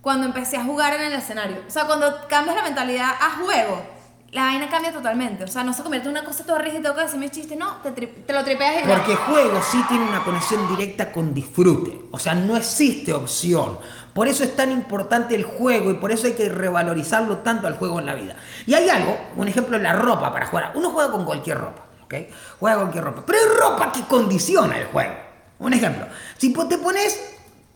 cuando 0.00 0.26
empecé 0.26 0.56
a 0.56 0.64
jugar 0.64 0.94
en 0.94 1.02
el 1.02 1.12
escenario. 1.12 1.58
O 1.66 1.70
sea, 1.70 1.84
cuando 1.86 2.26
cambias 2.28 2.56
la 2.56 2.62
mentalidad 2.62 3.10
a 3.20 3.38
juego, 3.42 3.82
la 4.32 4.42
vaina 4.44 4.68
cambia 4.68 4.92
totalmente. 4.92 5.44
O 5.44 5.48
sea, 5.48 5.64
no 5.64 5.72
se 5.72 5.82
convierte 5.82 6.08
en 6.08 6.16
una 6.16 6.24
cosa 6.24 6.44
toda 6.44 6.58
rígida, 6.60 6.82
tengo 6.82 6.94
que 6.94 7.02
decir 7.02 7.18
mis 7.18 7.30
chistes, 7.32 7.58
no, 7.58 7.76
te, 7.78 7.90
te 7.90 8.32
lo 8.32 8.44
tripeas 8.44 8.84
y. 8.84 8.88
Porque 8.88 9.16
juego 9.16 9.60
sí 9.62 9.82
tiene 9.88 10.04
una 10.04 10.22
conexión 10.22 10.68
directa 10.68 11.10
con 11.10 11.34
disfrute. 11.34 12.02
O 12.10 12.18
sea, 12.18 12.34
no 12.34 12.56
existe 12.56 13.12
opción. 13.12 13.78
Por 14.14 14.28
eso 14.28 14.44
es 14.44 14.54
tan 14.54 14.70
importante 14.70 15.34
el 15.34 15.44
juego 15.44 15.90
y 15.90 15.94
por 15.94 16.12
eso 16.12 16.26
hay 16.26 16.34
que 16.34 16.48
revalorizarlo 16.48 17.38
tanto 17.38 17.66
al 17.66 17.76
juego 17.76 17.98
en 17.98 18.06
la 18.06 18.14
vida. 18.14 18.36
Y 18.66 18.74
hay 18.74 18.88
algo, 18.88 19.16
un 19.36 19.48
ejemplo 19.48 19.76
es 19.76 19.82
la 19.82 19.92
ropa 19.92 20.32
para 20.32 20.46
jugar. 20.46 20.72
Uno 20.74 20.90
juega 20.90 21.10
con 21.10 21.24
cualquier 21.24 21.58
ropa, 21.58 21.84
¿ok? 22.04 22.14
Juega 22.58 22.76
con 22.76 22.84
cualquier 22.86 23.04
ropa. 23.04 23.22
Pero 23.26 23.38
hay 23.38 23.58
ropa 23.58 23.92
que 23.92 24.02
condiciona 24.04 24.78
el 24.78 24.86
juego. 24.86 25.14
Un 25.58 25.74
ejemplo, 25.74 26.06
si 26.38 26.52
te 26.52 26.78
pones 26.78 27.20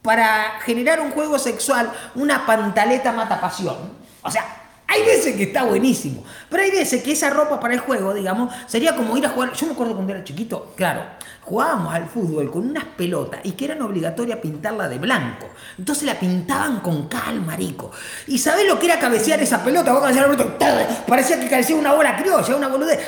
para 0.02 0.60
generar 0.60 1.00
un 1.00 1.10
juego 1.10 1.38
sexual 1.38 1.92
una 2.14 2.46
pantaleta 2.46 3.12
mata 3.12 3.40
pasión, 3.40 3.76
o 4.22 4.30
sea, 4.30 4.63
hay 4.86 5.02
veces 5.02 5.34
que 5.34 5.44
está 5.44 5.64
buenísimo, 5.64 6.22
pero 6.50 6.62
hay 6.62 6.70
veces 6.70 7.02
que 7.02 7.12
esa 7.12 7.30
ropa 7.30 7.58
para 7.58 7.74
el 7.74 7.80
juego, 7.80 8.12
digamos, 8.12 8.54
sería 8.66 8.94
como 8.94 9.16
ir 9.16 9.26
a 9.26 9.30
jugar. 9.30 9.52
Yo 9.52 9.66
me 9.66 9.72
acuerdo 9.72 9.94
cuando 9.94 10.12
era 10.12 10.22
chiquito, 10.22 10.72
claro, 10.76 11.02
jugábamos 11.40 11.94
al 11.94 12.08
fútbol 12.08 12.50
con 12.50 12.68
unas 12.68 12.84
pelotas 12.84 13.40
y 13.44 13.52
que 13.52 13.64
eran 13.64 13.82
obligatorias 13.82 14.38
pintarla 14.38 14.88
de 14.88 14.98
blanco. 14.98 15.48
Entonces 15.78 16.04
la 16.04 16.18
pintaban 16.18 16.80
con 16.80 17.08
cal, 17.08 17.40
marico. 17.40 17.90
¿Y 18.26 18.38
sabés 18.38 18.68
lo 18.68 18.78
que 18.78 18.86
era 18.86 18.98
cabecear 18.98 19.42
esa 19.42 19.64
pelota? 19.64 19.92
Vos 19.92 20.02
cabecear 20.02 21.04
parecía 21.06 21.40
que 21.40 21.48
cabeceaba 21.48 21.80
una 21.80 21.94
bola 21.94 22.16
criolla, 22.16 22.56
una 22.56 22.68
boludez. 22.68 23.00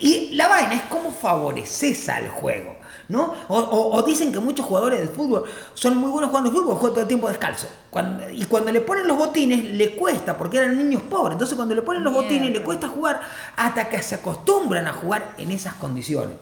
Y 0.00 0.34
la 0.34 0.48
vaina 0.48 0.74
es 0.74 0.82
cómo 0.82 1.10
favoreces 1.10 2.08
al 2.08 2.28
juego. 2.28 2.76
¿No? 3.08 3.34
O, 3.48 3.56
o- 3.58 3.96
o 3.96 4.02
dicen 4.02 4.32
que 4.32 4.40
muchos 4.40 4.66
jugadores 4.66 5.00
de 5.00 5.06
fútbol 5.06 5.44
son 5.74 5.96
muy 5.96 6.10
buenos 6.10 6.28
jugando 6.30 6.50
fútbol, 6.50 6.74
juegan 6.74 6.92
todo 6.94 7.02
el 7.02 7.06
tiempo 7.08 7.28
descalzo. 7.28 7.68
Cuando- 7.88 8.28
y 8.30 8.44
cuando 8.46 8.72
le 8.72 8.80
ponen 8.80 9.06
los 9.06 9.16
botines, 9.16 9.64
le 9.64 9.94
cuesta, 9.94 10.36
porque 10.36 10.58
eran 10.58 10.76
niños 10.76 11.02
pobres. 11.02 11.34
Entonces, 11.34 11.54
cuando 11.54 11.74
le 11.74 11.82
ponen 11.82 12.02
los 12.02 12.12
botines, 12.12 12.50
le 12.50 12.62
cuesta 12.62 12.88
jugar 12.88 13.20
hasta 13.56 13.88
que 13.88 14.02
se 14.02 14.16
acostumbran 14.16 14.88
a 14.88 14.92
jugar 14.92 15.34
en 15.38 15.52
esas 15.52 15.74
condiciones. 15.74 16.36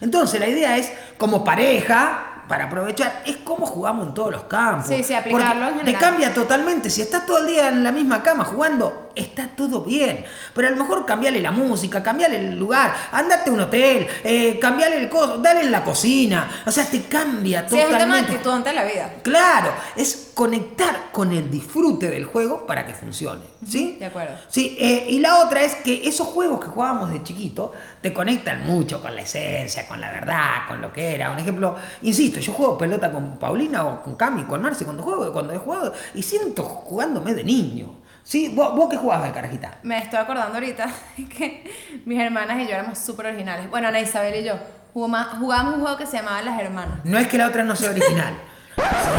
Entonces, 0.00 0.40
la 0.40 0.48
idea 0.48 0.76
es, 0.76 0.90
como 1.18 1.44
pareja, 1.44 2.42
para 2.48 2.64
aprovechar, 2.64 3.22
es 3.24 3.36
cómo 3.38 3.64
jugamos 3.64 4.08
en 4.08 4.14
todos 4.14 4.32
los 4.32 4.42
campos. 4.44 4.88
Sí, 4.88 5.02
sí, 5.04 5.14
aplicarlo 5.14 5.66
Te 5.84 5.94
cambia 5.94 6.34
totalmente. 6.34 6.90
Si 6.90 7.00
estás 7.00 7.24
todo 7.26 7.38
el 7.38 7.46
día 7.46 7.68
en 7.68 7.84
la 7.84 7.92
misma 7.92 8.22
cama 8.22 8.44
jugando, 8.44 9.03
está 9.14 9.48
todo 9.48 9.82
bien. 9.82 10.24
Pero 10.54 10.68
a 10.68 10.70
lo 10.70 10.76
mejor 10.76 11.06
cambiarle 11.06 11.40
la 11.40 11.50
música, 11.50 12.02
cambiarle 12.02 12.38
el 12.38 12.58
lugar, 12.58 12.94
andate 13.12 13.50
a 13.50 13.52
un 13.52 13.60
hotel, 13.60 14.06
eh, 14.22 14.58
cambiarle 14.58 14.98
el 14.98 15.08
coso, 15.08 15.38
dale 15.38 15.60
en 15.62 15.70
la 15.70 15.84
cocina. 15.84 16.62
O 16.66 16.70
sea, 16.70 16.84
te 16.84 17.02
cambia 17.02 17.68
Sí, 17.68 17.78
es 17.78 17.84
un 17.84 17.98
tema 17.98 18.26
totalmente. 18.26 18.72
la 18.72 18.84
vida. 18.84 19.14
Claro, 19.22 19.72
es 19.96 20.30
conectar 20.34 21.10
con 21.12 21.32
el 21.32 21.50
disfrute 21.50 22.10
del 22.10 22.24
juego 22.24 22.66
para 22.66 22.86
que 22.86 22.94
funcione. 22.94 23.42
¿Sí? 23.66 23.96
de 23.98 24.06
acuerdo. 24.06 24.34
Sí, 24.48 24.76
eh, 24.78 25.06
y 25.08 25.20
la 25.20 25.38
otra 25.44 25.62
es 25.62 25.76
que 25.76 26.06
esos 26.06 26.26
juegos 26.28 26.60
que 26.60 26.66
jugábamos 26.66 27.10
de 27.10 27.22
chiquito 27.22 27.72
te 28.02 28.12
conectan 28.12 28.66
mucho 28.66 29.00
con 29.00 29.14
la 29.14 29.22
esencia, 29.22 29.88
con 29.88 30.00
la 30.00 30.10
verdad, 30.10 30.68
con 30.68 30.80
lo 30.82 30.92
que 30.92 31.14
era. 31.14 31.30
Un 31.30 31.38
ejemplo, 31.38 31.76
insisto, 32.02 32.40
yo 32.40 32.52
juego 32.52 32.76
pelota 32.76 33.10
con 33.10 33.38
Paulina 33.38 33.86
o 33.86 34.02
con 34.02 34.16
Cami, 34.16 34.44
con 34.44 34.60
Marce 34.60 34.84
cuando 34.84 35.02
juego, 35.02 35.32
cuando 35.32 35.52
he 35.54 35.58
jugado, 35.58 35.92
y 36.14 36.22
siento 36.22 36.62
jugándome 36.64 37.32
de 37.34 37.44
niño. 37.44 38.03
¿Sí? 38.24 38.48
¿Vos, 38.54 38.74
vos 38.74 38.88
qué 38.88 38.96
jugabas 38.96 39.26
de 39.28 39.32
carajita? 39.34 39.78
Me 39.82 39.98
estoy 39.98 40.18
acordando 40.18 40.54
ahorita 40.54 40.88
que 41.36 42.02
mis 42.06 42.18
hermanas 42.18 42.58
y 42.60 42.64
yo 42.66 42.70
éramos 42.74 42.98
súper 42.98 43.26
originales. 43.26 43.68
Bueno, 43.70 43.88
Ana 43.88 44.00
Isabel 44.00 44.34
y 44.40 44.44
yo 44.44 44.54
jugábamos 44.94 45.74
un 45.74 45.80
juego 45.82 45.96
que 45.96 46.06
se 46.06 46.16
llamaba 46.16 46.40
Las 46.42 46.58
Hermanas. 46.60 47.00
No 47.04 47.18
es 47.18 47.28
que 47.28 47.36
la 47.36 47.48
otra 47.48 47.64
no 47.64 47.76
sea 47.76 47.90
original. 47.90 48.34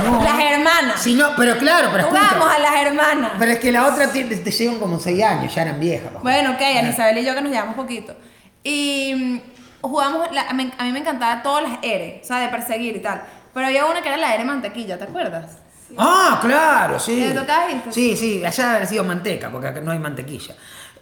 No. 0.04 0.22
Las 0.24 0.40
hermanas. 0.40 1.02
Sí, 1.02 1.14
no, 1.16 1.30
pero 1.38 1.58
claro, 1.58 1.88
pero 1.92 2.04
escucha. 2.04 2.22
Jugábamos 2.30 2.56
a 2.56 2.60
las 2.60 2.76
hermanas. 2.76 3.32
Pero 3.40 3.52
es 3.54 3.60
que 3.60 3.72
la 3.72 3.86
otra 3.88 4.12
tiene- 4.12 4.36
te 4.36 4.52
llevan 4.52 4.80
como 4.80 5.00
6 5.00 5.24
años, 5.24 5.56
ya 5.56 5.62
eran 5.62 5.80
viejas. 5.80 6.12
Bueno, 6.22 6.52
ok, 6.52 6.62
Ana 6.62 6.90
Isabel 6.90 7.18
y 7.20 7.26
yo 7.26 7.34
que 7.34 7.42
nos 7.42 7.52
llevamos 7.52 7.76
poquito. 7.76 8.16
Y 8.64 9.14
mm, 9.16 9.42
jugamos, 9.88 10.30
la- 10.34 10.50
a, 10.50 10.54
mí, 10.54 10.70
me 10.92 11.00
encantaban 11.00 11.42
todas 11.42 11.64
las 11.64 11.80
R, 11.82 12.20
o 12.22 12.26
sea, 12.26 12.40
de 12.40 12.50
perseguir 12.50 12.98
y 12.98 13.00
tal. 13.00 13.22
Pero 13.54 13.68
había 13.68 13.86
una 13.86 14.02
que 14.02 14.10
era 14.10 14.18
la 14.18 14.34
R 14.36 14.44
mantequilla, 14.44 14.98
¿te 14.98 15.06
acuerdas? 15.06 15.58
Ah, 15.98 16.40
claro, 16.42 17.00
sí. 17.00 17.26
¿Te 17.30 17.34
tocaba 17.40 17.70
esto? 17.70 17.92
Sí, 17.92 18.16
sí, 18.18 18.44
allá 18.46 18.78
ha 18.78 18.86
sido 18.86 19.04
manteca, 19.04 19.50
porque 19.52 19.68
acá 19.68 19.82
no 19.82 19.92
hay 19.92 20.00
mantequilla. 20.00 20.56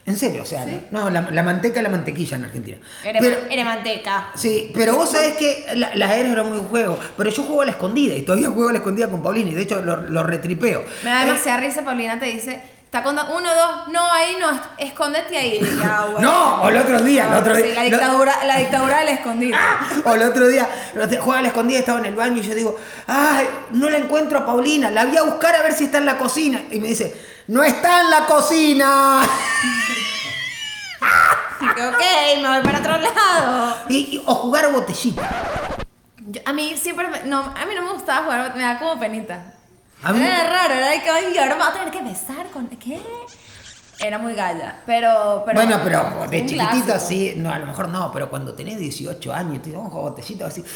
En 0.06 0.18
serio, 0.18 0.44
o 0.44 0.46
sea, 0.46 0.66
no, 0.92 1.10
la, 1.10 1.22
la 1.32 1.44
manteca 1.44 1.78
es 1.80 1.84
la 1.84 1.90
mantequilla 1.90 2.36
en 2.36 2.44
Argentina. 2.44 2.78
Era, 3.06 3.22
Pero- 3.22 3.38
era 3.50 3.64
manteca. 3.64 4.32
Sí, 4.36 4.70
pero 4.74 4.96
vos 4.96 5.10
sabés 5.10 5.38
que 5.38 5.66
la- 5.76 5.96
las 5.96 6.12
aéreas 6.12 6.34
eran 6.34 6.50
muy 6.50 6.60
juego, 6.70 7.00
pero 7.16 7.30
yo 7.30 7.44
juego 7.44 7.62
a 7.62 7.66
la 7.66 7.72
escondida 7.72 8.14
y 8.14 8.24
todavía 8.24 8.50
juego 8.50 8.68
a 8.68 8.74
la 8.74 8.80
escondida 8.80 9.08
con 9.08 9.24
Paulina 9.24 9.52
y 9.52 9.54
de 9.54 9.62
hecho 9.62 9.82
lo, 9.82 10.02
lo 10.02 10.24
retripeo. 10.24 10.84
Me 11.06 11.10
da 11.10 11.24
Eh, 11.26 11.58
risa, 11.62 11.84
Paulina 11.86 12.20
te 12.20 12.26
dice, 12.26 12.62
está 12.94 13.02
con 13.04 13.18
uno, 13.18 13.50
dos, 13.56 13.88
no, 13.88 14.12
ahí 14.12 14.38
no, 14.40 14.52
escóndete 14.78 15.36
ahí. 15.36 15.60
Ya, 15.82 16.06
bueno. 16.12 16.20
No, 16.32 16.62
o 16.62 16.70
el 16.70 16.78
otro 16.78 17.02
día, 17.02 17.26
el 17.28 17.34
otro 17.34 17.56
Sí, 17.56 17.64
día. 17.64 17.74
la 17.74 17.84
lo- 17.86 17.90
dictadura, 17.90 18.44
la 18.46 18.58
dictadura 18.58 19.00
del 19.00 19.08
escondite. 19.10 19.58
O 20.06 20.14
el 20.14 20.22
otro 20.24 20.48
día, 20.48 20.70
lo 20.94 21.08
te- 21.10 21.18
juega 21.18 21.40
a 21.40 21.42
la 21.42 21.48
escondida, 21.48 21.80
estaba 21.80 21.98
en 22.00 22.06
el 22.06 22.16
baño 22.16 22.38
y 22.38 22.42
yo 22.42 22.54
digo, 22.54 22.78
ay, 23.08 23.48
no 23.72 23.90
la 23.90 23.98
encuentro 23.98 24.38
a 24.40 24.46
Paulina, 24.46 24.92
la 24.92 25.06
voy 25.06 25.18
a 25.18 25.24
buscar 25.24 25.56
a 25.56 25.64
ver 25.64 25.74
si 25.74 25.86
está 25.86 25.98
en 25.98 26.06
la 26.06 26.18
cocina. 26.20 26.62
Y 26.70 26.80
me 26.80 26.90
dice, 26.90 27.20
no 27.48 27.64
está 27.64 28.02
en 28.02 28.12
la 28.12 28.26
cocina. 28.28 29.24
Así 31.02 31.66
que, 31.76 31.88
ok, 31.88 32.42
me 32.44 32.48
voy 32.50 32.62
para 32.62 32.80
otro 32.80 32.98
lado. 33.00 33.76
Y, 33.90 33.98
y- 34.18 34.24
o 34.26 34.36
jugar 34.36 34.66
a 34.66 34.68
botellita. 34.70 35.30
Yo- 36.28 36.42
a 36.46 36.54
mí 36.54 36.76
siempre, 36.78 37.08
me- 37.08 37.24
no, 37.24 37.40
a 37.40 37.66
mí 37.66 37.74
no 37.76 37.82
me 37.82 37.92
gustaba 37.94 38.24
jugar, 38.24 38.56
me 38.56 38.62
da 38.64 38.78
como 38.78 39.00
penita. 39.00 39.46
A 40.04 40.14
mí- 40.14 40.22
Era 40.26 40.44
raro, 40.50 40.74
era 40.76 41.02
que, 41.02 41.10
ay, 41.10 41.38
ahora 41.38 41.56
me 41.56 41.64
voy 41.64 41.70
a 41.70 41.74
tener 41.74 41.92
que 41.92 42.02
besar 42.02 42.48
con, 42.52 42.68
¿qué? 42.68 43.00
Era 44.00 44.18
muy 44.18 44.34
galla, 44.34 44.82
pero, 44.86 45.44
pero 45.46 45.62
bueno, 45.62 45.80
pero 45.84 46.28
de 46.30 46.42
un 46.42 46.48
chiquitito 46.48 47.00
sí, 47.00 47.34
no, 47.38 47.52
a 47.54 47.60
lo 47.60 47.68
mejor 47.68 47.88
no, 47.88 48.12
pero 48.12 48.30
cuando 48.30 48.54
tenés 48.54 48.78
18 48.80 49.34
años 49.34 49.62
te 49.62 49.72
vamos 49.72 49.88
a 49.88 49.92
jugar 49.92 50.10
botellita, 50.12 50.46
vas 50.46 50.54
a 50.54 50.62
decir, 50.62 50.72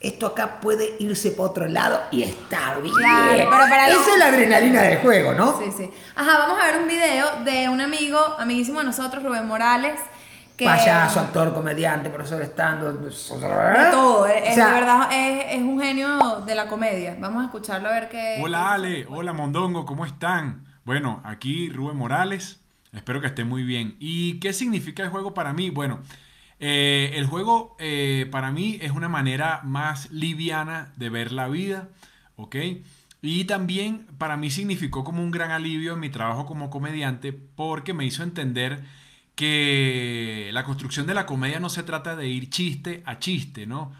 esto 0.00 0.26
acá 0.26 0.60
puede 0.60 0.94
irse 1.00 1.32
para 1.32 1.48
otro 1.48 1.66
lado 1.66 2.00
y 2.12 2.22
está 2.22 2.76
bien. 2.80 2.94
Claro, 2.94 3.32
pero 3.36 3.48
para 3.68 3.88
Esa 3.88 4.12
es 4.12 4.18
la 4.18 4.26
adrenalina 4.26 4.82
del 4.82 4.98
juego, 4.98 5.32
¿no? 5.32 5.58
Sí, 5.58 5.72
sí. 5.76 5.90
Ajá, 6.14 6.38
vamos 6.38 6.60
a 6.62 6.66
ver 6.66 6.76
un 6.82 6.86
video 6.86 7.26
de 7.44 7.68
un 7.68 7.80
amigo, 7.80 8.18
amiguísimo 8.38 8.78
de 8.78 8.84
nosotros, 8.86 9.24
Rubén 9.24 9.46
Morales, 9.46 9.98
que... 10.58 10.64
Payaso, 10.64 11.20
actor, 11.20 11.54
comediante, 11.54 12.10
profesor 12.10 12.42
estando. 12.42 12.92
De 12.92 13.10
todo, 13.90 14.26
es, 14.26 14.50
O 14.50 14.54
sea, 14.54 14.66
de 14.66 14.72
verdad 14.72 15.08
es, 15.12 15.54
es 15.54 15.62
un 15.62 15.80
genio 15.80 16.40
de 16.44 16.54
la 16.54 16.66
comedia. 16.66 17.16
Vamos 17.18 17.42
a 17.42 17.44
escucharlo 17.46 17.88
a 17.88 17.92
ver 17.92 18.08
qué... 18.10 18.40
Hola 18.42 18.72
Ale, 18.72 19.06
hola 19.08 19.32
Mondongo, 19.32 19.86
¿cómo 19.86 20.04
están? 20.04 20.66
Bueno, 20.84 21.22
aquí 21.24 21.70
Rubén 21.70 21.96
Morales, 21.96 22.60
espero 22.92 23.20
que 23.20 23.28
estén 23.28 23.48
muy 23.48 23.62
bien. 23.62 23.96
¿Y 24.00 24.40
qué 24.40 24.52
significa 24.52 25.04
el 25.04 25.10
juego 25.10 25.32
para 25.32 25.52
mí? 25.52 25.70
Bueno, 25.70 26.00
eh, 26.58 27.12
el 27.14 27.26
juego 27.26 27.76
eh, 27.78 28.26
para 28.32 28.50
mí 28.50 28.78
es 28.82 28.90
una 28.90 29.08
manera 29.08 29.60
más 29.62 30.10
liviana 30.10 30.92
de 30.96 31.08
ver 31.08 31.30
la 31.30 31.46
vida, 31.48 31.88
¿ok? 32.34 32.56
Y 33.22 33.44
también 33.44 34.06
para 34.18 34.36
mí 34.36 34.50
significó 34.50 35.04
como 35.04 35.22
un 35.22 35.30
gran 35.30 35.52
alivio 35.52 35.94
en 35.94 36.00
mi 36.00 36.10
trabajo 36.10 36.46
como 36.46 36.68
comediante 36.68 37.32
porque 37.32 37.94
me 37.94 38.04
hizo 38.04 38.24
entender 38.24 38.82
que 39.38 40.50
la 40.52 40.64
construcción 40.64 41.06
de 41.06 41.14
la 41.14 41.24
comedia 41.24 41.60
no 41.60 41.68
se 41.68 41.84
trata 41.84 42.16
de 42.16 42.26
ir 42.26 42.50
chiste 42.50 43.04
a 43.06 43.20
chiste, 43.20 43.68
¿no? 43.68 43.92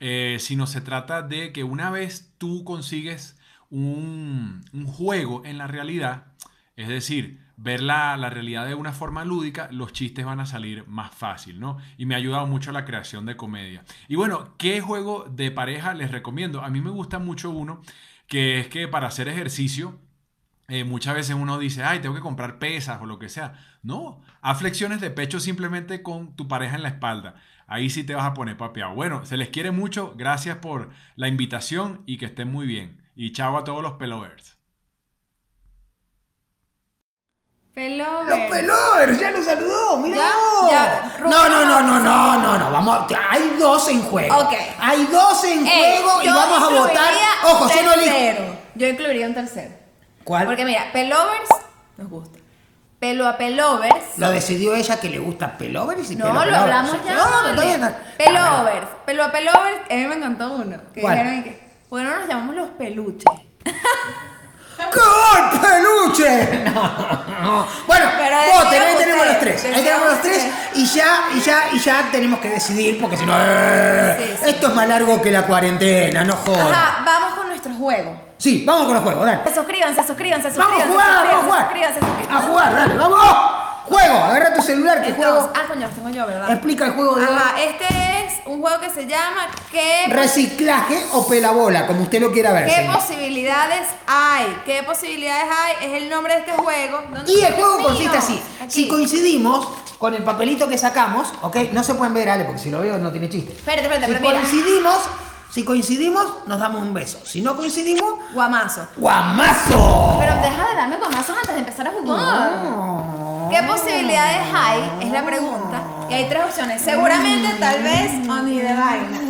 Eh, 0.00 0.38
sino 0.40 0.66
se 0.66 0.80
trata 0.80 1.20
de 1.20 1.52
que 1.52 1.64
una 1.64 1.90
vez 1.90 2.32
tú 2.38 2.64
consigues 2.64 3.38
un, 3.68 4.64
juego 4.86 5.44
en 5.44 5.58
la 5.58 5.66
realidad, 5.66 6.28
es 6.76 6.88
decir, 6.88 7.42
ver 7.58 7.82
la, 7.82 8.16
la 8.16 8.30
realidad 8.30 8.66
de 8.66 8.74
una 8.74 8.94
forma 8.94 9.26
lúdica, 9.26 9.68
los 9.70 9.92
chistes 9.92 10.24
van 10.24 10.40
a 10.40 10.46
salir 10.46 10.86
más 10.86 11.14
fácil, 11.14 11.60
¿no? 11.60 11.76
Y 11.98 12.06
me 12.06 12.14
ha 12.14 12.18
ayudado 12.18 12.46
mucho 12.46 12.72
la 12.72 12.86
creación 12.86 13.26
de 13.26 13.36
comedia. 13.36 13.84
Y 14.08 14.14
bueno, 14.14 14.54
¿qué 14.56 14.80
juego 14.80 15.26
de 15.30 15.50
pareja 15.50 15.92
les 15.92 16.10
recomiendo? 16.10 16.62
A 16.62 16.70
mí 16.70 16.80
me 16.80 16.88
gusta 16.88 17.18
mucho 17.18 17.50
uno 17.50 17.82
que 18.28 18.60
es 18.60 18.68
que 18.68 18.88
para 18.88 19.08
hacer 19.08 19.28
ejercicio, 19.28 19.98
eh, 20.68 20.84
muchas 20.84 21.14
veces 21.14 21.36
uno 21.36 21.58
dice, 21.58 21.84
ay, 21.84 22.00
tengo 22.00 22.14
que 22.14 22.20
comprar 22.20 22.58
pesas 22.58 23.00
o 23.00 23.06
lo 23.06 23.18
que 23.18 23.28
sea. 23.28 23.54
No, 23.82 24.22
haz 24.40 24.58
flexiones 24.58 25.00
de 25.00 25.10
pecho 25.10 25.38
simplemente 25.38 26.02
con 26.02 26.34
tu 26.34 26.48
pareja 26.48 26.76
en 26.76 26.82
la 26.82 26.88
espalda. 26.88 27.36
Ahí 27.68 27.90
sí 27.90 28.04
te 28.04 28.14
vas 28.14 28.26
a 28.26 28.34
poner 28.34 28.56
papeado. 28.56 28.94
Bueno, 28.94 29.24
se 29.24 29.36
les 29.36 29.48
quiere 29.48 29.70
mucho. 29.70 30.14
Gracias 30.16 30.58
por 30.58 30.90
la 31.16 31.28
invitación 31.28 32.02
y 32.06 32.18
que 32.18 32.26
estén 32.26 32.50
muy 32.50 32.66
bien. 32.66 33.00
Y 33.14 33.32
chao 33.32 33.56
a 33.56 33.64
todos 33.64 33.82
los 33.82 33.94
pelovers. 33.94 34.56
Pelo 37.72 38.24
Los 38.24 38.38
pelovers, 38.50 39.20
ya 39.20 39.30
los 39.32 39.44
saludó, 39.44 39.98
mira. 39.98 40.16
Ya, 40.16 40.70
ya, 40.70 41.16
Rubén, 41.18 41.30
No, 41.30 41.48
no, 41.48 41.64
no, 41.66 41.82
no, 41.82 42.00
no, 42.00 42.38
no, 42.38 42.58
no, 42.58 42.70
vamos, 42.72 43.06
hay 43.28 43.54
dos 43.58 43.88
en 43.90 44.00
juego. 44.00 44.34
Ok. 44.34 44.54
Hay 44.78 45.04
dos 45.04 45.44
en 45.44 45.66
Ey, 45.66 46.02
juego 46.02 46.22
y 46.22 46.28
vamos 46.28 46.62
a 46.62 46.68
votar. 46.74 47.12
Ojo, 47.44 47.68
yo 47.68 47.82
no. 47.82 48.56
Yo 48.76 48.88
incluiría 48.88 49.26
un 49.26 49.34
tercero. 49.34 49.75
¿Cuál? 50.26 50.44
Porque 50.46 50.64
mira, 50.64 50.90
pelovers 50.92 51.48
nos 51.96 52.10
gusta. 52.10 52.38
Pelo 52.98 53.28
a 53.28 53.36
pelovers. 53.38 54.16
Lo 54.18 54.30
decidió 54.30 54.74
ella 54.74 54.98
que 54.98 55.08
le 55.08 55.18
gusta 55.18 55.56
pelovers 55.56 56.10
y 56.10 56.16
No, 56.16 56.24
pelo 56.26 56.34
lo 56.34 56.40
pelovers. 56.40 56.62
hablamos 56.62 57.04
ya. 57.04 57.14
No, 57.14 57.52
no, 57.52 57.62
bien, 57.62 57.84
está- 57.84 57.98
Pelovers. 58.18 58.86
Pelo 59.06 59.24
a 59.24 59.30
pelovers. 59.32 59.76
A 59.90 59.94
mí 59.94 60.04
me 60.06 60.14
encantó 60.16 60.52
uno. 60.52 60.76
Que 60.92 61.00
¿Cuál? 61.00 61.14
dijeron 61.18 61.44
que, 61.44 61.68
¿por 61.88 62.00
qué 62.00 62.04
no 62.06 62.18
nos 62.18 62.28
llamamos 62.28 62.56
los 62.56 62.68
peluches? 62.70 63.24
¡Gol, 64.76 65.60
peluche! 65.60 66.64
No. 67.46 67.66
Bueno, 67.86 68.06
ahí 68.08 68.96
tenemos 68.98 69.26
los 69.26 69.38
tres. 69.38 69.64
Ahí 69.66 69.82
tenemos 69.84 70.06
los 70.10 70.22
tres 70.22 70.46
y 70.74 70.86
ya, 70.86 71.28
y 71.34 71.40
ya, 71.40 71.68
y 71.72 71.78
ya 71.78 72.08
tenemos 72.10 72.40
que 72.40 72.48
decidir 72.48 72.98
porque 73.00 73.16
si 73.18 73.24
no. 73.26 73.32
Sí, 73.36 74.24
sí. 74.42 74.50
Esto 74.50 74.68
es 74.68 74.74
más 74.74 74.88
largo 74.88 75.20
que 75.22 75.30
la 75.30 75.42
cuarentena, 75.46 76.24
no 76.24 76.32
jodas. 76.34 76.70
Ajá, 76.72 77.02
vamos 77.04 77.34
con 77.34 77.45
nuestro 77.68 77.84
juego. 77.86 78.20
Sí, 78.38 78.64
vamos 78.66 78.84
con 78.86 78.94
los 78.94 79.02
juegos, 79.02 79.26
dale. 79.26 79.54
Suscríbanse, 79.54 80.06
suscríbanse, 80.06 80.50
suscríbanse. 80.50 80.58
Vamos 80.58 80.82
a 80.82 80.86
jugar, 80.86 81.26
vamos 81.26 81.42
a 81.42 81.46
jugar. 81.46 81.62
Suscríbanse, 81.64 82.00
suscríbanse. 82.00 82.34
A 82.34 82.48
jugar, 82.48 82.74
dale, 82.74 82.94
vamos. 82.96 83.20
Juego, 83.86 84.14
agarra 84.16 84.52
tu 84.52 84.62
celular 84.62 85.00
que 85.00 85.10
Entonces, 85.10 85.32
juego. 85.32 85.52
ah, 85.54 85.62
coño, 85.68 85.88
tengo 85.94 86.08
yo, 86.08 86.26
¿verdad? 86.26 86.50
Explica 86.50 86.86
el 86.86 86.90
juego 86.92 87.14
de. 87.14 87.24
Ajá, 87.24 87.54
este 87.62 87.84
es 88.26 88.34
un 88.44 88.60
juego 88.60 88.80
que 88.80 88.90
se 88.90 89.06
llama 89.06 89.46
¿Qué, 89.70 90.06
Reciclaje 90.08 91.06
o 91.12 91.28
pelabola, 91.28 91.86
como 91.86 92.02
usted 92.02 92.20
lo 92.20 92.32
quiera 92.32 92.52
ver. 92.52 92.64
¿Qué 92.66 92.74
señor. 92.74 92.96
posibilidades 92.96 93.86
hay? 94.08 94.60
¿Qué 94.66 94.82
posibilidades 94.82 95.44
hay? 95.56 95.86
Es 95.88 96.02
el 96.02 96.10
nombre 96.10 96.34
de 96.34 96.40
este 96.40 96.52
juego. 96.52 97.00
¿Dónde 97.14 97.32
Y 97.32 97.42
el 97.44 97.54
juego 97.54 97.78
consiste 97.84 98.16
así. 98.18 98.42
Aquí. 98.60 98.72
Si 98.72 98.88
coincidimos 98.88 99.68
con 99.98 100.14
el 100.14 100.24
papelito 100.24 100.68
que 100.68 100.78
sacamos, 100.78 101.32
¿ok? 101.42 101.56
No 101.72 101.84
se 101.84 101.94
pueden 101.94 102.12
ver, 102.12 102.28
Ale, 102.28 102.44
porque 102.44 102.58
si 102.60 102.70
lo 102.70 102.80
veo 102.80 102.98
no 102.98 103.12
tiene 103.12 103.28
chiste. 103.28 103.52
Espérate, 103.52 103.82
espérate, 103.84 104.06
Si 104.06 104.12
pero 104.14 104.20
mira. 104.28 104.40
coincidimos, 104.40 104.98
si 105.56 105.64
coincidimos, 105.64 106.46
nos 106.46 106.60
damos 106.60 106.82
un 106.82 106.92
beso. 106.92 107.18
Si 107.24 107.40
no 107.40 107.56
coincidimos, 107.56 108.12
Guamazo. 108.34 108.86
¡guamazo! 108.94 110.18
Pero 110.20 110.34
deja 110.34 110.68
de 110.68 110.74
darme 110.74 110.98
guamazos 110.98 111.34
antes 111.34 111.54
de 111.54 111.60
empezar 111.60 111.88
a 111.88 111.92
jugar. 111.92 113.48
¿Qué 113.50 113.66
posibilidades 113.66 114.54
hay? 114.54 114.98
Es 115.00 115.10
la 115.10 115.24
pregunta. 115.24 115.82
Y 116.10 116.12
hay 116.12 116.28
tres 116.28 116.44
opciones. 116.44 116.82
Seguramente, 116.82 117.54
tal 117.58 117.82
vez, 117.82 118.28
o 118.28 118.42
ni 118.42 118.60
de 118.60 118.74
vaina. 118.74 119.20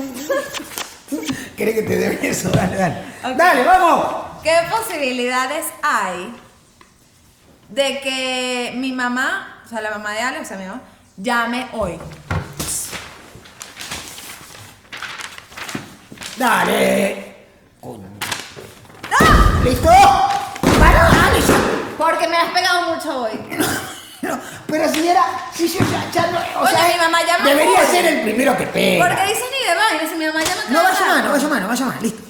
¿Querés 1.57 1.75
que 1.77 1.83
te 1.83 1.97
dé 1.97 2.17
beso? 2.17 2.51
Dale, 2.51 2.77
dale. 2.77 3.05
Dale, 3.37 3.65
vamos. 3.65 4.07
¿Qué 4.43 4.57
posibilidades 4.69 5.67
hay 5.81 6.35
de 7.69 8.01
que 8.01 8.73
mi 8.75 8.91
mamá, 8.91 9.63
o 9.65 9.69
sea, 9.69 9.81
la 9.81 9.93
mamá 9.93 10.11
de 10.11 10.23
Ale, 10.23 10.41
o 10.41 10.45
sea, 10.45 10.57
mi 10.57 10.65
mamá, 10.65 10.81
llame 11.19 11.69
hoy? 11.73 12.01
Dale. 16.37 17.35
Coño. 17.81 18.09
¿Listo? 19.65 19.89
Para. 20.79 21.11
Porque 21.97 22.29
me 22.29 22.37
has 22.37 22.51
pegado 22.53 22.95
mucho 22.95 23.23
hoy. 23.23 23.33
Pero 24.67 24.93
si 24.93 25.09
era, 25.09 25.23
si 25.55 25.69
yo 25.69 25.79
ya, 25.79 26.11
ya 26.11 26.27
no, 26.31 26.39
o 26.61 26.63
Oye, 26.65 26.71
sea, 26.73 26.89
mi 26.89 26.97
mamá 26.97 27.23
llama 27.25 27.49
debería 27.49 27.87
ser 27.87 28.05
el 28.07 28.21
primero 28.23 28.57
que 28.57 28.67
pega. 28.67 29.07
Porque 29.07 29.23
dice 29.27 29.43
ni 29.53 29.69
de 29.69 29.75
vaina, 29.75 30.11
si 30.11 30.15
mi 30.17 30.27
mamá 30.27 30.41
llama 30.43 30.63
No 30.69 30.83
vaya 30.83 31.01
más, 31.01 31.09
rato. 31.09 31.23
no 31.23 31.33
vaya 31.33 31.49
más, 31.49 31.61
no 31.63 31.69
vaya 31.69 31.87
más, 31.87 32.03
listo. 32.03 32.23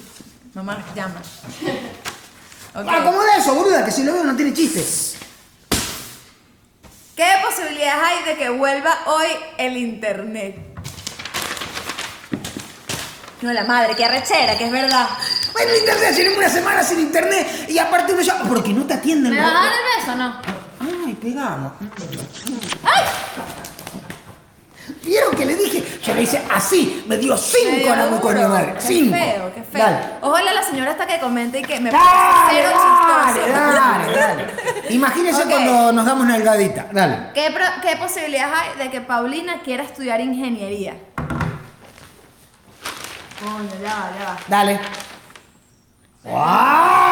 Mamá 0.53 0.83
llama. 0.95 1.21
Ok. 2.75 2.87
Acomoda 2.87 3.37
eso, 3.37 3.55
boluda, 3.55 3.83
que 3.83 3.91
si 3.91 4.03
lo 4.03 4.13
veo 4.13 4.23
no 4.23 4.35
tiene 4.35 4.53
chistes. 4.53 5.15
¿Qué 7.15 7.25
posibilidades 7.43 8.03
hay 8.03 8.23
de 8.23 8.37
que 8.37 8.49
vuelva 8.49 8.95
hoy 9.07 9.25
el 9.57 9.77
internet? 9.77 10.55
No, 13.41 13.53
la 13.53 13.63
madre, 13.65 13.93
qué 13.95 14.03
arrechera, 14.05 14.57
que 14.57 14.65
es 14.65 14.71
verdad. 14.71 15.07
Bueno, 15.53 15.71
el 15.71 15.79
internet, 15.79 16.15
tenemos 16.15 16.37
una 16.39 16.49
semana 16.49 16.83
sin 16.83 16.99
internet 16.99 17.65
y 17.69 17.77
aparte 17.77 18.13
uno 18.13 18.21
ya. 18.21 18.39
Porque 18.43 18.73
no 18.73 18.83
te 18.85 18.95
atienden. 18.95 19.31
¿Me 19.33 19.39
¿no? 19.41 19.47
vas 19.47 19.55
a 19.55 19.59
dar 19.63 19.73
el 19.73 19.99
beso 19.99 20.11
o 20.11 20.15
no? 20.15 21.05
Ay, 21.05 21.13
pegamos. 21.15 21.71
¡Ay! 22.83 23.03
¿Vieron 25.03 25.35
que 25.35 25.45
le 25.45 25.55
dije? 25.55 25.83
Yo 26.03 26.13
le 26.15 26.23
hice 26.23 26.41
así, 26.53 27.03
me 27.07 27.17
dio 27.17 27.37
cinco 27.37 27.91
a 27.91 27.95
la 27.95 28.05
duro. 28.07 28.21
coño 28.21 28.47
madre. 28.49 28.73
Qué 28.75 28.81
Cinco. 28.81 29.15
feo, 29.15 29.51
qué 29.53 29.63
feo. 29.63 29.83
Dale. 29.85 29.97
Ojalá 30.21 30.53
la 30.53 30.63
señora 30.63 30.91
hasta 30.91 31.05
que 31.07 31.19
comente 31.19 31.59
y 31.59 31.63
que 31.63 31.79
me 31.79 31.91
Dale, 31.91 32.03
parece 32.05 32.63
cero 32.63 32.69
dale, 32.73 33.39
chistoso. 33.39 33.73
dale, 33.73 34.17
dale. 34.17 34.45
Imagínense 34.93 35.43
Ok. 35.43 35.49
cuando 35.49 35.91
nos 35.93 36.05
damos 36.05 36.23
una 36.25 36.35
delgadita. 36.37 36.87
Dale. 36.91 37.17
¿Qué, 37.33 37.51
pro- 37.51 37.81
¿Qué 37.81 37.95
posibilidades 37.97 38.53
hay 38.57 38.83
de 38.85 38.91
que 38.91 39.01
Paulina 39.01 39.61
quiera 39.61 39.83
estudiar 39.83 40.21
ingeniería? 40.21 40.95
Coño, 43.39 43.69
ya 43.81 43.95
va, 43.95 44.11
ya 44.17 44.25
va. 44.25 44.37
Dale. 44.47 44.79
¡Guau! 46.23 47.07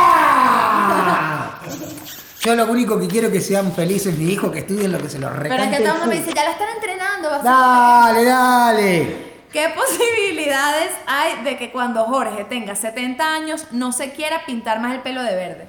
Yo 2.41 2.55
lo 2.55 2.65
único 2.65 2.99
que 2.99 3.07
quiero 3.07 3.27
es 3.27 3.33
que 3.33 3.41
sean 3.41 3.73
felices 3.73 4.15
mis 4.17 4.29
hijos, 4.29 4.51
que 4.51 4.59
estudien 4.59 4.91
lo 4.91 4.99
que 4.99 5.09
se 5.09 5.17
los 5.17 5.31
Pero 5.31 5.45
es 5.45 5.51
recante 5.51 5.77
que 5.77 5.77
el 5.77 5.83
todo 5.83 5.93
el 5.93 5.99
mundo 5.99 6.15
me 6.15 6.21
dice, 6.21 6.33
ya 6.35 6.43
la 6.43 6.51
están 6.51 6.67
entrenando, 6.75 7.29
va 7.29 7.35
a 7.35 7.41
ser 7.41 7.51
Dale, 7.51 8.23
dale. 8.23 9.25
¿Qué 9.51 9.69
posibilidades 9.69 10.91
hay 11.07 11.43
de 11.43 11.57
que 11.57 11.71
cuando 11.71 12.03
Jorge 12.05 12.43
tenga 12.43 12.75
70 12.75 13.33
años 13.33 13.67
no 13.71 13.91
se 13.91 14.11
quiera 14.11 14.45
pintar 14.45 14.79
más 14.79 14.93
el 14.93 15.01
pelo 15.01 15.23
de 15.23 15.33
verde? 15.33 15.67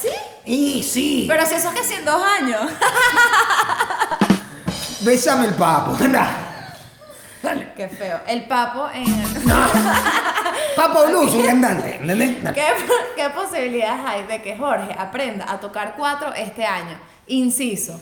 ¿Sí? 0.00 0.08
Y 0.44 0.82
sí. 0.82 1.24
Pero 1.28 1.46
si 1.46 1.54
eso 1.54 1.68
es 1.70 1.74
que 1.74 1.84
si 1.84 1.94
en 1.94 2.04
dos 2.04 2.22
años. 2.40 2.60
Bésame 5.00 5.46
el 5.48 5.54
papo. 5.54 5.92
Dale. 7.42 7.72
Qué 7.76 7.88
feo. 7.88 8.20
El 8.26 8.44
papo 8.46 8.88
en... 8.92 9.04
Papo 10.76 11.06
Blues, 11.06 11.32
un 11.34 11.44
cantante. 11.44 12.00
¿Qué, 12.54 12.64
qué 13.16 13.30
posibilidades 13.30 14.00
hay 14.06 14.22
de 14.24 14.42
que 14.42 14.56
Jorge 14.56 14.94
aprenda 14.98 15.44
a 15.50 15.60
tocar 15.60 15.94
cuatro 15.96 16.32
este 16.34 16.64
año? 16.64 16.98
Inciso. 17.26 18.00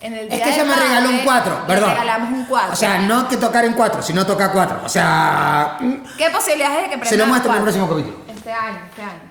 En 0.00 0.14
el 0.14 0.28
Es 0.28 0.30
día 0.36 0.44
que 0.44 0.50
de 0.50 0.56
ella 0.56 0.64
me 0.64 0.76
regaló 0.76 1.08
un 1.08 1.14
madre, 1.14 1.24
cuatro, 1.24 1.60
le 1.60 1.66
perdón. 1.74 1.90
regalamos 1.90 2.30
un 2.30 2.44
cuatro. 2.44 2.72
O 2.72 2.76
sea, 2.76 2.98
no 3.00 3.28
que 3.28 3.36
tocar 3.36 3.64
en 3.64 3.72
cuatro, 3.72 4.00
sino 4.00 4.24
tocar 4.24 4.52
cuatro. 4.52 4.80
O 4.84 4.88
sea, 4.88 5.76
¿Qué 6.16 6.30
posibilidades 6.30 6.78
hay 6.78 6.88
de 6.88 7.00
que 7.00 7.06
se 7.06 7.16
lo 7.16 7.26
muestro 7.26 7.50
en 7.50 7.56
el 7.56 7.62
próximo 7.62 7.88
capítulo. 7.88 8.18
Este 8.28 8.52
año, 8.52 8.78
este 8.88 9.02
año. 9.02 9.27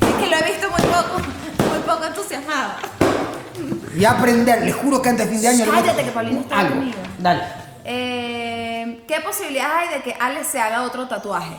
Es 0.00 0.14
que 0.18 0.26
lo 0.30 0.36
he 0.36 0.42
visto 0.50 0.70
muy 0.70 0.80
poco, 0.82 1.18
muy 1.68 1.78
poco 1.86 2.04
entusiasmado. 2.04 2.72
Y 3.96 4.04
aprender, 4.04 4.62
les 4.62 4.74
juro 4.74 5.00
que 5.00 5.08
antes 5.08 5.26
de 5.26 5.32
fin 5.32 5.42
de 5.42 5.48
año... 5.48 5.64
Cállate, 5.70 6.04
que 6.04 6.10
Paulina 6.10 6.40
está 6.40 6.58
algo. 6.60 6.74
conmigo. 6.74 6.98
Dale. 7.18 7.42
Eh, 7.84 9.04
¿Qué 9.08 9.20
posibilidades 9.20 9.88
hay 9.90 9.98
de 9.98 10.02
que 10.02 10.14
Alex 10.20 10.46
se 10.48 10.60
haga 10.60 10.82
otro 10.82 11.08
tatuaje? 11.08 11.56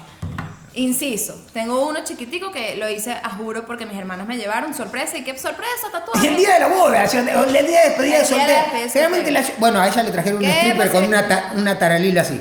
Inciso, 0.73 1.33
tengo 1.53 1.87
uno 1.87 2.03
chiquitico 2.03 2.51
que 2.51 2.75
lo 2.75 2.87
hice 2.87 3.11
a 3.11 3.29
juro 3.31 3.65
porque 3.65 3.87
mis 3.87 3.97
hermanas 3.97 4.27
me 4.27 4.37
llevaron 4.37 4.75
sorpresa 4.75 5.17
y 5.17 5.23
qué 5.23 5.35
sorpresa 5.35 5.87
tatuaje. 5.91 6.27
El 6.27 6.35
día 6.35 6.53
de 6.53 6.59
la 6.59 6.67
boda, 6.67 7.03
el 7.05 7.65
día 7.65 7.81
de 7.81 7.89
despedida 7.89 8.19
de 8.19 8.25
soltero. 8.25 9.31
la, 9.31 9.43
bueno, 9.57 9.79
a 9.81 9.87
ella 9.87 10.03
le 10.03 10.11
trajeron 10.11 10.37
un 10.37 10.43
¿Qué 10.45 10.51
stripper 10.59 10.91
con 10.91 11.03
una, 11.05 11.27
ta- 11.27 11.51
una 11.55 11.79
taralila 11.79 12.21
así. 12.21 12.39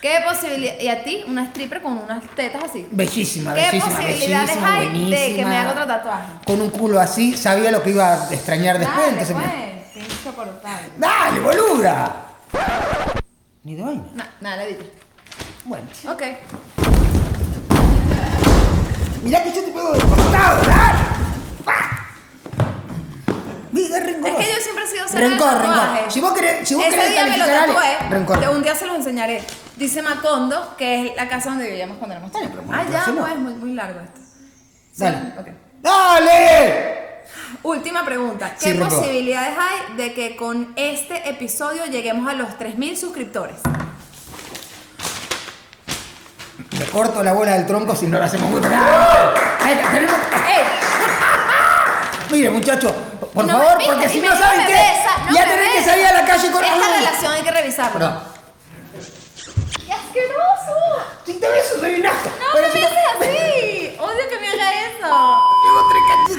¿Qué 0.00 0.18
posibilidad 0.26 0.78
y 0.80 0.88
a 0.88 1.04
ti 1.04 1.24
una 1.28 1.44
stripper 1.46 1.82
con 1.82 1.98
unas 1.98 2.22
tetas 2.34 2.64
así? 2.64 2.86
Bellísima, 2.90 3.52
¿Qué 3.54 3.60
bellísima, 3.66 3.96
posibilidades 3.96 4.46
bellísima, 4.48 4.74
hay 4.74 4.86
de 4.86 4.92
que 4.92 4.98
buenísima. 4.98 5.48
me 5.48 5.56
haga 5.58 5.70
otro 5.72 5.86
tatuaje? 5.86 6.32
Con 6.46 6.60
un 6.62 6.70
culo 6.70 6.98
así, 7.00 7.36
sabía 7.36 7.70
lo 7.70 7.82
que 7.82 7.90
iba 7.90 8.14
a 8.14 8.32
extrañar 8.34 8.78
después, 8.78 8.98
Dale, 8.98 9.10
entonces 9.20 9.36
me- 9.36 9.82
pues, 9.92 10.06
insoportable. 10.10 10.88
¡Dale, 10.96 11.40
boluda! 11.40 12.16
Ni 13.64 13.74
de 13.74 13.82
vaina. 13.82 14.04
No, 14.14 14.24
nada, 14.40 14.56
la 14.56 14.64
edité. 14.64 14.90
Bueno. 15.66 15.84
Ok. 16.08 16.22
Mirá 19.22 19.42
que 19.44 19.52
yo 19.52 19.62
te 19.64 19.70
pego 19.70 19.92
de 19.92 20.00
costado, 20.00 20.62
dale. 20.66 20.98
Es 23.96 24.36
que 24.46 24.54
yo 24.54 24.60
siempre 24.60 24.84
he 24.84 24.88
sido 24.88 25.06
de 25.06 25.18
Rencor, 25.18 25.52
rencor. 25.52 25.62
tatuajes. 25.74 26.12
Si 26.14 26.20
vos 26.20 26.32
querés, 26.32 26.68
si 26.68 26.74
vos 26.74 26.84
Ese 26.84 26.94
querés 26.96 27.10
día 27.10 27.24
me 27.26 27.36
lo 27.38 27.44
calificar 27.44 27.66
tatué. 27.68 28.08
rencor. 28.10 28.48
Un 28.56 28.62
día 28.62 28.74
se 28.74 28.86
los 28.86 28.96
enseñaré. 28.96 29.44
Dice 29.76 30.02
Macondo, 30.02 30.74
que 30.76 31.06
es 31.08 31.16
la 31.16 31.28
casa 31.28 31.50
donde 31.50 31.66
vivíamos 31.68 31.96
cuando 31.98 32.14
éramos 32.16 32.32
chicos. 32.32 32.48
pero 32.52 32.62
Ah, 32.72 32.82
ya, 32.84 32.90
muéstraselo. 32.90 33.20
pues, 33.22 33.36
muy, 33.38 33.52
muy 33.54 33.72
largo 33.74 34.00
esto. 34.00 34.20
Sí, 34.92 35.02
Dale. 35.02 35.16
ok. 35.38 35.46
¡Dale! 35.82 37.00
Última 37.62 38.04
pregunta. 38.04 38.54
Sí, 38.58 38.72
¿Qué 38.72 38.78
posibilidades 38.78 39.54
hay 39.58 39.96
de 39.96 40.12
que 40.14 40.36
con 40.36 40.72
este 40.76 41.28
episodio 41.28 41.86
lleguemos 41.86 42.28
a 42.30 42.34
los 42.34 42.48
3.000 42.58 42.96
suscriptores? 42.96 43.56
Le 46.78 46.84
corto 46.86 47.22
la 47.22 47.32
bola 47.32 47.52
del 47.54 47.66
tronco 47.66 47.94
si 47.96 48.06
no 48.06 48.18
lo 48.18 48.24
hacemos 48.24 48.50
muy 48.50 48.60
¡Ah! 48.64 49.32
Ahí 49.62 49.72
está, 49.74 49.90
tenemos- 49.92 50.16
¡Ey! 50.48 50.64
Mire, 52.30 52.50
muchachos, 52.50 52.92
por 53.34 53.44
No, 53.46 53.52
favor, 53.58 53.78
porque 53.86 54.08
si 54.08 54.20
no 54.20 54.36
saben 54.36 54.66
qué, 54.66 54.72
besa, 54.72 55.18
no 55.28 55.34
ya 55.34 55.44
tenés 55.44 55.70
que 55.70 55.84
salir 55.84 56.06
a 56.06 56.12
la 56.12 56.24
calle 56.24 56.50
con 56.50 56.64
Esta 56.64 56.96
relación 56.96 57.32
hay 57.32 57.42
que 57.42 57.50
revisarla. 57.50 57.92
Perdón. 57.92 58.18
¡Qué 59.86 59.92
asqueroso! 59.92 60.76
Te 61.24 61.32
beso, 61.48 61.80
soy 61.80 61.94
un 62.00 62.06
asco. 62.06 62.28
No 62.28 62.46
Pero 62.52 62.68
me 62.68 62.74
beses 62.74 62.98
así. 63.16 63.96
Odio 64.00 64.28
que 64.28 64.40
me 64.40 64.48
haga 64.48 64.72
eso. 64.72 65.42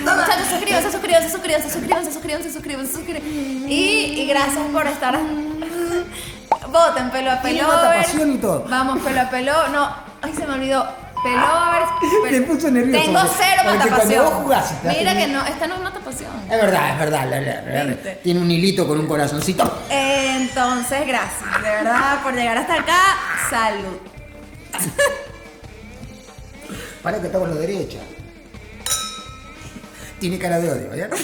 Muchachos, 0.01 0.47
suscríbanse, 0.49 0.91
suscríbanse, 0.91 1.29
suscríbanse, 1.29 1.69
suscríbanse, 1.69 2.11
suscríbanse, 2.11 2.51
suscríbanse, 2.53 2.93
suscríbanse. 2.93 3.27
Y, 3.29 4.21
y 4.21 4.27
gracias 4.27 4.63
por 4.71 4.85
estar. 4.87 5.17
Voten 6.67 7.09
pelo 7.11 7.31
a 7.31 7.41
pelo. 7.41 7.67
Vamos, 8.67 8.99
pelo 9.01 9.21
a 9.21 9.29
pelo. 9.29 9.67
No, 9.69 9.95
ay, 10.21 10.33
se 10.35 10.45
me 10.45 10.53
olvidó. 10.53 11.00
Pelovers. 11.23 11.89
pel- 12.23 12.31
Me 12.31 12.41
puso 12.41 12.71
nervioso, 12.71 13.03
Tengo 13.05 13.19
cero 13.37 13.61
porque 13.63 13.77
cuando 13.77 13.91
matapación. 13.91 14.25
vos 14.25 14.33
jugás 14.43 14.73
Mira 14.83 15.13
que 15.15 15.27
no, 15.27 15.45
esta 15.45 15.67
no 15.67 15.75
es 15.75 15.81
matapación. 15.81 16.31
Es 16.49 16.61
verdad, 16.61 16.93
es 16.93 16.99
verdad. 16.99 17.29
la- 17.29 17.41
la- 17.41 17.61
la- 17.61 17.83
¿Viste? 17.85 18.19
tiene 18.23 18.39
un 18.39 18.49
hilito 18.51 18.87
con 18.87 18.99
un 18.99 19.07
corazoncito. 19.07 19.81
Entonces, 19.89 21.07
gracias, 21.07 21.61
de 21.63 21.69
verdad, 21.69 22.21
por 22.23 22.33
llegar 22.33 22.57
hasta 22.57 22.73
acá. 22.75 22.99
Salud. 23.49 23.97
Para 27.03 27.19
que 27.19 27.27
estamos 27.27 27.49
a 27.49 27.53
la 27.53 27.59
derecha. 27.59 27.99
Tiene 30.19 30.37
cara 30.37 30.59
de 30.59 30.71
odio, 30.71 30.95
¿ya? 30.95 31.09